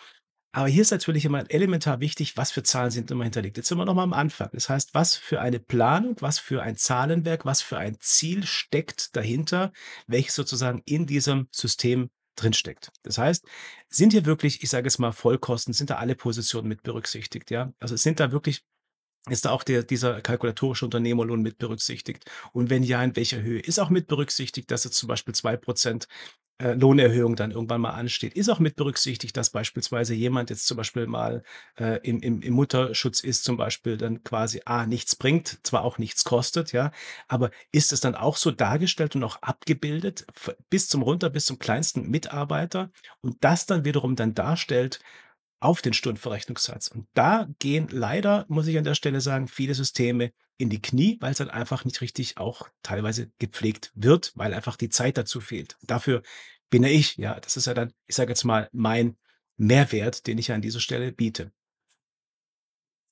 Aber 0.52 0.66
hier 0.68 0.82
ist 0.82 0.90
natürlich 0.90 1.24
immer 1.26 1.48
elementar 1.50 2.00
wichtig, 2.00 2.36
was 2.36 2.50
für 2.50 2.62
Zahlen 2.62 2.90
sind 2.90 3.10
immer 3.10 3.24
hinterlegt. 3.24 3.58
Jetzt 3.58 3.68
sind 3.68 3.78
wir 3.78 3.84
nochmal 3.84 4.04
am 4.04 4.14
Anfang. 4.14 4.48
Das 4.52 4.68
heißt, 4.68 4.94
was 4.94 5.14
für 5.14 5.40
eine 5.40 5.60
Planung, 5.60 6.16
was 6.20 6.38
für 6.38 6.62
ein 6.62 6.76
Zahlenwerk, 6.76 7.44
was 7.44 7.62
für 7.62 7.78
ein 7.78 7.98
Ziel 8.00 8.44
steckt 8.46 9.14
dahinter, 9.14 9.72
welches 10.06 10.34
sozusagen 10.34 10.82
in 10.86 11.06
diesem 11.06 11.48
System 11.52 12.10
drinsteckt. 12.40 12.90
Das 13.02 13.18
heißt, 13.18 13.46
sind 13.88 14.12
hier 14.12 14.24
wirklich, 14.24 14.62
ich 14.62 14.70
sage 14.70 14.86
es 14.86 14.98
mal, 14.98 15.12
Vollkosten, 15.12 15.74
sind 15.74 15.90
da 15.90 15.96
alle 15.96 16.14
Positionen 16.14 16.68
mit 16.68 16.82
berücksichtigt, 16.82 17.50
ja? 17.50 17.72
Also 17.80 17.96
sind 17.96 18.20
da 18.20 18.32
wirklich 18.32 18.64
ist 19.30 19.44
da 19.44 19.50
auch 19.50 19.62
der, 19.62 19.82
dieser 19.82 20.20
kalkulatorische 20.20 20.84
Unternehmerlohn 20.84 21.42
mit 21.42 21.58
berücksichtigt? 21.58 22.24
Und 22.52 22.70
wenn 22.70 22.82
ja, 22.82 23.02
in 23.02 23.16
welcher 23.16 23.42
Höhe? 23.42 23.60
Ist 23.60 23.78
auch 23.78 23.90
mit 23.90 24.06
berücksichtigt, 24.06 24.70
dass 24.70 24.84
es 24.84 24.92
zum 24.92 25.08
Beispiel 25.08 25.34
zwei 25.34 25.56
Prozent 25.56 26.08
äh, 26.60 26.72
Lohnerhöhung 26.74 27.36
dann 27.36 27.52
irgendwann 27.52 27.80
mal 27.80 27.90
ansteht. 27.90 28.34
Ist 28.34 28.48
auch 28.48 28.58
mit 28.58 28.74
berücksichtigt, 28.74 29.36
dass 29.36 29.50
beispielsweise 29.50 30.14
jemand 30.14 30.50
jetzt 30.50 30.66
zum 30.66 30.76
Beispiel 30.76 31.06
mal 31.06 31.44
äh, 31.78 32.00
im, 32.02 32.20
im, 32.20 32.42
im 32.42 32.52
Mutterschutz 32.52 33.20
ist, 33.20 33.44
zum 33.44 33.56
Beispiel 33.56 33.96
dann 33.96 34.24
quasi 34.24 34.62
A, 34.64 34.84
nichts 34.84 35.14
bringt, 35.14 35.60
zwar 35.62 35.84
auch 35.84 35.98
nichts 35.98 36.24
kostet, 36.24 36.72
ja, 36.72 36.90
aber 37.28 37.50
ist 37.70 37.92
es 37.92 38.00
dann 38.00 38.16
auch 38.16 38.36
so 38.36 38.50
dargestellt 38.50 39.14
und 39.14 39.22
auch 39.22 39.40
abgebildet, 39.40 40.26
bis 40.68 40.88
zum 40.88 41.02
runter, 41.02 41.30
bis 41.30 41.46
zum 41.46 41.60
kleinsten 41.60 42.08
Mitarbeiter 42.10 42.90
und 43.20 43.36
das 43.44 43.66
dann 43.66 43.84
wiederum 43.84 44.16
dann 44.16 44.34
darstellt, 44.34 44.98
auf 45.60 45.82
den 45.82 45.92
Stundenverrechnungssatz. 45.92 46.88
Und 46.88 47.08
da 47.14 47.48
gehen 47.58 47.88
leider, 47.90 48.44
muss 48.48 48.66
ich 48.66 48.78
an 48.78 48.84
der 48.84 48.94
Stelle 48.94 49.20
sagen, 49.20 49.48
viele 49.48 49.74
Systeme 49.74 50.32
in 50.56 50.70
die 50.70 50.82
Knie, 50.82 51.16
weil 51.20 51.32
es 51.32 51.38
dann 51.38 51.50
einfach 51.50 51.84
nicht 51.84 52.00
richtig 52.00 52.36
auch 52.36 52.68
teilweise 52.82 53.30
gepflegt 53.38 53.92
wird, 53.94 54.32
weil 54.34 54.54
einfach 54.54 54.76
die 54.76 54.88
Zeit 54.88 55.16
dazu 55.16 55.40
fehlt. 55.40 55.76
Dafür 55.82 56.22
bin 56.70 56.82
ja 56.82 56.88
ich, 56.88 57.16
ja, 57.16 57.38
das 57.40 57.56
ist 57.56 57.66
ja 57.66 57.74
dann, 57.74 57.92
ich 58.06 58.16
sage 58.16 58.30
jetzt 58.30 58.44
mal, 58.44 58.68
mein 58.72 59.16
Mehrwert, 59.56 60.26
den 60.26 60.38
ich 60.38 60.52
an 60.52 60.62
dieser 60.62 60.80
Stelle 60.80 61.12
biete. 61.12 61.52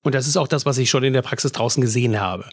Und 0.02 0.14
das 0.14 0.28
ist 0.28 0.36
auch 0.36 0.48
das, 0.48 0.66
was 0.66 0.78
ich 0.78 0.88
schon 0.88 1.04
in 1.04 1.12
der 1.12 1.22
Praxis 1.22 1.52
draußen 1.52 1.80
gesehen 1.80 2.20
habe. 2.20 2.48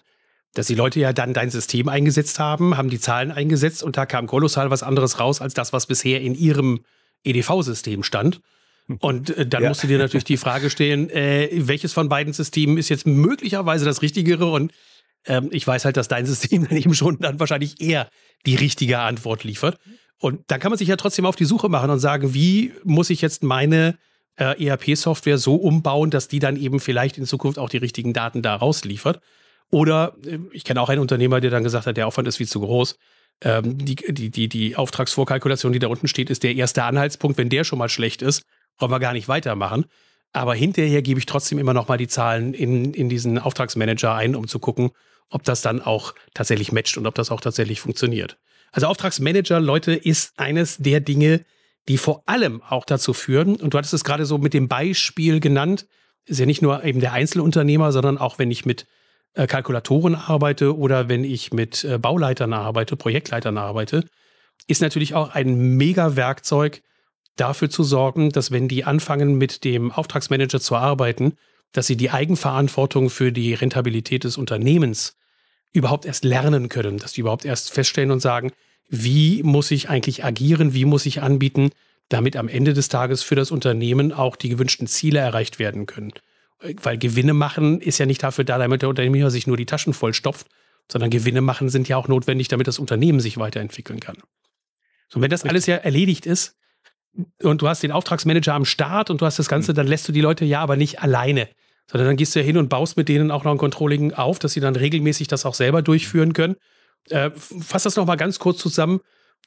Dass 0.53 0.67
die 0.67 0.75
Leute 0.75 0.99
ja 0.99 1.13
dann 1.13 1.33
dein 1.33 1.49
System 1.49 1.89
eingesetzt 1.89 2.39
haben, 2.39 2.77
haben 2.77 2.89
die 2.89 2.99
Zahlen 2.99 3.31
eingesetzt 3.31 3.83
und 3.83 3.97
da 3.97 4.05
kam 4.05 4.27
kolossal 4.27 4.69
was 4.69 4.83
anderes 4.83 5.19
raus 5.19 5.41
als 5.41 5.53
das, 5.53 5.73
was 5.73 5.87
bisher 5.87 6.21
in 6.21 6.35
ihrem 6.35 6.83
EDV-System 7.23 8.03
stand. 8.03 8.41
Und 8.99 9.29
äh, 9.29 9.45
dann 9.45 9.63
ja. 9.63 9.69
musst 9.69 9.83
du 9.83 9.87
dir 9.87 9.97
natürlich 9.97 10.25
die 10.25 10.37
Frage 10.37 10.69
stellen, 10.69 11.09
äh, 11.09 11.49
welches 11.53 11.93
von 11.93 12.09
beiden 12.09 12.33
Systemen 12.33 12.77
ist 12.77 12.89
jetzt 12.89 13.07
möglicherweise 13.07 13.85
das 13.85 14.01
Richtigere? 14.01 14.51
Und 14.51 14.71
ähm, 15.25 15.49
ich 15.51 15.65
weiß 15.65 15.85
halt, 15.85 15.97
dass 15.97 16.07
dein 16.07 16.25
System 16.25 16.67
dann 16.67 16.77
eben 16.77 16.93
schon 16.93 17.19
dann 17.19 17.39
wahrscheinlich 17.39 17.81
eher 17.81 18.09
die 18.45 18.55
richtige 18.55 18.99
Antwort 18.99 19.43
liefert. 19.43 19.77
Und 20.19 20.41
dann 20.47 20.59
kann 20.59 20.71
man 20.71 20.77
sich 20.77 20.87
ja 20.87 20.95
trotzdem 20.95 21.25
auf 21.25 21.35
die 21.35 21.45
Suche 21.45 21.69
machen 21.69 21.89
und 21.89 21.99
sagen, 21.99 22.33
wie 22.33 22.73
muss 22.83 23.09
ich 23.09 23.21
jetzt 23.21 23.43
meine 23.43 23.97
äh, 24.35 24.65
ERP-Software 24.65 25.37
so 25.37 25.55
umbauen, 25.55 26.09
dass 26.09 26.27
die 26.27 26.39
dann 26.39 26.55
eben 26.55 26.79
vielleicht 26.79 27.17
in 27.17 27.25
Zukunft 27.25 27.59
auch 27.59 27.69
die 27.69 27.77
richtigen 27.77 28.13
Daten 28.13 28.41
da 28.41 28.55
rausliefert. 28.55 29.19
Oder 29.69 30.15
äh, 30.25 30.39
ich 30.51 30.63
kenne 30.63 30.81
auch 30.81 30.89
einen 30.89 31.01
Unternehmer, 31.01 31.41
der 31.41 31.51
dann 31.51 31.63
gesagt 31.63 31.87
hat, 31.87 31.97
der 31.97 32.07
Aufwand 32.07 32.27
ist 32.27 32.37
viel 32.37 32.47
zu 32.47 32.61
groß. 32.61 32.97
Ähm, 33.41 33.77
die, 33.77 33.95
die, 33.95 34.29
die, 34.29 34.47
die 34.47 34.75
Auftragsvorkalkulation, 34.75 35.73
die 35.73 35.79
da 35.79 35.87
unten 35.87 36.07
steht, 36.07 36.29
ist 36.29 36.43
der 36.43 36.55
erste 36.55 36.83
Anhaltspunkt. 36.83 37.37
Wenn 37.37 37.49
der 37.49 37.63
schon 37.63 37.79
mal 37.79 37.89
schlecht 37.89 38.21
ist, 38.21 38.43
brauchen 38.77 38.91
wir 38.91 38.99
gar 38.99 39.13
nicht 39.13 39.27
weitermachen. 39.27 39.85
Aber 40.31 40.55
hinterher 40.55 41.01
gebe 41.01 41.19
ich 41.19 41.25
trotzdem 41.25 41.59
immer 41.59 41.73
noch 41.73 41.87
mal 41.87 41.97
die 41.97 42.07
Zahlen 42.07 42.53
in, 42.53 42.93
in 42.93 43.07
diesen 43.07 43.37
Auftragsmanager 43.37 44.15
ein, 44.15 44.35
um 44.35 44.47
zu 44.47 44.59
gucken, 44.59 44.91
ob 45.29 45.43
das 45.43 45.61
dann 45.61 45.81
auch 45.81 46.13
tatsächlich 46.33 46.71
matcht 46.71 46.97
und 46.97 47.05
ob 47.05 47.15
das 47.15 47.31
auch 47.31 47.41
tatsächlich 47.41 47.79
funktioniert. 47.79 48.37
Also 48.71 48.87
Auftragsmanager, 48.87 49.59
Leute, 49.59 49.93
ist 49.93 50.33
eines 50.37 50.77
der 50.77 50.99
Dinge, 50.99 51.45
die 51.87 51.97
vor 51.97 52.23
allem 52.25 52.61
auch 52.63 52.85
dazu 52.85 53.13
führen, 53.13 53.55
und 53.57 53.73
du 53.73 53.77
hattest 53.77 53.93
es 53.93 54.03
gerade 54.03 54.25
so 54.25 54.37
mit 54.37 54.53
dem 54.53 54.67
Beispiel 54.67 55.39
genannt, 55.39 55.85
ist 56.25 56.39
ja 56.39 56.45
nicht 56.45 56.61
nur 56.61 56.83
eben 56.83 56.99
der 56.99 57.13
Einzelunternehmer, 57.13 57.91
sondern 57.91 58.17
auch 58.17 58.39
wenn 58.39 58.49
ich 58.49 58.65
mit 58.65 58.87
äh, 59.33 59.47
Kalkulatoren 59.47 60.15
arbeite 60.15 60.77
oder 60.77 61.09
wenn 61.09 61.23
ich 61.23 61.51
mit 61.51 61.83
äh, 61.83 61.97
Bauleitern 61.97 62.53
arbeite, 62.53 62.95
Projektleitern 62.95 63.57
arbeite, 63.57 64.05
ist 64.67 64.81
natürlich 64.81 65.13
auch 65.13 65.31
ein 65.31 65.75
mega 65.77 66.15
Werkzeug, 66.15 66.81
dafür 67.35 67.69
zu 67.69 67.83
sorgen, 67.83 68.29
dass 68.29 68.51
wenn 68.51 68.67
die 68.67 68.83
anfangen 68.83 69.35
mit 69.37 69.63
dem 69.63 69.91
Auftragsmanager 69.91 70.59
zu 70.59 70.75
arbeiten, 70.75 71.33
dass 71.71 71.87
sie 71.87 71.97
die 71.97 72.11
Eigenverantwortung 72.11 73.09
für 73.09 73.31
die 73.31 73.53
Rentabilität 73.53 74.23
des 74.23 74.37
Unternehmens 74.37 75.17
überhaupt 75.71 76.05
erst 76.05 76.23
lernen 76.23 76.69
können, 76.69 76.97
dass 76.97 77.13
die 77.13 77.21
überhaupt 77.21 77.45
erst 77.45 77.71
feststellen 77.71 78.11
und 78.11 78.19
sagen, 78.19 78.51
wie 78.89 79.41
muss 79.41 79.71
ich 79.71 79.89
eigentlich 79.89 80.23
agieren, 80.23 80.73
wie 80.73 80.85
muss 80.85 81.05
ich 81.07 81.21
anbieten, 81.21 81.71
damit 82.09 82.35
am 82.35 82.47
Ende 82.47 82.73
des 82.73 82.89
Tages 82.89 83.23
für 83.23 83.35
das 83.35 83.49
Unternehmen 83.49 84.11
auch 84.11 84.35
die 84.35 84.49
gewünschten 84.49 84.85
Ziele 84.85 85.19
erreicht 85.19 85.57
werden 85.57 85.87
können. 85.87 86.13
Weil 86.81 86.97
Gewinne 86.97 87.33
machen 87.33 87.81
ist 87.81 87.97
ja 87.97 88.05
nicht 88.05 88.21
dafür 88.21 88.43
da, 88.43 88.59
damit 88.59 88.83
der 88.83 88.89
Unternehmer 88.89 89.31
sich 89.31 89.47
nur 89.47 89.57
die 89.57 89.65
Taschen 89.65 89.93
vollstopft, 89.93 90.47
sondern 90.91 91.09
Gewinne 91.09 91.41
machen 91.41 91.69
sind 91.69 91.87
ja 91.87 91.97
auch 91.97 92.07
notwendig, 92.07 92.49
damit 92.49 92.67
das 92.67 92.77
Unternehmen 92.77 93.19
sich 93.19 93.37
weiterentwickeln 93.37 93.99
kann. 93.99 94.17
So, 95.09 95.21
wenn 95.21 95.31
das 95.31 95.43
alles 95.43 95.65
ja 95.65 95.77
erledigt 95.77 96.25
ist 96.25 96.55
und 97.41 97.61
du 97.61 97.67
hast 97.67 97.83
den 97.83 97.91
Auftragsmanager 97.91 98.53
am 98.53 98.65
Start 98.65 99.09
und 99.09 99.21
du 99.21 99.25
hast 99.25 99.39
das 99.39 99.47
Ganze, 99.47 99.71
mhm. 99.71 99.75
dann 99.75 99.87
lässt 99.87 100.07
du 100.07 100.11
die 100.11 100.21
Leute 100.21 100.45
ja 100.45 100.61
aber 100.61 100.75
nicht 100.75 101.01
alleine, 101.01 101.47
sondern 101.89 102.07
dann 102.07 102.17
gehst 102.17 102.35
du 102.35 102.39
ja 102.39 102.45
hin 102.45 102.57
und 102.57 102.69
baust 102.69 102.97
mit 102.97 103.09
denen 103.09 103.31
auch 103.31 103.43
noch 103.43 103.51
ein 103.51 103.57
Controlling 103.57 104.13
auf, 104.13 104.39
dass 104.39 104.53
sie 104.53 104.59
dann 104.59 104.75
regelmäßig 104.75 105.27
das 105.27 105.45
auch 105.45 105.53
selber 105.53 105.81
durchführen 105.81 106.33
können. 106.33 106.55
Äh, 107.09 107.31
fass 107.35 107.83
das 107.83 107.95
noch 107.95 108.05
mal 108.05 108.15
ganz 108.15 108.39
kurz 108.39 108.59
zusammen, 108.59 109.01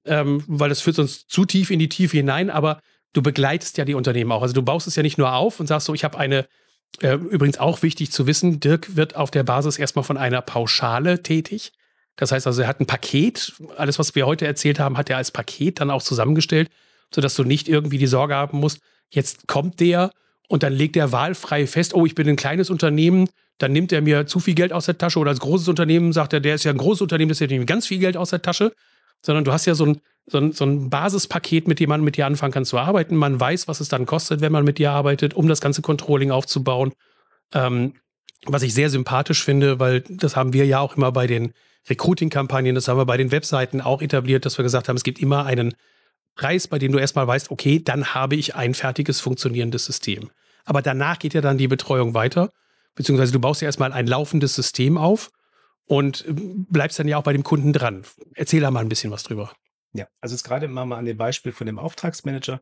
ähm, 0.05 0.45
weil 0.47 0.69
das 0.69 0.81
führt 0.81 0.97
sonst 0.97 1.31
zu 1.31 1.45
tief 1.45 1.71
in 1.71 1.79
die 1.79 1.89
Tiefe 1.89 2.17
hinein, 2.17 2.51
aber 2.51 2.81
du 3.13 3.23
begleitest 3.23 3.79
ja 3.79 3.85
die 3.85 3.95
Unternehmen 3.95 4.31
auch. 4.33 4.43
Also 4.43 4.55
du 4.55 4.63
baust 4.63 4.87
es 4.87 4.97
ja 4.97 5.03
nicht 5.03 5.19
nur 5.19 5.35
auf 5.35 5.59
und 5.59 5.67
sagst 5.67 5.87
so, 5.87 5.95
ich 5.95 6.05
habe 6.05 6.19
eine 6.19 6.47
äh, 7.01 7.15
übrigens 7.15 7.59
auch 7.59 7.83
wichtig 7.83 8.13
zu 8.13 8.27
wissen, 8.27 8.61
Dirk 8.61 8.97
wird 8.97 9.17
auf 9.17 9.31
der 9.31 9.43
Basis 9.43 9.79
erstmal 9.79 10.05
von 10.05 10.17
einer 10.17 10.41
Pauschale 10.41 11.23
tätig. 11.23 11.73
Das 12.17 12.33
heißt 12.33 12.47
also, 12.47 12.63
er 12.63 12.69
hat 12.69 12.81
ein 12.81 12.87
Paket, 12.87 13.53
alles, 13.77 13.99
was 13.99 14.15
wir 14.15 14.27
heute 14.27 14.47
erzählt 14.47 14.79
haben, 14.79 14.97
hat 14.97 15.11
er 15.11 15.19
als 15.19 15.31
Paket 15.31 15.81
dann 15.81 15.91
auch 15.91 16.03
zusammengestellt, 16.03 16.71
sodass 17.15 17.35
du 17.35 17.45
nicht 17.45 17.69
irgendwie 17.69 17.99
die 17.99 18.07
Sorge 18.07 18.35
haben 18.35 18.59
musst, 18.59 18.81
jetzt 19.11 19.47
kommt 19.47 19.81
der 19.81 20.11
und 20.49 20.63
dann 20.63 20.73
legt 20.73 20.97
er 20.97 21.13
wahlfrei 21.13 21.67
fest, 21.67 21.95
oh, 21.95 22.07
ich 22.07 22.15
bin 22.15 22.29
ein 22.29 22.37
kleines 22.37 22.71
Unternehmen, 22.71 23.29
dann 23.59 23.73
nimmt 23.73 23.93
er 23.93 24.03
mir 24.03 24.27
zu 24.27 24.39
viel 24.39 24.55
Geld 24.55 24.73
aus 24.73 24.87
der 24.87 24.99
Tasche 24.99 25.19
oder 25.19 25.31
als 25.31 25.41
großes 25.41 25.69
Unternehmen 25.69 26.13
sagt 26.13 26.33
er, 26.33 26.41
der 26.41 26.55
ist 26.55 26.65
ja 26.65 26.71
ein 26.71 26.79
großes 26.79 27.03
Unternehmen, 27.03 27.31
das 27.31 27.41
nimmt 27.41 27.67
ganz 27.67 27.87
viel 27.87 27.99
Geld 27.99 28.17
aus 28.17 28.31
der 28.31 28.43
Tasche, 28.43 28.73
sondern 29.23 29.45
du 29.45 29.53
hast 29.53 29.67
ja 29.67 29.75
so 29.75 29.87
ein, 29.87 30.01
so 30.27 30.39
ein, 30.39 30.53
so 30.53 30.65
ein 30.65 30.91
Basispaket, 30.91 31.69
mit 31.69 31.81
dem 31.81 31.89
man 31.89 32.03
mit 32.03 32.17
dir 32.17 32.27
anfangen 32.27 32.53
kann 32.53 32.65
zu 32.65 32.79
arbeiten. 32.79 33.17
Man 33.17 33.41
weiß, 33.41 33.69
was 33.69 33.81
es 33.81 33.89
dann 33.89 34.07
kostet, 34.07 34.41
wenn 34.41 34.53
man 34.53 34.65
mit 34.65 34.79
dir 34.79 34.93
arbeitet, 34.93 35.35
um 35.35 35.49
das 35.49 35.61
ganze 35.61 35.83
Controlling 35.83 36.31
aufzubauen. 36.31 36.93
Ähm, 37.55 37.95
was 38.45 38.63
ich 38.63 38.75
sehr 38.75 38.91
sympathisch 38.91 39.43
finde, 39.43 39.81
weil 39.81 40.03
das 40.03 40.37
haben 40.37 40.53
wir 40.53 40.67
ja 40.67 40.81
auch 40.81 40.97
immer 40.97 41.13
bei 41.13 41.27
den 41.27 41.53
Recruiting-Kampagnen, 41.89 42.75
das 42.75 42.89
haben 42.89 42.99
wir 42.99 43.07
bei 43.07 43.17
den 43.17 43.31
Webseiten 43.31 43.81
auch 43.81 44.03
etabliert, 44.03 44.45
dass 44.45 44.59
wir 44.59 44.63
gesagt 44.63 44.89
haben, 44.89 44.97
es 44.97 45.05
gibt 45.05 45.21
immer 45.21 45.47
einen 45.47 45.75
Preis, 46.37 46.69
bei 46.69 46.79
dem 46.79 46.93
du 46.93 46.99
erstmal 46.99 47.27
weißt, 47.27 47.51
okay, 47.51 47.83
dann 47.83 48.15
habe 48.15 48.37
ich 48.37 48.55
ein 48.55 48.75
fertiges 48.75 49.21
funktionierendes 49.21 49.85
System. 49.85 50.31
Aber 50.65 50.83
danach 50.83 51.19
geht 51.19 51.35
ja 51.35 51.41
dann 51.41 51.59
die 51.59 51.69
Betreuung 51.69 52.15
weiter, 52.15 52.53
beziehungsweise 52.95 53.33
du 53.33 53.41
baust 53.41 53.63
ja 53.63 53.67
erstmal 53.67 53.93
ein 53.93 54.07
laufendes 54.07 54.55
System 54.55 54.99
auf 54.99 55.31
und 55.87 56.25
bleibst 56.29 56.99
dann 56.99 57.09
ja 57.09 57.17
auch 57.17 57.23
bei 57.23 57.33
dem 57.33 57.43
Kunden 57.43 57.73
dran. 57.73 58.05
Erzähl 58.35 58.61
da 58.61 58.71
mal 58.71 58.81
ein 58.81 58.89
bisschen 58.89 59.11
was 59.11 59.23
drüber. 59.23 59.53
Ja, 59.93 60.07
also 60.21 60.35
jetzt 60.35 60.45
gerade 60.45 60.69
mal 60.69 60.91
an 60.93 61.05
dem 61.05 61.17
Beispiel 61.17 61.53
von 61.53 61.67
dem 61.67 61.79
Auftragsmanager. 61.79 62.61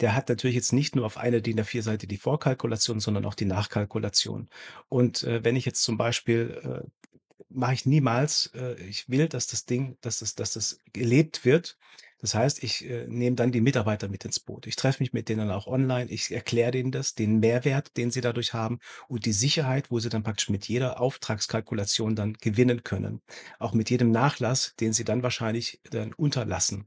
Der 0.00 0.14
hat 0.14 0.28
natürlich 0.28 0.56
jetzt 0.56 0.72
nicht 0.72 0.94
nur 0.94 1.06
auf 1.06 1.16
einer 1.16 1.40
DIN 1.40 1.58
A4-Seite 1.58 2.06
die 2.06 2.18
Vorkalkulation, 2.18 3.00
sondern 3.00 3.24
auch 3.24 3.34
die 3.34 3.46
Nachkalkulation. 3.46 4.48
Und 4.88 5.22
äh, 5.22 5.42
wenn 5.42 5.56
ich 5.56 5.64
jetzt 5.64 5.82
zum 5.82 5.96
Beispiel 5.96 6.84
äh, 6.84 7.06
mache 7.48 7.74
ich 7.74 7.86
niemals. 7.86 8.50
Äh, 8.54 8.74
ich 8.82 9.08
will, 9.08 9.28
dass 9.28 9.46
das 9.46 9.64
Ding, 9.64 9.96
dass 10.00 10.20
das, 10.20 10.34
dass 10.34 10.52
das 10.52 10.80
gelebt 10.92 11.44
wird. 11.44 11.76
Das 12.18 12.34
heißt, 12.34 12.62
ich 12.62 12.88
äh, 12.88 13.06
nehme 13.08 13.36
dann 13.36 13.52
die 13.52 13.60
Mitarbeiter 13.60 14.08
mit 14.08 14.24
ins 14.24 14.40
Boot. 14.40 14.66
Ich 14.66 14.76
treffe 14.76 15.02
mich 15.02 15.12
mit 15.12 15.28
denen 15.28 15.50
auch 15.50 15.66
online. 15.66 16.10
Ich 16.10 16.32
erkläre 16.32 16.70
denen 16.70 16.90
das, 16.90 17.14
den 17.14 17.40
Mehrwert, 17.40 17.96
den 17.96 18.10
sie 18.10 18.20
dadurch 18.20 18.54
haben 18.54 18.78
und 19.08 19.26
die 19.26 19.32
Sicherheit, 19.32 19.90
wo 19.90 19.98
sie 19.98 20.08
dann 20.08 20.22
praktisch 20.22 20.48
mit 20.48 20.66
jeder 20.66 21.00
Auftragskalkulation 21.00 22.16
dann 22.16 22.34
gewinnen 22.34 22.84
können. 22.84 23.20
Auch 23.58 23.74
mit 23.74 23.90
jedem 23.90 24.10
Nachlass, 24.10 24.74
den 24.80 24.92
sie 24.92 25.04
dann 25.04 25.22
wahrscheinlich 25.22 25.80
dann 25.90 26.12
unterlassen. 26.14 26.86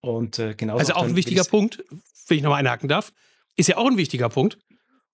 Und 0.00 0.38
äh, 0.38 0.54
genauso. 0.54 0.78
Also 0.78 0.94
auch 0.94 1.04
ein 1.04 1.16
wichtiger 1.16 1.44
Punkt, 1.44 1.84
wenn 2.28 2.36
ich 2.38 2.42
nochmal 2.42 2.60
einhaken 2.60 2.88
darf, 2.88 3.12
ist 3.56 3.68
ja 3.68 3.76
auch 3.76 3.86
ein 3.86 3.98
wichtiger 3.98 4.30
Punkt. 4.30 4.58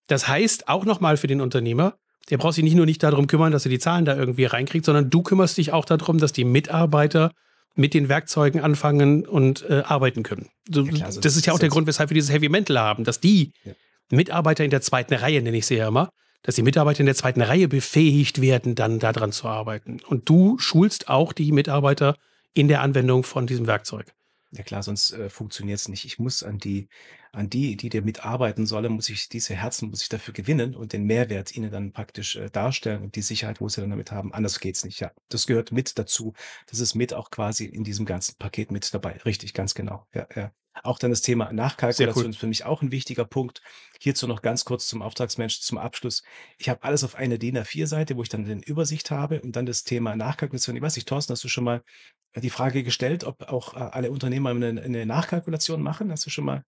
Das 0.07 0.27
heißt 0.27 0.69
auch 0.69 0.85
nochmal 0.85 1.17
für 1.17 1.27
den 1.27 1.41
Unternehmer, 1.41 1.97
der 2.29 2.37
braucht 2.37 2.55
sich 2.55 2.63
nicht 2.63 2.75
nur 2.75 2.85
nicht 2.85 3.03
darum 3.03 3.27
kümmern, 3.27 3.51
dass 3.51 3.65
er 3.65 3.69
die 3.69 3.79
Zahlen 3.79 4.05
da 4.05 4.15
irgendwie 4.15 4.45
reinkriegt, 4.45 4.85
sondern 4.85 5.09
du 5.09 5.21
kümmerst 5.21 5.57
dich 5.57 5.73
auch 5.73 5.85
darum, 5.85 6.17
dass 6.17 6.31
die 6.31 6.45
Mitarbeiter 6.45 7.33
mit 7.79 7.93
den 7.93 8.09
Werkzeugen 8.09 8.61
anfangen 8.61 9.25
und 9.25 9.67
äh, 9.69 9.81
arbeiten 9.85 10.21
können. 10.21 10.49
Du, 10.67 10.83
ja, 10.83 10.91
klar, 10.91 11.05
also 11.07 11.21
das 11.21 11.35
ist 11.35 11.45
ja 11.45 11.53
auch 11.53 11.59
der 11.59 11.69
Grund, 11.69 11.87
weshalb 11.87 12.09
wir 12.09 12.15
dieses 12.15 12.31
Heavy 12.31 12.49
Mental 12.49 12.77
haben, 12.77 13.05
dass 13.05 13.19
die 13.19 13.53
ja. 13.63 13.73
Mitarbeiter 14.11 14.63
in 14.63 14.69
der 14.69 14.81
zweiten 14.81 15.13
Reihe, 15.13 15.41
nenne 15.41 15.57
ich 15.57 15.65
sie 15.65 15.75
ja 15.75 15.87
immer, 15.87 16.09
dass 16.43 16.55
die 16.55 16.61
Mitarbeiter 16.61 16.99
in 16.99 17.05
der 17.05 17.15
zweiten 17.15 17.41
Reihe 17.41 17.67
befähigt 17.67 18.41
werden, 18.41 18.75
dann 18.75 18.99
daran 18.99 19.31
zu 19.31 19.47
arbeiten. 19.47 19.99
Und 20.05 20.29
du 20.29 20.57
schulst 20.59 21.09
auch 21.09 21.33
die 21.33 21.51
Mitarbeiter 21.51 22.15
in 22.53 22.67
der 22.67 22.81
Anwendung 22.81 23.23
von 23.23 23.47
diesem 23.47 23.65
Werkzeug. 23.67 24.11
Ja 24.51 24.63
klar, 24.63 24.81
sonst 24.81 25.11
äh, 25.11 25.29
funktioniert 25.29 25.79
es 25.79 25.87
nicht. 25.89 26.05
Ich 26.05 26.17
muss 26.17 26.41
an 26.41 26.57
die, 26.57 26.87
an 27.31 27.49
die, 27.51 27.77
die 27.77 27.89
dir 27.89 28.01
mitarbeiten 28.01 28.65
sollen, 28.65 28.91
muss 28.93 29.07
ich 29.09 29.29
diese 29.29 29.55
Herzen, 29.55 29.89
muss 29.91 30.01
ich 30.01 30.09
dafür 30.09 30.33
gewinnen 30.33 30.75
und 30.75 30.91
den 30.91 31.03
Mehrwert 31.03 31.55
ihnen 31.55 31.71
dann 31.71 31.91
praktisch 31.91 32.35
äh, 32.35 32.49
darstellen 32.49 33.03
und 33.03 33.15
die 33.15 33.21
Sicherheit, 33.21 33.61
wo 33.61 33.69
sie 33.69 33.81
dann 33.81 33.91
damit 33.91 34.11
haben. 34.11 34.33
Anders 34.33 34.59
geht's 34.59 34.83
nicht. 34.83 34.99
Ja, 35.01 35.11
das 35.29 35.45
gehört 35.45 35.71
mit 35.71 35.99
dazu. 35.99 36.33
Das 36.67 36.79
ist 36.79 36.95
mit 36.95 37.13
auch 37.13 37.29
quasi 37.29 37.65
in 37.65 37.83
diesem 37.83 38.05
ganzen 38.07 38.37
Paket 38.37 38.71
mit 38.71 38.91
dabei. 38.91 39.17
Richtig, 39.23 39.53
ganz 39.53 39.75
genau. 39.75 40.07
Ja, 40.15 40.27
ja. 40.35 40.51
Auch 40.83 40.99
dann 40.99 41.11
das 41.11 41.21
Thema 41.21 41.51
Nachkalkulation 41.51 42.25
cool. 42.25 42.29
ist 42.29 42.37
für 42.37 42.47
mich 42.47 42.65
auch 42.65 42.81
ein 42.81 42.91
wichtiger 42.91 43.25
Punkt. 43.25 43.61
Hierzu 43.99 44.27
noch 44.27 44.41
ganz 44.41 44.65
kurz 44.65 44.87
zum 44.87 45.01
Auftragsmensch 45.01 45.61
zum 45.61 45.77
Abschluss. 45.77 46.23
Ich 46.57 46.69
habe 46.69 46.83
alles 46.83 47.03
auf 47.03 47.15
eine 47.15 47.37
DIN 47.37 47.57
A4-Seite, 47.57 48.15
wo 48.15 48.23
ich 48.23 48.29
dann 48.29 48.45
eine 48.45 48.63
Übersicht 48.63 49.11
habe 49.11 49.41
und 49.41 49.55
dann 49.55 49.65
das 49.65 49.83
Thema 49.83 50.15
Nachkalkulation. 50.15 50.75
Ich 50.75 50.81
weiß 50.81 50.95
nicht, 50.95 51.07
Thorsten, 51.07 51.33
hast 51.33 51.43
du 51.43 51.47
schon 51.47 51.63
mal 51.63 51.83
die 52.35 52.49
Frage 52.49 52.83
gestellt, 52.83 53.23
ob 53.23 53.43
auch 53.49 53.73
äh, 53.73 53.79
alle 53.79 54.11
Unternehmer 54.11 54.51
eine, 54.51 54.81
eine 54.81 55.05
Nachkalkulation 55.05 55.81
machen? 55.81 56.11
Hast 56.11 56.25
du 56.25 56.29
schon 56.29 56.45
mal 56.45 56.63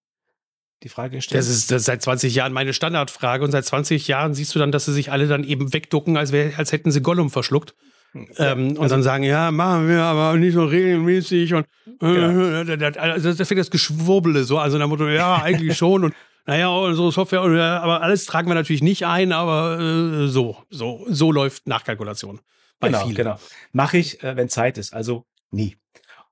die 0.83 0.89
Frage 0.89 1.17
gestellt? 1.17 1.39
Das 1.39 1.47
ist, 1.47 1.71
das 1.71 1.81
ist 1.81 1.85
seit 1.85 2.01
20 2.01 2.33
Jahren 2.33 2.53
meine 2.53 2.73
Standardfrage 2.73 3.43
und 3.43 3.51
seit 3.51 3.65
20 3.65 4.07
Jahren 4.07 4.33
siehst 4.33 4.53
du 4.55 4.59
dann, 4.59 4.71
dass 4.71 4.85
sie 4.85 4.93
sich 4.93 5.11
alle 5.11 5.27
dann 5.27 5.43
eben 5.43 5.73
wegducken, 5.73 6.17
als, 6.17 6.31
wär, 6.31 6.57
als 6.57 6.71
hätten 6.71 6.91
sie 6.91 7.01
Gollum 7.01 7.29
verschluckt. 7.29 7.75
Hm, 8.13 8.27
ähm, 8.37 8.67
und 8.71 8.79
also, 8.79 8.95
dann 8.95 9.03
sagen, 9.03 9.23
ja, 9.23 9.51
machen 9.51 9.87
wir, 9.87 10.03
aber 10.03 10.37
nicht 10.37 10.53
so 10.53 10.65
regelmäßig 10.65 11.53
und 11.53 11.65
ja. 12.01 12.63
Genau. 12.63 12.99
also 12.99 13.33
das 13.33 13.47
fängt 13.47 13.59
das 13.59 13.71
Geschwurbele 13.71 14.43
so, 14.43 14.57
also 14.57 14.77
nach 14.77 14.87
Motto, 14.87 15.07
ja, 15.07 15.35
eigentlich 15.43 15.77
schon 15.77 16.03
und 16.05 16.13
naja, 16.45 16.69
unsere 16.69 17.11
Software, 17.11 17.41
aber 17.41 18.01
alles 18.01 18.25
tragen 18.25 18.47
wir 18.47 18.55
natürlich 18.55 18.81
nicht 18.81 19.05
ein, 19.05 19.31
aber 19.31 19.79
äh, 19.79 20.27
so, 20.27 20.57
so, 20.69 21.05
so 21.07 21.31
läuft 21.31 21.67
Nachkalkulation. 21.67 22.39
Bei 22.79 22.87
genau, 22.87 23.03
vielen. 23.03 23.15
genau. 23.15 23.39
Mache 23.71 23.99
ich, 23.99 24.23
äh, 24.23 24.35
wenn 24.35 24.49
Zeit 24.49 24.77
ist, 24.79 24.93
also 24.93 25.25
nie. 25.51 25.77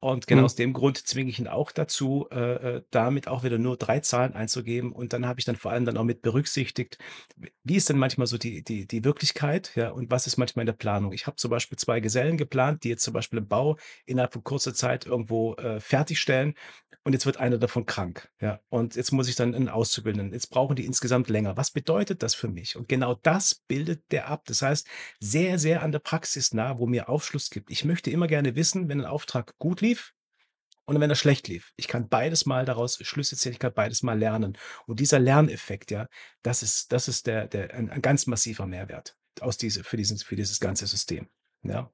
Und 0.02 0.28
genau 0.28 0.42
mhm. 0.42 0.46
aus 0.46 0.56
dem 0.56 0.74
Grund 0.74 0.98
zwinge 0.98 1.30
ich 1.30 1.40
ihn 1.40 1.48
auch 1.48 1.72
dazu, 1.72 2.28
äh, 2.32 2.78
äh, 2.78 2.82
damit 2.90 3.28
auch 3.28 3.44
wieder 3.44 3.58
nur 3.58 3.76
drei 3.76 4.00
Zahlen 4.00 4.34
einzugeben. 4.34 4.94
Und 4.94 5.12
dann 5.12 5.26
habe 5.26 5.40
ich 5.40 5.46
dann 5.46 5.58
vor 5.58 5.72
allem 5.72 5.86
dann 5.86 5.98
auch 5.98 6.06
mit 6.06 6.22
berücksichtigt, 6.22 6.98
wie 7.64 7.76
ist 7.76 7.90
denn 7.90 7.98
manchmal 7.98 8.28
so 8.28 8.38
die, 8.38 8.64
die, 8.64 8.88
die 8.88 9.04
Wirklichkeit, 9.04 9.72
ja, 9.76 9.90
und 9.90 10.10
was 10.10 10.26
ist 10.26 10.38
manchmal 10.38 10.64
in 10.64 10.68
der 10.68 10.74
Planung. 10.74 11.12
Ich 11.12 11.28
habe 11.28 11.36
zum 11.36 11.52
Beispiel 11.52 11.78
zwei 11.78 12.00
Gesellen 12.00 12.38
geplant, 12.38 12.84
die 12.84 12.90
jetzt 12.90 13.04
zum 13.04 13.14
Beispiel 13.14 13.40
im 13.40 13.48
Bau 13.48 13.78
innerhalb 14.06 14.32
von 14.32 14.44
kurzer 14.44 14.74
Zeit 14.74 15.06
irgendwo 15.06 15.56
äh, 15.56 15.82
fertigstellen 15.82 16.56
und 17.10 17.14
jetzt 17.14 17.26
wird 17.26 17.38
einer 17.38 17.58
davon 17.58 17.88
krank. 17.88 18.30
Ja, 18.40 18.60
und 18.70 18.96
jetzt 18.96 19.12
muss 19.12 19.28
ich 19.28 19.36
dann 19.36 19.56
einen 19.56 19.68
Auszubildenden. 19.68 20.32
Jetzt 20.32 20.52
brauchen 20.52 20.76
die 20.76 20.86
insgesamt 20.86 21.28
länger. 21.28 21.58
Was 21.58 21.72
bedeutet 21.72 22.22
das 22.22 22.36
für 22.36 22.50
mich? 22.50 22.76
Und 22.76 22.88
genau 22.88 23.16
das 23.16 23.56
bildet 23.56 24.04
der 24.12 24.28
ab. 24.28 24.44
Das 24.46 24.62
heißt, 24.62 24.88
sehr, 25.20 25.58
sehr 25.58 25.82
an 25.82 25.92
der 25.92 25.98
Praxis 25.98 26.54
nah, 26.54 26.78
wo 26.78 26.86
mir 26.86 27.10
Aufschluss 27.10 27.50
gibt. 27.50 27.72
Ich 27.72 27.84
möchte 27.84 28.12
immer 28.12 28.28
gerne 28.28 28.56
wissen, 28.56 28.90
wenn 28.90 29.02
ein 29.02 29.08
Auftrag 29.08 29.58
gut 29.58 29.82
lief, 29.82 29.89
und 30.90 31.00
wenn 31.00 31.10
er 31.10 31.16
schlecht 31.16 31.48
lief. 31.48 31.72
Ich 31.76 31.88
kann 31.88 32.10
beides 32.10 32.46
mal 32.48 32.66
daraus 32.66 32.98
Schlüsse 33.06 33.36
ziehen, 33.38 33.52
ich 33.52 33.60
kann 33.60 33.74
beides 33.74 34.02
mal 34.02 34.18
lernen. 34.18 34.58
Und 34.88 35.00
dieser 35.00 35.20
Lerneffekt, 35.20 35.92
ja, 35.92 36.08
das 36.42 36.64
ist, 36.64 36.92
das 36.92 37.08
ist 37.08 37.28
der, 37.28 37.48
der, 37.48 37.74
ein, 37.76 37.90
ein 37.90 38.02
ganz 38.02 38.26
massiver 38.26 38.66
Mehrwert 38.66 39.16
aus 39.40 39.58
diese, 39.58 39.84
für, 39.84 39.98
diesen, 39.98 40.18
für 40.18 40.36
dieses 40.36 40.60
ganze 40.60 40.88
System. 40.88 41.30
Ja. 41.64 41.92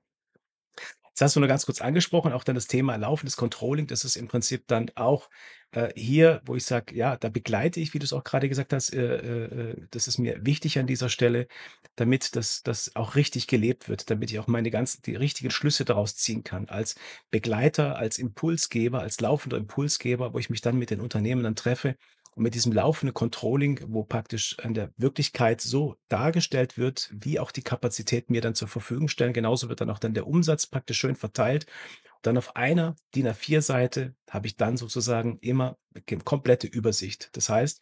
Jetzt 1.16 1.22
hast 1.22 1.36
du 1.38 1.40
nur 1.40 1.48
ganz 1.48 1.66
kurz 1.66 1.80
angesprochen, 1.80 2.34
auch 2.34 2.44
dann 2.44 2.56
das 2.56 2.68
Thema 2.68 2.98
laufendes 2.98 3.38
Controlling. 3.38 3.88
Das 3.88 4.04
ist 4.04 4.18
im 4.18 4.28
Prinzip 4.28 4.68
dann 4.68 4.92
auch 4.96 5.30
äh, 5.72 5.88
hier, 5.96 6.42
wo 6.46 6.56
ich 6.56 6.66
sage, 6.66 6.94
ja, 6.94 7.16
da 7.16 7.30
begleite 7.30 7.80
ich, 7.80 7.94
wie 7.94 8.00
du 8.00 8.04
es 8.04 8.12
auch 8.12 8.26
gerade 8.26 8.50
gesagt 8.50 8.74
hast, 8.74 8.94
äh, 8.94 9.46
äh, 9.46 9.88
das 9.92 10.10
ist 10.10 10.18
mir 10.18 10.46
wichtig 10.46 10.78
an 10.78 10.88
dieser 10.88 11.08
Stelle, 11.08 11.48
damit 11.96 12.36
das, 12.36 12.64
das 12.64 12.98
auch 12.98 13.16
richtig 13.16 13.48
gelebt 13.48 13.88
wird, 13.88 14.10
damit 14.10 14.30
ich 14.30 14.40
auch 14.40 14.48
meine 14.48 14.72
ganzen, 14.72 15.04
die 15.04 15.16
richtigen 15.16 15.52
Schlüsse 15.52 15.86
daraus 15.86 16.18
ziehen 16.18 16.44
kann, 16.44 16.68
als 16.68 16.96
Begleiter, 17.32 17.96
als 17.96 18.18
Impulsgeber, 18.20 19.00
als 19.00 19.22
laufender 19.22 19.56
Impulsgeber, 19.56 20.34
wo 20.34 20.40
ich 20.40 20.50
mich 20.50 20.60
dann 20.60 20.78
mit 20.78 20.90
den 20.90 21.00
Unternehmen 21.00 21.44
dann 21.44 21.56
treffe 21.56 21.96
und 22.36 22.44
mit 22.44 22.54
diesem 22.54 22.74
laufenden 22.74 23.14
Controlling, 23.14 23.80
wo 23.88 24.04
praktisch 24.04 24.58
an 24.60 24.74
der 24.74 24.92
Wirklichkeit 24.98 25.62
so 25.62 25.96
dargestellt 26.10 26.78
wird, 26.78 27.10
wie 27.14 27.40
auch 27.40 27.52
die 27.52 27.64
Kapazität 27.64 28.30
mir 28.30 28.42
dann 28.42 28.56
zur 28.56 28.68
Verfügung 28.68 29.08
stellen, 29.08 29.34
genauso 29.34 29.70
wird 29.70 29.82
dann 29.82 29.90
auch 29.90 30.00
dann 30.00 30.14
der 30.14 30.28
Umsatz 30.28 30.68
praktisch 30.68 31.00
schön 31.00 31.16
verteilt. 31.16 31.66
Dann 32.22 32.38
auf 32.38 32.56
einer 32.56 32.96
DIN 33.14 33.28
A4-Seite 33.28 34.16
habe 34.30 34.48
ich 34.48 34.58
dann 34.58 34.78
sozusagen 34.78 35.38
immer 35.40 35.78
komplette 36.26 36.68
Übersicht. 36.68 37.30
Das 37.34 37.50
heißt, 37.50 37.82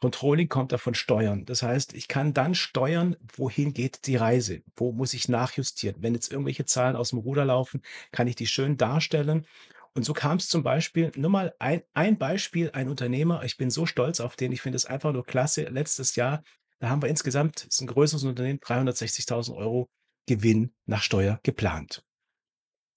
Controlling 0.00 0.48
kommt 0.48 0.70
davon 0.70 0.94
Steuern. 0.94 1.44
Das 1.44 1.62
heißt, 1.62 1.94
ich 1.94 2.06
kann 2.06 2.32
dann 2.32 2.54
steuern, 2.54 3.16
wohin 3.36 3.72
geht 3.72 4.06
die 4.06 4.14
Reise? 4.14 4.62
Wo 4.76 4.92
muss 4.92 5.12
ich 5.12 5.28
nachjustieren? 5.28 5.96
Wenn 6.00 6.14
jetzt 6.14 6.30
irgendwelche 6.30 6.66
Zahlen 6.66 6.94
aus 6.94 7.10
dem 7.10 7.18
Ruder 7.18 7.44
laufen, 7.44 7.82
kann 8.12 8.28
ich 8.28 8.36
die 8.36 8.46
schön 8.46 8.76
darstellen. 8.76 9.44
Und 9.98 10.04
so 10.04 10.12
kam 10.12 10.36
es 10.36 10.48
zum 10.48 10.62
Beispiel, 10.62 11.10
nur 11.16 11.28
mal 11.28 11.56
ein, 11.58 11.82
ein 11.92 12.18
Beispiel, 12.18 12.70
ein 12.72 12.88
Unternehmer, 12.88 13.42
ich 13.42 13.56
bin 13.56 13.68
so 13.68 13.84
stolz 13.84 14.20
auf 14.20 14.36
den, 14.36 14.52
ich 14.52 14.62
finde 14.62 14.76
es 14.76 14.86
einfach 14.86 15.12
nur 15.12 15.24
klasse. 15.24 15.64
Letztes 15.64 16.14
Jahr, 16.14 16.44
da 16.78 16.88
haben 16.88 17.02
wir 17.02 17.08
insgesamt, 17.08 17.66
das 17.66 17.74
ist 17.74 17.80
ein 17.80 17.88
größeres 17.88 18.22
Unternehmen, 18.22 18.60
360.000 18.60 19.56
Euro 19.56 19.90
Gewinn 20.28 20.72
nach 20.86 21.02
Steuer 21.02 21.40
geplant. 21.42 22.04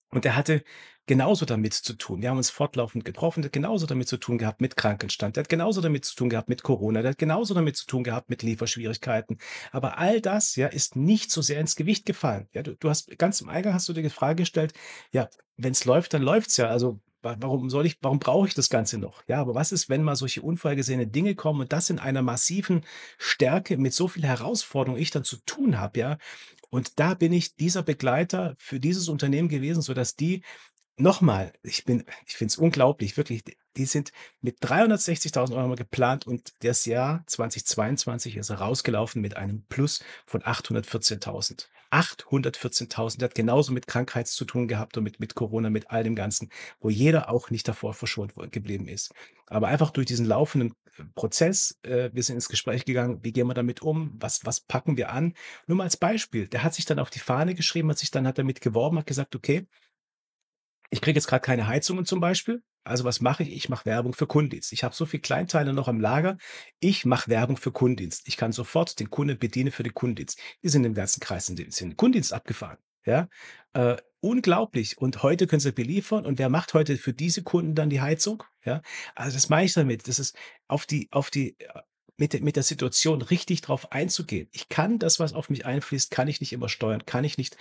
Und 0.09 0.27
er 0.27 0.35
hatte 0.35 0.63
genauso 1.07 1.45
damit 1.45 1.73
zu 1.73 1.93
tun. 1.93 2.21
Wir 2.21 2.29
haben 2.29 2.37
uns 2.37 2.49
fortlaufend 2.49 3.05
getroffen, 3.05 3.41
der 3.41 3.47
hat 3.47 3.53
genauso 3.53 3.85
damit 3.85 4.07
zu 4.07 4.17
tun 4.17 4.37
gehabt 4.37 4.61
mit 4.61 4.77
Krankenstand, 4.77 5.35
der 5.35 5.43
hat 5.43 5.49
genauso 5.49 5.81
damit 5.81 6.05
zu 6.05 6.15
tun 6.15 6.29
gehabt 6.29 6.49
mit 6.49 6.63
Corona, 6.63 7.01
der 7.01 7.11
hat 7.11 7.17
genauso 7.17 7.53
damit 7.53 7.75
zu 7.75 7.85
tun 7.85 8.03
gehabt 8.03 8.29
mit 8.29 8.43
Lieferschwierigkeiten. 8.43 9.37
Aber 9.71 9.97
all 9.97 10.21
das, 10.21 10.55
ja, 10.55 10.67
ist 10.67 10.95
nicht 10.95 11.31
so 11.31 11.41
sehr 11.41 11.59
ins 11.59 11.75
Gewicht 11.75 12.05
gefallen. 12.05 12.47
Ja, 12.53 12.63
du, 12.63 12.75
du 12.75 12.89
hast 12.89 13.17
ganz 13.17 13.41
im 13.41 13.49
Eingang 13.49 13.73
hast 13.73 13.89
du 13.89 13.93
dir 13.93 14.03
die 14.03 14.09
Frage 14.09 14.43
gestellt, 14.43 14.73
ja, 15.11 15.29
wenn 15.57 15.71
es 15.71 15.85
läuft, 15.85 16.13
dann 16.13 16.21
läuft's 16.21 16.57
ja. 16.57 16.67
Also 16.67 16.99
warum 17.21 17.69
soll 17.69 17.85
ich, 17.85 17.97
warum 18.01 18.19
brauche 18.19 18.47
ich 18.47 18.53
das 18.53 18.69
Ganze 18.69 18.97
noch? 18.97 19.23
Ja, 19.27 19.41
aber 19.41 19.53
was 19.53 19.71
ist, 19.71 19.89
wenn 19.89 20.03
mal 20.03 20.15
solche 20.15 20.41
unvorhergesehene 20.41 21.07
Dinge 21.07 21.35
kommen 21.35 21.61
und 21.61 21.73
das 21.73 21.89
in 21.89 21.99
einer 21.99 22.21
massiven 22.21 22.83
Stärke 23.17 23.77
mit 23.77 23.93
so 23.93 24.07
viel 24.07 24.23
Herausforderung 24.23 24.99
ich 24.99 25.11
dann 25.11 25.23
zu 25.23 25.37
tun 25.45 25.79
habe, 25.79 25.99
ja? 25.99 26.17
Und 26.73 26.99
da 26.99 27.15
bin 27.15 27.33
ich 27.33 27.57
dieser 27.57 27.83
Begleiter 27.83 28.55
für 28.57 28.79
dieses 28.79 29.09
Unternehmen 29.09 29.49
gewesen, 29.49 29.81
so 29.81 29.93
dass 29.93 30.15
die 30.15 30.41
Nochmal, 30.97 31.53
ich 31.63 31.85
bin 31.85 32.03
ich 32.27 32.35
finde 32.35 32.51
es 32.51 32.57
unglaublich, 32.57 33.17
wirklich, 33.17 33.43
die 33.77 33.85
sind 33.85 34.11
mit 34.41 34.61
360.000 34.61 35.55
Euro 35.55 35.75
geplant 35.75 36.27
und 36.27 36.53
das 36.63 36.85
Jahr 36.85 37.23
2022 37.27 38.37
ist 38.37 38.51
rausgelaufen 38.51 39.21
mit 39.21 39.35
einem 39.37 39.63
Plus 39.67 40.03
von 40.25 40.41
814.000. 40.43 41.69
814.000, 41.89 43.19
der 43.19 43.29
hat 43.29 43.35
genauso 43.35 43.73
mit 43.73 43.87
Krankheit 43.87 44.27
zu 44.27 44.45
tun 44.45 44.67
gehabt 44.67 44.97
und 44.97 45.03
mit 45.03 45.19
mit 45.19 45.33
Corona, 45.35 45.69
mit 45.69 45.89
all 45.91 46.03
dem 46.03 46.15
Ganzen, 46.15 46.49
wo 46.79 46.89
jeder 46.89 47.29
auch 47.29 47.49
nicht 47.49 47.67
davor 47.67 47.93
verschont 47.93 48.33
geblieben 48.51 48.87
ist. 48.87 49.11
Aber 49.47 49.67
einfach 49.69 49.89
durch 49.91 50.07
diesen 50.07 50.25
laufenden, 50.25 50.73
äh, 50.97 51.03
Prozess, 51.15 51.77
äh, 51.83 52.09
wir 52.13 52.23
sind 52.23 52.35
ins 52.35 52.47
Gespräch 52.49 52.85
gegangen, 52.85 53.19
wie 53.23 53.31
gehen 53.33 53.47
wir 53.47 53.53
damit 53.53 53.81
um? 53.81 54.13
Was 54.19 54.45
was 54.45 54.59
packen 54.61 54.97
wir 54.97 55.11
an? 55.11 55.33
Nur 55.67 55.77
mal 55.77 55.83
als 55.85 55.97
Beispiel, 55.97 56.47
der 56.47 56.63
hat 56.63 56.73
sich 56.75 56.85
dann 56.85 56.99
auf 56.99 57.09
die 57.09 57.19
Fahne 57.19 57.55
geschrieben, 57.55 57.89
hat 57.89 57.97
sich 57.99 58.11
dann 58.11 58.27
hat 58.27 58.37
damit 58.37 58.61
geworben, 58.61 58.97
hat 58.99 59.07
gesagt: 59.07 59.35
„Okay, 59.35 59.67
ich 60.91 61.01
kriege 61.01 61.17
jetzt 61.17 61.27
gerade 61.27 61.41
keine 61.41 61.67
Heizungen 61.67 62.05
zum 62.05 62.19
Beispiel. 62.19 62.61
Also 62.83 63.05
was 63.05 63.21
mache 63.21 63.43
ich? 63.43 63.51
Ich 63.53 63.69
mache 63.69 63.85
Werbung 63.85 64.13
für 64.13 64.27
Kundendienst. 64.27 64.73
Ich 64.73 64.83
habe 64.83 64.93
so 64.93 65.05
viel 65.05 65.21
Kleinteile 65.21 65.73
noch 65.73 65.87
am 65.87 66.01
Lager. 66.01 66.37
Ich 66.79 67.05
mache 67.05 67.29
Werbung 67.29 67.55
für 67.55 67.71
Kundendienst. 67.71 68.27
Ich 68.27 68.35
kann 68.35 68.51
sofort 68.51 68.99
den 68.99 69.09
Kunden 69.09 69.39
bedienen 69.39 69.71
für 69.71 69.83
den 69.83 69.93
Kundendienst. 69.93 70.37
Die 70.63 70.69
sind 70.69 70.83
im 70.83 70.93
ganzen 70.93 71.21
Kreis 71.21 71.47
in 71.47 71.55
den, 71.55 71.69
Kundendienst 71.95 72.33
abgefahren. 72.33 72.77
Ja, 73.05 73.29
äh, 73.73 73.97
unglaublich. 74.19 74.97
Und 74.97 75.23
heute 75.23 75.47
können 75.47 75.61
sie 75.61 75.71
beliefern. 75.71 76.25
Und 76.25 76.39
wer 76.39 76.49
macht 76.49 76.73
heute 76.73 76.97
für 76.97 77.13
diese 77.13 77.41
Kunden 77.41 77.73
dann 77.73 77.89
die 77.89 78.01
Heizung? 78.01 78.43
Ja, 78.65 78.81
also 79.15 79.35
das 79.35 79.47
meine 79.47 79.65
ich 79.65 79.73
damit. 79.73 80.07
Das 80.07 80.19
ist 80.19 80.35
auf 80.67 80.85
die, 80.85 81.07
auf 81.11 81.29
die, 81.31 81.55
mit, 82.21 82.33
der- 82.33 82.41
mit 82.43 82.55
der 82.55 82.61
Situation 82.61 83.23
richtig 83.23 83.61
drauf 83.61 83.91
einzugehen. 83.91 84.47
Ich 84.51 84.69
kann 84.69 84.99
das, 84.99 85.19
was 85.19 85.33
auf 85.33 85.49
mich 85.49 85.65
einfließt, 85.65 86.11
kann 86.11 86.27
ich 86.27 86.39
nicht 86.39 86.53
immer 86.53 86.69
steuern, 86.69 87.03
kann 87.07 87.23
ich 87.23 87.39
nicht, 87.39 87.57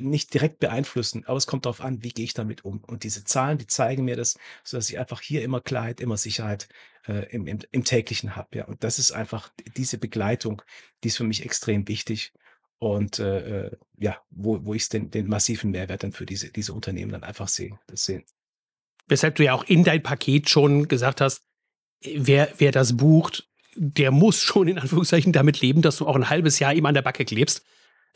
nicht 0.00 0.32
direkt 0.32 0.60
beeinflussen, 0.60 1.26
aber 1.26 1.36
es 1.36 1.46
kommt 1.46 1.66
darauf 1.66 1.82
an, 1.82 2.02
wie 2.02 2.08
gehe 2.08 2.24
ich 2.24 2.32
damit 2.32 2.64
um. 2.64 2.82
Und 2.84 3.04
diese 3.04 3.24
Zahlen, 3.24 3.58
die 3.58 3.66
zeigen 3.66 4.06
mir 4.06 4.16
das, 4.16 4.38
sodass 4.64 4.88
ich 4.88 4.98
einfach 4.98 5.20
hier 5.20 5.42
immer 5.42 5.60
Klarheit, 5.60 6.00
immer 6.00 6.16
Sicherheit 6.16 6.70
äh, 7.06 7.26
im, 7.34 7.46
im, 7.46 7.58
im 7.70 7.84
täglichen 7.84 8.34
habe. 8.34 8.56
Ja. 8.56 8.64
Und 8.64 8.82
das 8.82 8.98
ist 8.98 9.12
einfach 9.12 9.52
diese 9.76 9.98
Begleitung, 9.98 10.62
die 11.04 11.08
ist 11.08 11.18
für 11.18 11.24
mich 11.24 11.44
extrem 11.44 11.86
wichtig. 11.86 12.32
Und 12.78 13.18
äh, 13.18 13.66
äh 13.66 13.76
ja, 13.98 14.22
wo, 14.30 14.64
wo 14.64 14.72
ich 14.72 14.88
den, 14.88 15.10
den 15.10 15.26
massiven 15.26 15.70
Mehrwert 15.70 16.02
dann 16.02 16.12
für 16.12 16.24
diese, 16.24 16.50
diese 16.50 16.72
Unternehmen 16.72 17.12
dann 17.12 17.24
einfach 17.24 17.48
sehe. 17.48 17.78
Das 17.88 18.06
sehen. 18.06 18.24
Weshalb 19.06 19.34
du 19.34 19.44
ja 19.44 19.52
auch 19.52 19.64
in 19.64 19.84
dein 19.84 20.02
Paket 20.02 20.48
schon 20.48 20.88
gesagt 20.88 21.20
hast, 21.20 21.42
wer, 22.02 22.54
wer 22.56 22.72
das 22.72 22.96
bucht, 22.96 23.47
der 23.80 24.10
muss 24.10 24.42
schon 24.42 24.66
in 24.68 24.78
Anführungszeichen 24.78 25.32
damit 25.32 25.60
leben, 25.60 25.82
dass 25.82 25.98
du 25.98 26.06
auch 26.06 26.16
ein 26.16 26.28
halbes 26.28 26.58
Jahr 26.58 26.74
ihm 26.74 26.86
an 26.86 26.94
der 26.94 27.02
Backe 27.02 27.24
klebst. 27.24 27.64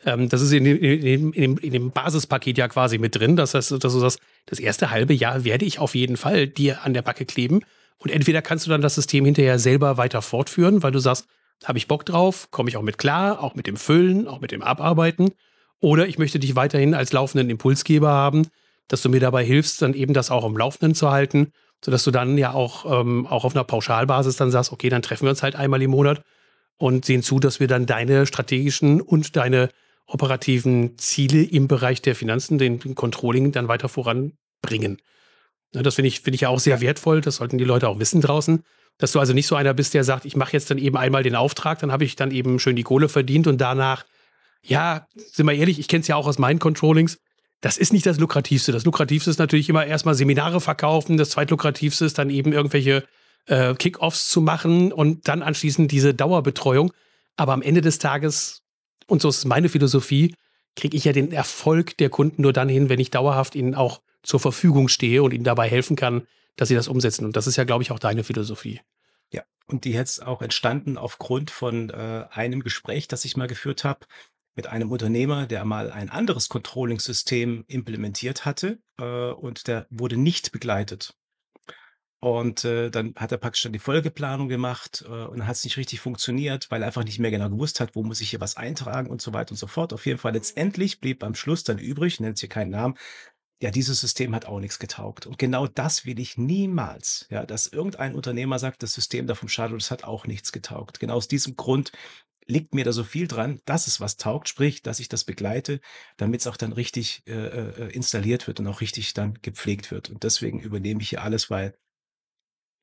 Ähm, 0.05 0.27
das 0.27 0.41
ist 0.41 0.51
in, 0.51 0.65
in, 0.65 0.75
in, 0.75 1.31
dem, 1.31 1.57
in 1.57 1.71
dem 1.71 1.91
Basispaket 1.91 2.57
ja 2.57 2.67
quasi 2.67 2.97
mit 2.97 3.15
drin. 3.15 3.37
Das 3.37 3.53
heißt, 3.53 3.71
dass 3.71 3.93
du 3.93 3.99
sagst, 3.99 4.19
das 4.45 4.59
erste 4.59 4.91
halbe 4.91 5.13
Jahr 5.13 5.45
werde 5.45 5.65
ich 5.65 5.79
auf 5.79 5.95
jeden 5.95 6.17
Fall 6.17 6.47
dir 6.47 6.83
an 6.83 6.93
der 6.93 7.01
Backe 7.01 7.25
kleben. 7.25 7.61
Und 7.97 8.11
entweder 8.11 8.41
kannst 8.41 8.65
du 8.65 8.69
dann 8.69 8.81
das 8.81 8.95
System 8.95 9.23
hinterher 9.23 9.57
selber 9.57 9.97
weiter 9.97 10.21
fortführen, 10.21 10.83
weil 10.83 10.91
du 10.91 10.99
sagst, 10.99 11.27
habe 11.63 11.77
ich 11.77 11.87
Bock 11.87 12.05
drauf, 12.05 12.51
komme 12.51 12.69
ich 12.69 12.75
auch 12.75 12.81
mit 12.81 12.97
klar, 12.97 13.41
auch 13.41 13.55
mit 13.55 13.65
dem 13.65 13.77
Füllen, 13.77 14.27
auch 14.27 14.41
mit 14.41 14.51
dem 14.51 14.61
Abarbeiten. 14.61 15.31
Oder 15.79 16.07
ich 16.07 16.17
möchte 16.17 16.39
dich 16.39 16.57
weiterhin 16.57 16.93
als 16.93 17.13
laufenden 17.13 17.49
Impulsgeber 17.49 18.09
haben, 18.09 18.47
dass 18.89 19.01
du 19.01 19.09
mir 19.09 19.21
dabei 19.21 19.45
hilfst, 19.45 19.81
dann 19.81 19.93
eben 19.93 20.13
das 20.13 20.29
auch 20.29 20.43
am 20.43 20.57
Laufenden 20.57 20.93
zu 20.93 21.09
halten 21.09 21.53
sodass 21.83 22.03
du 22.03 22.11
dann 22.11 22.37
ja 22.37 22.53
auch, 22.53 23.01
ähm, 23.01 23.27
auch 23.27 23.43
auf 23.43 23.55
einer 23.55 23.63
Pauschalbasis 23.63 24.37
dann 24.37 24.51
sagst, 24.51 24.71
okay, 24.71 24.89
dann 24.89 25.01
treffen 25.01 25.25
wir 25.25 25.31
uns 25.31 25.43
halt 25.43 25.55
einmal 25.55 25.81
im 25.81 25.91
Monat 25.91 26.23
und 26.77 27.05
sehen 27.05 27.23
zu, 27.23 27.39
dass 27.39 27.59
wir 27.59 27.67
dann 27.67 27.85
deine 27.85 28.25
strategischen 28.25 29.01
und 29.01 29.35
deine 29.35 29.69
operativen 30.05 30.97
Ziele 30.97 31.43
im 31.43 31.67
Bereich 31.67 32.01
der 32.01 32.15
Finanzen, 32.15 32.57
den, 32.57 32.79
den 32.79 32.95
Controlling 32.95 33.51
dann 33.51 33.67
weiter 33.67 33.89
voranbringen. 33.89 35.01
Ne, 35.73 35.83
das 35.83 35.95
finde 35.95 36.07
ich, 36.07 36.21
finde 36.21 36.35
ich 36.35 36.41
ja 36.41 36.49
auch 36.49 36.59
sehr 36.59 36.81
wertvoll. 36.81 37.21
Das 37.21 37.37
sollten 37.37 37.57
die 37.57 37.63
Leute 37.63 37.89
auch 37.89 37.99
wissen 37.99 38.21
draußen. 38.21 38.63
Dass 38.97 39.11
du 39.11 39.19
also 39.19 39.33
nicht 39.33 39.47
so 39.47 39.55
einer 39.55 39.73
bist, 39.73 39.93
der 39.93 40.03
sagt, 40.03 40.25
ich 40.25 40.35
mache 40.35 40.53
jetzt 40.53 40.69
dann 40.69 40.77
eben 40.77 40.97
einmal 40.97 41.23
den 41.23 41.35
Auftrag, 41.35 41.79
dann 41.79 41.91
habe 41.91 42.05
ich 42.05 42.15
dann 42.15 42.29
eben 42.29 42.59
schön 42.59 42.75
die 42.75 42.83
Kohle 42.83 43.09
verdient 43.09 43.47
und 43.47 43.59
danach, 43.59 44.05
ja, 44.61 45.07
sind 45.15 45.47
wir 45.47 45.53
ehrlich, 45.53 45.79
ich 45.79 45.87
kenne 45.87 46.01
es 46.01 46.07
ja 46.07 46.15
auch 46.15 46.27
aus 46.27 46.37
meinen 46.37 46.59
Controllings, 46.59 47.19
das 47.63 47.77
ist 47.77 47.93
nicht 47.93 48.05
das 48.05 48.19
Lukrativste. 48.19 48.73
Das 48.73 48.83
Lukrativste 48.83 49.29
ist 49.29 49.39
natürlich 49.39 49.69
immer 49.69 49.85
erstmal 49.85 50.15
Seminare 50.15 50.59
verkaufen. 50.59 51.15
Das 51.15 51.29
zweitlukrativste 51.29 52.03
ist 52.03 52.17
dann 52.17 52.29
eben 52.29 52.51
irgendwelche 52.51 53.05
äh, 53.45 53.73
Kickoffs 53.75 54.29
zu 54.29 54.41
machen 54.41 54.91
und 54.91 55.29
dann 55.29 55.41
anschließend 55.41 55.89
diese 55.89 56.13
Dauerbetreuung. 56.13 56.91
Aber 57.37 57.53
am 57.53 57.61
Ende 57.61 57.79
des 57.79 57.99
Tages, 57.99 58.63
und 59.07 59.21
so 59.21 59.29
ist 59.29 59.45
meine 59.45 59.69
Philosophie, 59.69 60.35
kriege 60.75 60.97
ich 60.97 61.05
ja 61.05 61.13
den 61.13 61.31
Erfolg 61.31 61.95
der 61.99 62.09
Kunden 62.09 62.41
nur 62.41 62.51
dann 62.51 62.67
hin, 62.67 62.89
wenn 62.89 62.99
ich 62.99 63.11
dauerhaft 63.11 63.55
ihnen 63.55 63.75
auch 63.75 64.01
zur 64.23 64.41
Verfügung 64.41 64.89
stehe 64.89 65.23
und 65.23 65.33
ihnen 65.33 65.45
dabei 65.45 65.69
helfen 65.69 65.95
kann, 65.95 66.27
dass 66.57 66.67
sie 66.67 66.75
das 66.75 66.89
umsetzen. 66.89 67.23
Und 67.23 67.37
das 67.37 67.47
ist 67.47 67.55
ja, 67.55 67.63
glaube 67.63 67.83
ich, 67.83 67.91
auch 67.91 67.99
deine 67.99 68.25
Philosophie. 68.25 68.81
Ja, 69.31 69.43
und 69.67 69.85
die 69.85 69.91
jetzt 69.91 70.27
auch 70.27 70.41
entstanden 70.41 70.97
aufgrund 70.97 71.49
von 71.49 71.91
äh, 71.91 72.25
einem 72.29 72.61
Gespräch, 72.61 73.07
das 73.07 73.23
ich 73.23 73.37
mal 73.37 73.47
geführt 73.47 73.85
habe 73.85 74.01
mit 74.55 74.67
einem 74.67 74.91
Unternehmer, 74.91 75.47
der 75.47 75.65
mal 75.65 75.91
ein 75.91 76.09
anderes 76.09 76.49
Controlling-System 76.49 77.65
implementiert 77.67 78.45
hatte 78.45 78.79
äh, 78.99 79.31
und 79.31 79.67
der 79.67 79.87
wurde 79.89 80.17
nicht 80.17 80.51
begleitet. 80.51 81.15
Und 82.19 82.63
äh, 82.63 82.89
dann 82.89 83.13
hat 83.17 83.33
er 83.33 83.37
praktisch 83.37 83.63
dann 83.63 83.73
die 83.73 83.79
Folgeplanung 83.79 84.47
gemacht 84.47 85.03
äh, 85.05 85.25
und 85.25 85.39
dann 85.39 85.47
hat 85.47 85.57
es 85.57 85.63
nicht 85.65 85.75
richtig 85.75 85.99
funktioniert, 85.99 86.71
weil 86.71 86.81
er 86.81 86.87
einfach 86.87 87.03
nicht 87.03 87.19
mehr 87.19 87.31
genau 87.31 87.49
gewusst 87.49 87.81
hat, 87.81 87.95
wo 87.95 88.03
muss 88.03 88.21
ich 88.21 88.29
hier 88.29 88.39
was 88.39 88.55
eintragen 88.55 89.09
und 89.09 89.21
so 89.21 89.33
weiter 89.33 89.51
und 89.51 89.57
so 89.57 89.67
fort. 89.67 89.91
Auf 89.91 90.05
jeden 90.05 90.19
Fall 90.19 90.31
letztendlich 90.31 91.01
blieb 91.01 91.21
am 91.21 91.35
Schluss 91.35 91.65
dann 91.65 91.79
übrig, 91.79 92.21
nennt 92.21 92.39
hier 92.39 92.47
keinen 92.47 92.69
Namen, 92.69 92.95
ja, 93.63 93.71
dieses 93.71 94.01
System 94.01 94.35
hat 94.35 94.45
auch 94.45 94.59
nichts 94.59 94.77
getaugt. 94.77 95.25
Und 95.25 95.37
genau 95.37 95.67
das 95.67 96.05
will 96.05 96.19
ich 96.19 96.37
niemals, 96.37 97.27
ja, 97.29 97.45
dass 97.45 97.67
irgendein 97.67 98.13
Unternehmer 98.13 98.59
sagt, 98.59 98.83
das 98.83 98.93
System 98.93 99.25
da 99.25 99.35
vom 99.35 99.47
Shadow, 99.47 99.75
das 99.75 99.89
hat 99.89 100.03
auch 100.03 100.27
nichts 100.27 100.51
getaugt. 100.51 100.99
Genau 100.99 101.15
aus 101.15 101.29
diesem 101.29 101.55
Grund 101.55 101.93
liegt 102.47 102.73
mir 102.73 102.83
da 102.85 102.91
so 102.91 103.03
viel 103.03 103.27
dran, 103.27 103.61
dass 103.65 103.87
es 103.87 103.99
was 103.99 104.17
taugt, 104.17 104.49
sprich, 104.49 104.81
dass 104.81 104.99
ich 104.99 105.09
das 105.09 105.23
begleite, 105.23 105.79
damit 106.17 106.41
es 106.41 106.47
auch 106.47 106.57
dann 106.57 106.73
richtig 106.73 107.23
äh, 107.27 107.31
äh, 107.31 107.91
installiert 107.91 108.47
wird 108.47 108.59
und 108.59 108.67
auch 108.67 108.81
richtig 108.81 109.13
dann 109.13 109.35
gepflegt 109.41 109.91
wird. 109.91 110.09
Und 110.09 110.23
deswegen 110.23 110.59
übernehme 110.59 111.01
ich 111.01 111.09
hier 111.09 111.23
alles, 111.23 111.49
weil 111.49 111.75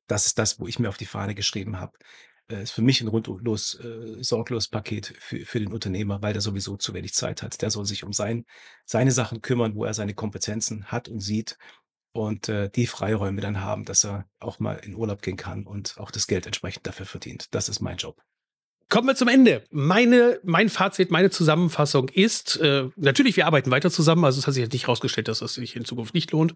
das 0.07 0.27
ist 0.27 0.39
das, 0.39 0.59
wo 0.59 0.67
ich 0.67 0.79
mir 0.79 0.89
auf 0.89 0.97
die 0.97 1.07
Fahne 1.07 1.35
geschrieben 1.35 1.79
habe. 1.79 1.97
Äh, 2.51 2.63
ist 2.63 2.73
für 2.73 2.83
mich 2.83 3.01
ein 3.01 3.09
rundlos, 3.09 3.77
äh, 3.77 4.23
sorglos 4.23 4.69
Paket 4.69 5.15
für, 5.19 5.45
für 5.47 5.61
den 5.61 5.73
Unternehmer, 5.73 6.21
weil 6.23 6.33
der 6.33 6.43
sowieso 6.43 6.77
zu 6.77 6.95
wenig 6.95 7.15
Zeit 7.15 7.43
hat. 7.43 7.63
Der 7.63 7.71
soll 7.71 7.87
sich 7.87 8.05
um 8.05 8.13
sein, 8.13 8.45
seine 8.85 9.13
Sachen 9.13 9.41
kümmern, 9.41 9.75
wo 9.75 9.85
er 9.85 9.95
seine 9.95 10.15
Kompetenzen 10.15 10.87
hat 10.87 11.09
und 11.09 11.21
sieht 11.21 11.57
und 12.13 12.49
äh, 12.49 12.71
die 12.71 12.87
Freiräume 12.87 13.41
dann 13.41 13.61
haben, 13.61 13.85
dass 13.85 14.05
er 14.05 14.27
auch 14.41 14.59
mal 14.59 14.75
in 14.75 14.95
Urlaub 14.95 15.23
gehen 15.23 15.37
kann 15.37 15.65
und 15.67 15.99
auch 15.99 16.11
das 16.11 16.27
Geld 16.27 16.47
entsprechend 16.47 16.87
dafür 16.87 17.07
verdient. 17.07 17.55
Das 17.55 17.69
ist 17.69 17.81
mein 17.81 17.97
Job. 17.97 18.21
Kommen 18.91 19.07
wir 19.07 19.15
zum 19.15 19.29
Ende. 19.29 19.63
Meine, 19.71 20.41
mein 20.43 20.69
Fazit, 20.69 21.13
meine 21.13 21.31
Zusammenfassung 21.31 22.09
ist, 22.09 22.57
äh, 22.57 22.89
natürlich, 22.97 23.37
wir 23.37 23.47
arbeiten 23.47 23.71
weiter 23.71 23.89
zusammen. 23.89 24.25
Also 24.25 24.41
es 24.41 24.49
hat 24.49 24.55
sich 24.55 24.65
jetzt 24.65 24.73
nicht 24.73 24.89
herausgestellt, 24.89 25.29
dass 25.29 25.39
das 25.39 25.55
sich 25.55 25.77
in 25.77 25.85
Zukunft 25.85 26.13
nicht 26.13 26.33
lohnt, 26.33 26.55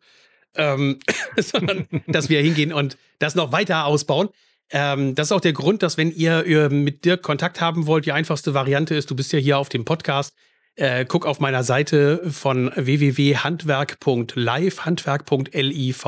ähm, 0.57 0.99
sondern 1.37 1.87
dass 2.09 2.28
wir 2.28 2.43
hingehen 2.43 2.72
und 2.72 2.99
das 3.20 3.37
noch 3.37 3.53
weiter 3.53 3.85
ausbauen. 3.85 4.30
Ähm, 4.70 5.14
das 5.14 5.28
ist 5.28 5.32
auch 5.32 5.41
der 5.41 5.53
Grund, 5.53 5.85
dass 5.85 5.97
wenn 5.97 6.11
ihr, 6.11 6.45
ihr 6.45 6.70
mit 6.70 7.05
Dirk 7.05 7.22
Kontakt 7.22 7.61
haben 7.61 7.87
wollt, 7.87 8.05
die 8.05 8.11
einfachste 8.11 8.53
Variante 8.53 8.97
ist, 8.97 9.12
du 9.12 9.14
bist 9.14 9.32
ja 9.32 9.39
hier 9.39 9.57
auf 9.57 9.68
dem 9.68 9.85
Podcast, 9.85 10.35
äh, 10.74 11.05
guck 11.05 11.26
auf 11.26 11.39
meiner 11.39 11.62
Seite 11.62 12.28
von 12.28 12.72
www.handwerk.live, 12.74 14.85
handwerk.live. 14.85 16.05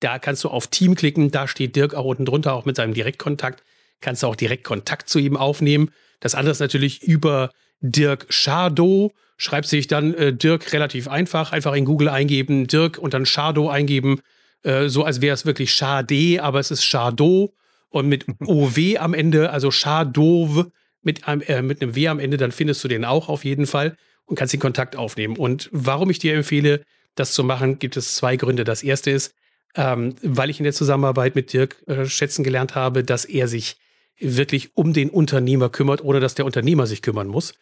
Da 0.00 0.18
kannst 0.18 0.42
du 0.42 0.48
auf 0.48 0.66
Team 0.66 0.96
klicken, 0.96 1.30
da 1.30 1.46
steht 1.46 1.76
Dirk 1.76 1.94
auch 1.94 2.06
unten 2.06 2.24
drunter, 2.24 2.54
auch 2.54 2.64
mit 2.64 2.74
seinem 2.74 2.94
Direktkontakt. 2.94 3.62
Kannst 4.00 4.22
du 4.22 4.26
auch 4.26 4.36
direkt 4.36 4.64
Kontakt 4.64 5.08
zu 5.08 5.18
ihm 5.18 5.36
aufnehmen. 5.36 5.90
Das 6.20 6.34
andere 6.34 6.52
ist 6.52 6.60
natürlich 6.60 7.02
über 7.02 7.50
Dirk 7.80 8.26
Schadow. 8.28 9.12
Schreibt 9.36 9.68
sich 9.68 9.86
dann 9.86 10.14
äh, 10.14 10.32
Dirk 10.32 10.72
relativ 10.72 11.08
einfach. 11.08 11.52
Einfach 11.52 11.74
in 11.74 11.84
Google 11.84 12.08
eingeben, 12.08 12.66
Dirk 12.66 12.98
und 12.98 13.14
dann 13.14 13.26
Schadow 13.26 13.68
eingeben. 13.68 14.20
Äh, 14.62 14.88
so 14.88 15.04
als 15.04 15.20
wäre 15.20 15.34
es 15.34 15.46
wirklich 15.46 15.72
Schade, 15.72 16.42
aber 16.42 16.60
es 16.60 16.70
ist 16.70 16.84
Schadow. 16.84 17.52
Und 17.88 18.08
mit 18.08 18.26
OW 18.46 18.78
am 18.98 19.14
Ende, 19.14 19.50
also 19.50 19.70
Schadow 19.70 20.66
mit 21.02 21.26
einem, 21.26 21.42
äh, 21.42 21.62
mit 21.62 21.82
einem 21.82 21.94
W 21.94 22.08
am 22.08 22.18
Ende, 22.18 22.36
dann 22.36 22.52
findest 22.52 22.84
du 22.84 22.88
den 22.88 23.04
auch 23.04 23.28
auf 23.28 23.44
jeden 23.44 23.66
Fall 23.66 23.96
und 24.26 24.36
kannst 24.36 24.52
den 24.52 24.60
Kontakt 24.60 24.96
aufnehmen. 24.96 25.36
Und 25.36 25.68
warum 25.72 26.10
ich 26.10 26.18
dir 26.18 26.34
empfehle, 26.34 26.82
das 27.14 27.32
zu 27.32 27.42
machen, 27.42 27.78
gibt 27.78 27.96
es 27.96 28.14
zwei 28.14 28.36
Gründe. 28.36 28.64
Das 28.64 28.82
erste 28.82 29.10
ist, 29.10 29.34
ähm, 29.74 30.14
weil 30.22 30.50
ich 30.50 30.60
in 30.60 30.64
der 30.64 30.72
Zusammenarbeit 30.72 31.34
mit 31.34 31.52
Dirk 31.52 31.82
äh, 31.86 32.06
schätzen 32.06 32.44
gelernt 32.44 32.74
habe, 32.74 33.04
dass 33.04 33.24
er 33.24 33.48
sich 33.48 33.76
wirklich 34.20 34.76
um 34.76 34.92
den 34.92 35.10
Unternehmer 35.10 35.68
kümmert 35.68 36.04
oder 36.04 36.20
dass 36.20 36.34
der 36.34 36.44
Unternehmer 36.44 36.86
sich 36.86 37.02
kümmern 37.02 37.28
muss. 37.28 37.54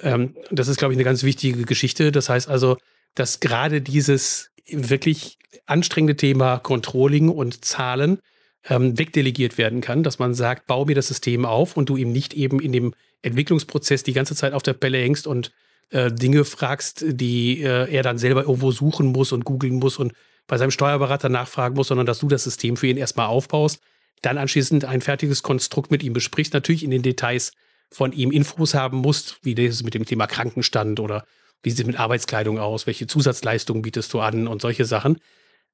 Ähm, 0.00 0.36
das 0.50 0.68
ist, 0.68 0.78
glaube 0.78 0.94
ich, 0.94 0.96
eine 0.96 1.04
ganz 1.04 1.22
wichtige 1.22 1.64
Geschichte. 1.64 2.12
Das 2.12 2.28
heißt 2.28 2.48
also, 2.48 2.78
dass 3.14 3.40
gerade 3.40 3.80
dieses 3.80 4.50
wirklich 4.70 5.38
anstrengende 5.66 6.16
Thema 6.16 6.58
Controlling 6.58 7.28
und 7.28 7.64
Zahlen 7.64 8.20
ähm, 8.68 8.98
wegdelegiert 8.98 9.58
werden 9.58 9.80
kann, 9.80 10.02
dass 10.02 10.18
man 10.18 10.34
sagt, 10.34 10.66
bau 10.66 10.84
mir 10.84 10.94
das 10.94 11.08
System 11.08 11.44
auf 11.44 11.76
und 11.76 11.88
du 11.88 11.96
ihm 11.96 12.12
nicht 12.12 12.34
eben 12.34 12.60
in 12.60 12.72
dem 12.72 12.94
Entwicklungsprozess 13.22 14.02
die 14.02 14.12
ganze 14.12 14.34
Zeit 14.34 14.52
auf 14.52 14.62
der 14.62 14.74
Pelle 14.74 14.98
hängst 14.98 15.26
und 15.26 15.52
äh, 15.90 16.12
Dinge 16.12 16.44
fragst, 16.44 17.04
die 17.06 17.62
äh, 17.62 17.90
er 17.90 18.02
dann 18.02 18.18
selber 18.18 18.42
irgendwo 18.42 18.70
suchen 18.72 19.06
muss 19.06 19.32
und 19.32 19.44
googeln 19.44 19.74
muss 19.74 19.98
und 19.98 20.12
bei 20.46 20.58
seinem 20.58 20.70
Steuerberater 20.70 21.28
nachfragen 21.28 21.74
muss, 21.74 21.88
sondern 21.88 22.06
dass 22.06 22.18
du 22.18 22.28
das 22.28 22.44
System 22.44 22.76
für 22.76 22.86
ihn 22.86 22.96
erstmal 22.96 23.26
aufbaust, 23.26 23.80
dann 24.22 24.38
anschließend 24.38 24.84
ein 24.84 25.00
fertiges 25.00 25.42
Konstrukt 25.42 25.90
mit 25.90 26.02
ihm 26.02 26.12
besprichst, 26.12 26.54
natürlich 26.54 26.84
in 26.84 26.90
den 26.90 27.02
Details 27.02 27.52
von 27.90 28.12
ihm 28.12 28.30
Infos 28.30 28.74
haben 28.74 28.98
musst, 28.98 29.38
wie 29.42 29.54
das 29.54 29.82
mit 29.82 29.94
dem 29.94 30.04
Thema 30.04 30.26
Krankenstand 30.26 31.00
oder 31.00 31.24
wie 31.62 31.70
sieht 31.70 31.80
es 31.80 31.86
mit 31.86 31.98
Arbeitskleidung 31.98 32.58
aus, 32.58 32.86
welche 32.86 33.06
Zusatzleistungen 33.06 33.82
bietest 33.82 34.12
du 34.12 34.20
an 34.20 34.46
und 34.46 34.60
solche 34.60 34.84
Sachen. 34.84 35.18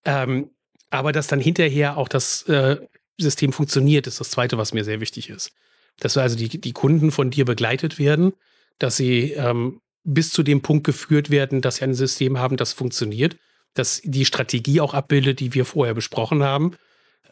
Ähm, 0.05 0.51
aber 0.90 1.12
dass 1.12 1.26
dann 1.26 1.40
hinterher 1.40 1.97
auch 1.97 2.09
das 2.09 2.42
äh, 2.49 2.78
System 3.18 3.53
funktioniert, 3.53 4.07
ist 4.07 4.20
das 4.20 4.30
Zweite, 4.30 4.59
was 4.59 4.72
mir 4.72 4.84
sehr 4.84 5.01
wichtig 5.01 5.28
ist. 5.28 5.53
Dass 5.99 6.16
also 6.16 6.36
die, 6.36 6.61
die 6.61 6.72
Kunden 6.72 7.11
von 7.11 7.30
dir 7.30 7.45
begleitet 7.45 7.99
werden, 7.99 8.32
dass 8.78 8.97
sie 8.97 9.32
ähm, 9.32 9.80
bis 10.05 10.30
zu 10.30 10.42
dem 10.42 10.62
Punkt 10.62 10.84
geführt 10.84 11.30
werden, 11.30 11.61
dass 11.61 11.76
sie 11.76 11.84
ein 11.84 11.95
System 11.95 12.38
haben, 12.38 12.57
das 12.57 12.72
funktioniert, 12.72 13.36
dass 13.74 14.01
die 14.05 14.24
Strategie 14.24 14.80
auch 14.80 14.95
abbildet, 14.95 15.40
die 15.40 15.55
wir 15.55 15.64
vorher 15.64 15.95
besprochen 15.95 16.42
haben. 16.42 16.76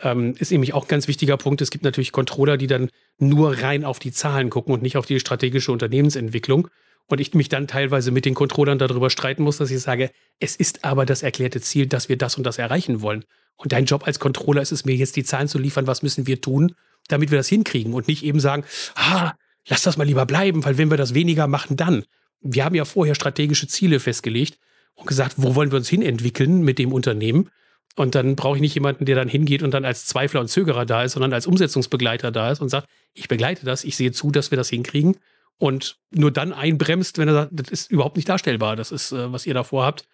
Ähm, 0.02 0.34
ist 0.38 0.50
nämlich 0.50 0.74
auch 0.74 0.84
ein 0.84 0.88
ganz 0.88 1.08
wichtiger 1.08 1.36
Punkt. 1.36 1.60
Es 1.60 1.70
gibt 1.70 1.84
natürlich 1.84 2.12
Controller, 2.12 2.56
die 2.56 2.66
dann 2.66 2.90
nur 3.18 3.62
rein 3.62 3.84
auf 3.84 3.98
die 3.98 4.12
Zahlen 4.12 4.50
gucken 4.50 4.74
und 4.74 4.82
nicht 4.82 4.96
auf 4.96 5.06
die 5.06 5.20
strategische 5.20 5.72
Unternehmensentwicklung. 5.72 6.68
Und 7.06 7.20
ich 7.20 7.34
mich 7.34 7.48
dann 7.48 7.68
teilweise 7.68 8.10
mit 8.10 8.24
den 8.24 8.34
Controllern 8.34 8.78
darüber 8.78 9.10
streiten 9.10 9.42
muss, 9.42 9.58
dass 9.58 9.70
ich 9.70 9.80
sage, 9.80 10.10
es 10.40 10.56
ist 10.56 10.84
aber 10.84 11.06
das 11.06 11.22
erklärte 11.22 11.60
Ziel, 11.60 11.86
dass 11.86 12.08
wir 12.08 12.16
das 12.16 12.36
und 12.36 12.44
das 12.44 12.58
erreichen 12.58 13.00
wollen. 13.00 13.24
Und 13.56 13.72
dein 13.72 13.84
Job 13.84 14.06
als 14.06 14.18
Controller 14.18 14.62
ist 14.62 14.72
es 14.72 14.84
mir 14.84 14.94
jetzt 14.94 15.16
die 15.16 15.24
Zahlen 15.24 15.48
zu 15.48 15.58
liefern, 15.58 15.86
was 15.86 16.02
müssen 16.02 16.26
wir 16.26 16.40
tun, 16.40 16.74
damit 17.08 17.30
wir 17.30 17.38
das 17.38 17.48
hinkriegen 17.48 17.92
und 17.92 18.08
nicht 18.08 18.24
eben 18.24 18.40
sagen, 18.40 18.64
ah, 18.94 19.32
lass 19.68 19.82
das 19.82 19.96
mal 19.96 20.06
lieber 20.06 20.26
bleiben, 20.26 20.64
weil 20.64 20.78
wenn 20.78 20.90
wir 20.90 20.96
das 20.96 21.14
weniger 21.14 21.46
machen, 21.46 21.76
dann. 21.76 22.04
Wir 22.40 22.64
haben 22.64 22.74
ja 22.74 22.84
vorher 22.84 23.14
strategische 23.14 23.68
Ziele 23.68 24.00
festgelegt 24.00 24.58
und 24.94 25.06
gesagt, 25.06 25.34
wo 25.36 25.54
wollen 25.54 25.70
wir 25.70 25.78
uns 25.78 25.88
hinentwickeln 25.88 26.62
mit 26.62 26.78
dem 26.78 26.92
Unternehmen? 26.92 27.50
Und 27.96 28.14
dann 28.14 28.36
brauche 28.36 28.56
ich 28.56 28.62
nicht 28.62 28.74
jemanden, 28.74 29.04
der 29.04 29.16
dann 29.16 29.28
hingeht 29.28 29.62
und 29.62 29.72
dann 29.72 29.84
als 29.84 30.06
Zweifler 30.06 30.40
und 30.40 30.48
Zögerer 30.48 30.86
da 30.86 31.02
ist, 31.04 31.12
sondern 31.12 31.32
als 31.32 31.46
Umsetzungsbegleiter 31.46 32.30
da 32.30 32.50
ist 32.50 32.60
und 32.60 32.70
sagt, 32.70 32.88
ich 33.12 33.28
begleite 33.28 33.66
das, 33.66 33.84
ich 33.84 33.96
sehe 33.96 34.12
zu, 34.12 34.30
dass 34.30 34.50
wir 34.50 34.56
das 34.56 34.70
hinkriegen 34.70 35.16
und 35.58 35.98
nur 36.10 36.30
dann 36.30 36.52
einbremst, 36.52 37.18
wenn 37.18 37.28
er 37.28 37.34
sagt, 37.34 37.50
das 37.52 37.68
ist 37.68 37.90
überhaupt 37.90 38.16
nicht 38.16 38.28
darstellbar, 38.28 38.76
das 38.76 38.90
ist, 38.90 39.12
äh, 39.12 39.30
was 39.32 39.46
ihr 39.46 39.54
davor 39.54 39.84
habt, 39.84 40.06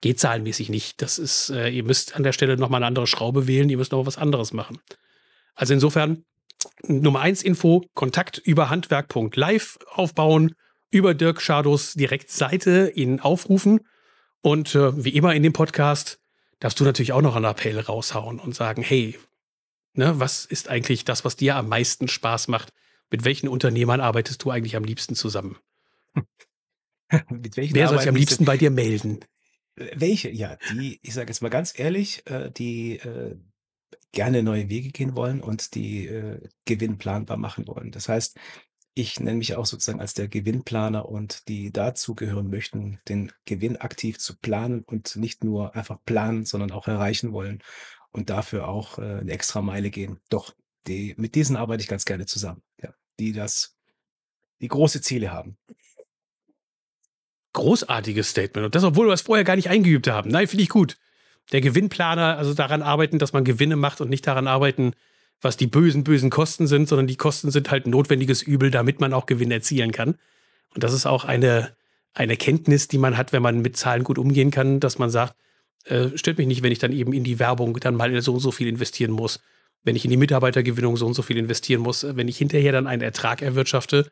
geht 0.00 0.18
zahlenmäßig 0.18 0.68
nicht. 0.70 1.00
Das 1.02 1.18
ist, 1.18 1.50
äh, 1.50 1.68
ihr 1.68 1.84
müsst 1.84 2.16
an 2.16 2.22
der 2.22 2.32
Stelle 2.32 2.56
nochmal 2.56 2.78
eine 2.78 2.86
andere 2.86 3.06
Schraube 3.06 3.46
wählen, 3.46 3.68
ihr 3.70 3.76
müsst 3.76 3.92
noch 3.92 4.04
was 4.06 4.18
anderes 4.18 4.52
machen. 4.52 4.78
Also 5.54 5.72
insofern, 5.74 6.24
Nummer 6.82 7.20
eins 7.20 7.42
Info, 7.42 7.84
Kontakt 7.94 8.38
über 8.38 8.68
handwerk.live 8.70 9.78
aufbauen, 9.92 10.54
über 10.90 11.14
Dirk 11.14 11.40
Schados 11.40 11.94
Direktseite 11.94 12.92
ihn 12.94 13.20
aufrufen 13.20 13.80
und 14.42 14.74
äh, 14.74 15.04
wie 15.04 15.10
immer 15.10 15.34
in 15.34 15.42
dem 15.42 15.52
Podcast 15.52 16.18
darfst 16.60 16.78
du 16.78 16.84
natürlich 16.84 17.12
auch 17.12 17.22
noch 17.22 17.36
einen 17.36 17.46
Appell 17.46 17.78
raushauen 17.78 18.38
und 18.38 18.54
sagen, 18.54 18.82
hey, 18.82 19.18
ne, 19.94 20.20
was 20.20 20.44
ist 20.44 20.68
eigentlich 20.68 21.04
das, 21.04 21.24
was 21.24 21.36
dir 21.36 21.56
am 21.56 21.68
meisten 21.68 22.08
Spaß 22.08 22.48
macht? 22.48 22.72
Mit 23.10 23.24
welchen 23.24 23.48
Unternehmern 23.48 24.00
arbeitest 24.00 24.44
du 24.44 24.50
eigentlich 24.50 24.76
am 24.76 24.84
liebsten 24.84 25.16
zusammen? 25.16 25.58
Wer 27.10 27.88
soll 27.88 27.98
sich 27.98 28.08
am 28.08 28.14
liebsten 28.14 28.44
bei 28.44 28.56
dir 28.56 28.70
melden? 28.70 29.24
Welche? 29.74 30.30
Ja, 30.30 30.56
die, 30.72 31.00
ich 31.02 31.14
sage 31.14 31.30
jetzt 31.30 31.42
mal 31.42 31.48
ganz 31.48 31.76
ehrlich, 31.76 32.24
äh, 32.26 32.50
die 32.50 32.98
äh, 32.98 33.36
gerne 34.12 34.42
neue 34.42 34.68
Wege 34.68 34.90
gehen 34.90 35.16
wollen 35.16 35.40
und 35.40 35.74
die 35.74 36.06
äh, 36.06 36.40
Gewinn 36.66 36.98
planbar 36.98 37.36
machen 37.36 37.66
wollen. 37.66 37.90
Das 37.90 38.08
heißt, 38.08 38.38
ich 38.94 39.20
nenne 39.20 39.38
mich 39.38 39.54
auch 39.54 39.66
sozusagen 39.66 40.00
als 40.00 40.14
der 40.14 40.28
Gewinnplaner 40.28 41.08
und 41.08 41.48
die 41.48 41.72
dazu 41.72 42.14
gehören 42.14 42.50
möchten, 42.50 43.00
den 43.08 43.32
Gewinn 43.44 43.76
aktiv 43.76 44.18
zu 44.18 44.36
planen 44.36 44.82
und 44.82 45.16
nicht 45.16 45.44
nur 45.44 45.74
einfach 45.76 45.98
planen, 46.04 46.44
sondern 46.44 46.72
auch 46.72 46.88
erreichen 46.88 47.32
wollen 47.32 47.62
und 48.10 48.30
dafür 48.30 48.68
auch 48.68 48.98
äh, 48.98 49.18
eine 49.20 49.32
extra 49.32 49.62
Meile 49.62 49.90
gehen. 49.90 50.20
Doch, 50.28 50.54
die, 50.86 51.14
mit 51.16 51.34
diesen 51.34 51.56
arbeite 51.56 51.82
ich 51.82 51.88
ganz 51.88 52.04
gerne 52.04 52.26
zusammen, 52.26 52.62
ja, 52.82 52.92
die 53.18 53.32
das, 53.32 53.76
die 54.60 54.68
große 54.68 55.00
Ziele 55.00 55.32
haben. 55.32 55.56
Großartiges 57.52 58.30
Statement. 58.30 58.66
Und 58.66 58.74
das, 58.74 58.84
obwohl 58.84 59.08
wir 59.08 59.12
es 59.12 59.22
vorher 59.22 59.44
gar 59.44 59.56
nicht 59.56 59.70
eingeübt 59.70 60.08
haben. 60.08 60.30
Nein, 60.30 60.46
finde 60.46 60.62
ich 60.62 60.68
gut. 60.68 60.98
Der 61.52 61.60
Gewinnplaner, 61.60 62.38
also 62.38 62.54
daran 62.54 62.82
arbeiten, 62.82 63.18
dass 63.18 63.32
man 63.32 63.44
Gewinne 63.44 63.74
macht 63.74 64.00
und 64.00 64.08
nicht 64.08 64.26
daran 64.26 64.46
arbeiten, 64.46 64.94
was 65.40 65.56
die 65.56 65.66
bösen, 65.66 66.04
bösen 66.04 66.30
Kosten 66.30 66.66
sind, 66.66 66.88
sondern 66.88 67.06
die 67.06 67.16
Kosten 67.16 67.50
sind 67.50 67.70
halt 67.70 67.86
ein 67.86 67.90
notwendiges 67.90 68.42
Übel, 68.42 68.70
damit 68.70 69.00
man 69.00 69.12
auch 69.14 69.26
Gewinn 69.26 69.50
erzielen 69.50 69.92
kann. 69.92 70.16
Und 70.74 70.84
das 70.84 70.92
ist 70.92 71.06
auch 71.06 71.24
eine, 71.24 71.74
eine 72.14 72.36
Kenntnis, 72.36 72.88
die 72.88 72.98
man 72.98 73.16
hat, 73.16 73.32
wenn 73.32 73.42
man 73.42 73.60
mit 73.60 73.76
Zahlen 73.76 74.04
gut 74.04 74.18
umgehen 74.18 74.50
kann, 74.50 74.80
dass 74.80 74.98
man 74.98 75.10
sagt, 75.10 75.34
äh, 75.84 76.08
stört 76.16 76.38
mich 76.38 76.46
nicht, 76.46 76.62
wenn 76.62 76.72
ich 76.72 76.78
dann 76.78 76.92
eben 76.92 77.12
in 77.12 77.24
die 77.24 77.38
Werbung 77.38 77.78
dann 77.80 77.96
mal 77.96 78.20
so 78.20 78.34
und 78.34 78.40
so 78.40 78.50
viel 78.50 78.68
investieren 78.68 79.12
muss, 79.12 79.40
wenn 79.82 79.96
ich 79.96 80.04
in 80.04 80.10
die 80.10 80.16
Mitarbeitergewinnung 80.16 80.96
so 80.96 81.06
und 81.06 81.14
so 81.14 81.22
viel 81.22 81.38
investieren 81.38 81.80
muss, 81.80 82.04
wenn 82.04 82.28
ich 82.28 82.36
hinterher 82.36 82.72
dann 82.72 82.86
einen 82.86 83.02
Ertrag 83.02 83.40
erwirtschafte, 83.40 84.10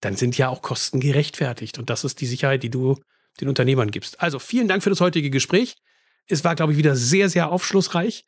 dann 0.00 0.14
sind 0.16 0.36
ja 0.36 0.48
auch 0.50 0.60
Kosten 0.60 1.00
gerechtfertigt. 1.00 1.78
Und 1.78 1.88
das 1.88 2.04
ist 2.04 2.20
die 2.20 2.26
Sicherheit, 2.26 2.62
die 2.62 2.70
du 2.70 2.98
den 3.40 3.48
Unternehmern 3.48 3.90
gibst. 3.90 4.20
Also 4.20 4.38
vielen 4.38 4.68
Dank 4.68 4.82
für 4.82 4.90
das 4.90 5.00
heutige 5.00 5.30
Gespräch. 5.30 5.76
Es 6.28 6.44
war, 6.44 6.54
glaube 6.54 6.72
ich, 6.72 6.78
wieder 6.78 6.96
sehr, 6.96 7.28
sehr 7.28 7.50
aufschlussreich. 7.50 8.26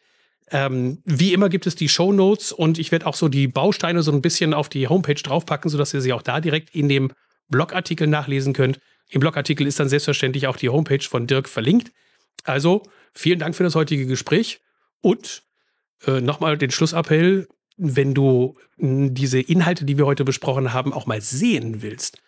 Ähm, 0.51 1.03
wie 1.05 1.33
immer 1.33 1.49
gibt 1.49 1.67
es 1.67 1.75
die 1.75 1.89
Show 1.89 2.13
Notes 2.13 2.53
und 2.53 2.79
ich 2.79 2.93
werde 2.93 3.07
auch 3.07 3.15
so 3.15 3.29
die 3.29 3.49
Bausteine 3.49 4.03
so 4.03 4.13
ein 4.13 4.23
bisschen 4.23 4.55
auf 4.55 4.69
die 4.69 4.89
Homepage 4.89 5.15
draufpacken, 5.15 5.71
sodass 5.71 5.93
ihr 5.95 6.01
sie 6.01 6.13
auch 6.13 6.23
da 6.23 6.41
direkt 6.41 6.75
in 6.75 6.89
dem 6.89 7.13
Blogartikel 7.49 8.07
nachlesen 8.07 8.53
könnt. 8.53 8.81
Im 9.11 9.21
Blogartikel 9.21 9.67
ist 9.67 9.81
dann 9.81 9.89
selbstverständlich 9.89 10.47
auch 10.47 10.57
die 10.57 10.69
Homepage 10.69 11.03
von 11.03 11.27
Dirk 11.27 11.49
verlinkt. 11.49 11.93
Also 12.45 12.83
vielen 13.13 13.39
Dank 13.39 13.57
für 13.57 13.65
das 13.65 13.75
heutige 13.75 14.07
Gespräch 14.07 14.61
und 15.01 15.43
äh, 16.07 16.21
nochmal 16.21 16.57
den 16.57 16.71
Schlussappell, 16.71 17.49
wenn 17.77 18.15
du 18.15 18.57
diese 18.77 19.41
Inhalte, 19.41 19.85
die 19.85 19.99
wir 19.99 20.07
heute 20.07 20.25
besprochen 20.25 20.73
haben, 20.73 20.93
auch 20.93 21.07
mal 21.07 21.21
sehen 21.21 21.83
willst. 21.83 22.21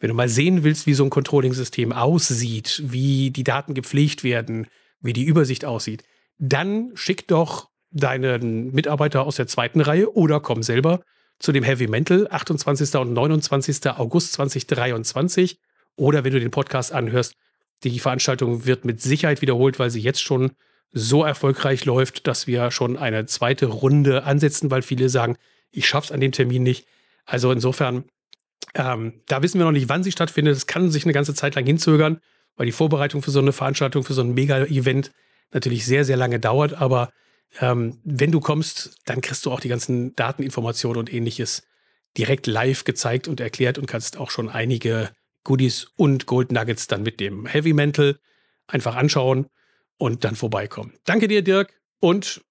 Wenn 0.00 0.08
du 0.08 0.14
mal 0.14 0.28
sehen 0.28 0.64
willst, 0.64 0.86
wie 0.86 0.94
so 0.94 1.04
ein 1.04 1.10
Controlling-System 1.10 1.92
aussieht, 1.92 2.82
wie 2.84 3.30
die 3.30 3.44
Daten 3.44 3.74
gepflegt 3.74 4.22
werden, 4.22 4.68
wie 5.00 5.12
die 5.12 5.24
Übersicht 5.24 5.64
aussieht, 5.64 6.04
dann 6.38 6.92
schick 6.94 7.28
doch 7.28 7.68
deinen 7.90 8.72
Mitarbeiter 8.72 9.24
aus 9.24 9.36
der 9.36 9.46
zweiten 9.46 9.80
Reihe 9.80 10.14
oder 10.14 10.40
komm 10.40 10.62
selber 10.62 11.00
zu 11.38 11.52
dem 11.52 11.64
Heavy 11.64 11.86
Mental 11.86 12.28
28. 12.30 12.94
und 12.96 13.12
29. 13.12 13.86
August 13.90 14.32
2023. 14.34 15.58
Oder 15.96 16.24
wenn 16.24 16.32
du 16.32 16.40
den 16.40 16.50
Podcast 16.50 16.92
anhörst, 16.92 17.34
die 17.84 17.98
Veranstaltung 17.98 18.66
wird 18.66 18.84
mit 18.84 19.00
Sicherheit 19.00 19.40
wiederholt, 19.40 19.78
weil 19.78 19.90
sie 19.90 20.00
jetzt 20.00 20.22
schon 20.22 20.52
so 20.92 21.24
erfolgreich 21.24 21.84
läuft, 21.84 22.26
dass 22.26 22.46
wir 22.46 22.70
schon 22.70 22.96
eine 22.96 23.26
zweite 23.26 23.66
Runde 23.66 24.24
ansetzen, 24.24 24.70
weil 24.70 24.82
viele 24.82 25.08
sagen, 25.08 25.36
ich 25.70 25.86
schaff's 25.86 26.10
an 26.10 26.20
dem 26.20 26.32
Termin 26.32 26.62
nicht. 26.62 26.86
Also 27.24 27.52
insofern, 27.52 28.04
ähm, 28.74 29.20
da 29.26 29.42
wissen 29.42 29.58
wir 29.58 29.66
noch 29.66 29.72
nicht, 29.72 29.88
wann 29.88 30.02
sie 30.02 30.12
stattfindet. 30.12 30.56
Es 30.56 30.66
kann 30.66 30.90
sich 30.90 31.04
eine 31.04 31.12
ganze 31.12 31.34
Zeit 31.34 31.54
lang 31.54 31.66
hinzögern, 31.66 32.20
weil 32.56 32.66
die 32.66 32.72
Vorbereitung 32.72 33.22
für 33.22 33.30
so 33.30 33.38
eine 33.38 33.52
Veranstaltung, 33.52 34.02
für 34.02 34.14
so 34.14 34.22
ein 34.22 34.34
Mega-Event 34.34 35.12
natürlich 35.52 35.84
sehr, 35.86 36.04
sehr 36.04 36.16
lange 36.16 36.40
dauert. 36.40 36.74
Aber 36.74 37.12
ähm, 37.60 37.98
wenn 38.04 38.32
du 38.32 38.40
kommst, 38.40 38.98
dann 39.04 39.20
kriegst 39.20 39.44
du 39.46 39.52
auch 39.52 39.60
die 39.60 39.68
ganzen 39.68 40.14
Dateninformationen 40.14 40.98
und 40.98 41.12
ähnliches 41.12 41.66
direkt 42.16 42.46
live 42.46 42.84
gezeigt 42.84 43.28
und 43.28 43.40
erklärt 43.40 43.78
und 43.78 43.86
kannst 43.86 44.16
auch 44.16 44.30
schon 44.30 44.48
einige 44.48 45.10
Goodies 45.44 45.86
und 45.96 46.26
Gold 46.26 46.52
Nuggets 46.52 46.86
dann 46.86 47.02
mit 47.02 47.20
dem 47.20 47.46
Heavy 47.46 47.72
Mental. 47.72 48.18
Einfach 48.66 48.96
anschauen 48.96 49.46
und 49.96 50.24
dann 50.24 50.36
vorbeikommen. 50.36 50.92
Danke 51.04 51.26
dir, 51.26 51.42
Dirk. 51.42 51.80
Und 52.00 52.44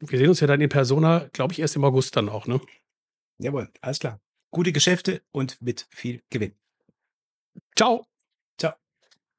wir 0.00 0.18
sehen 0.18 0.28
uns 0.28 0.40
ja 0.40 0.46
dann 0.46 0.60
in 0.60 0.68
Persona, 0.68 1.28
glaube 1.32 1.52
ich, 1.52 1.60
erst 1.60 1.76
im 1.76 1.84
August 1.84 2.16
dann 2.16 2.28
auch, 2.28 2.46
ne? 2.46 2.60
Jawohl, 3.38 3.68
alles 3.80 3.98
klar. 3.98 4.20
Gute 4.50 4.72
Geschäfte 4.72 5.22
und 5.30 5.60
mit 5.60 5.86
viel 5.90 6.22
Gewinn. 6.30 6.54
Ciao. 7.76 8.06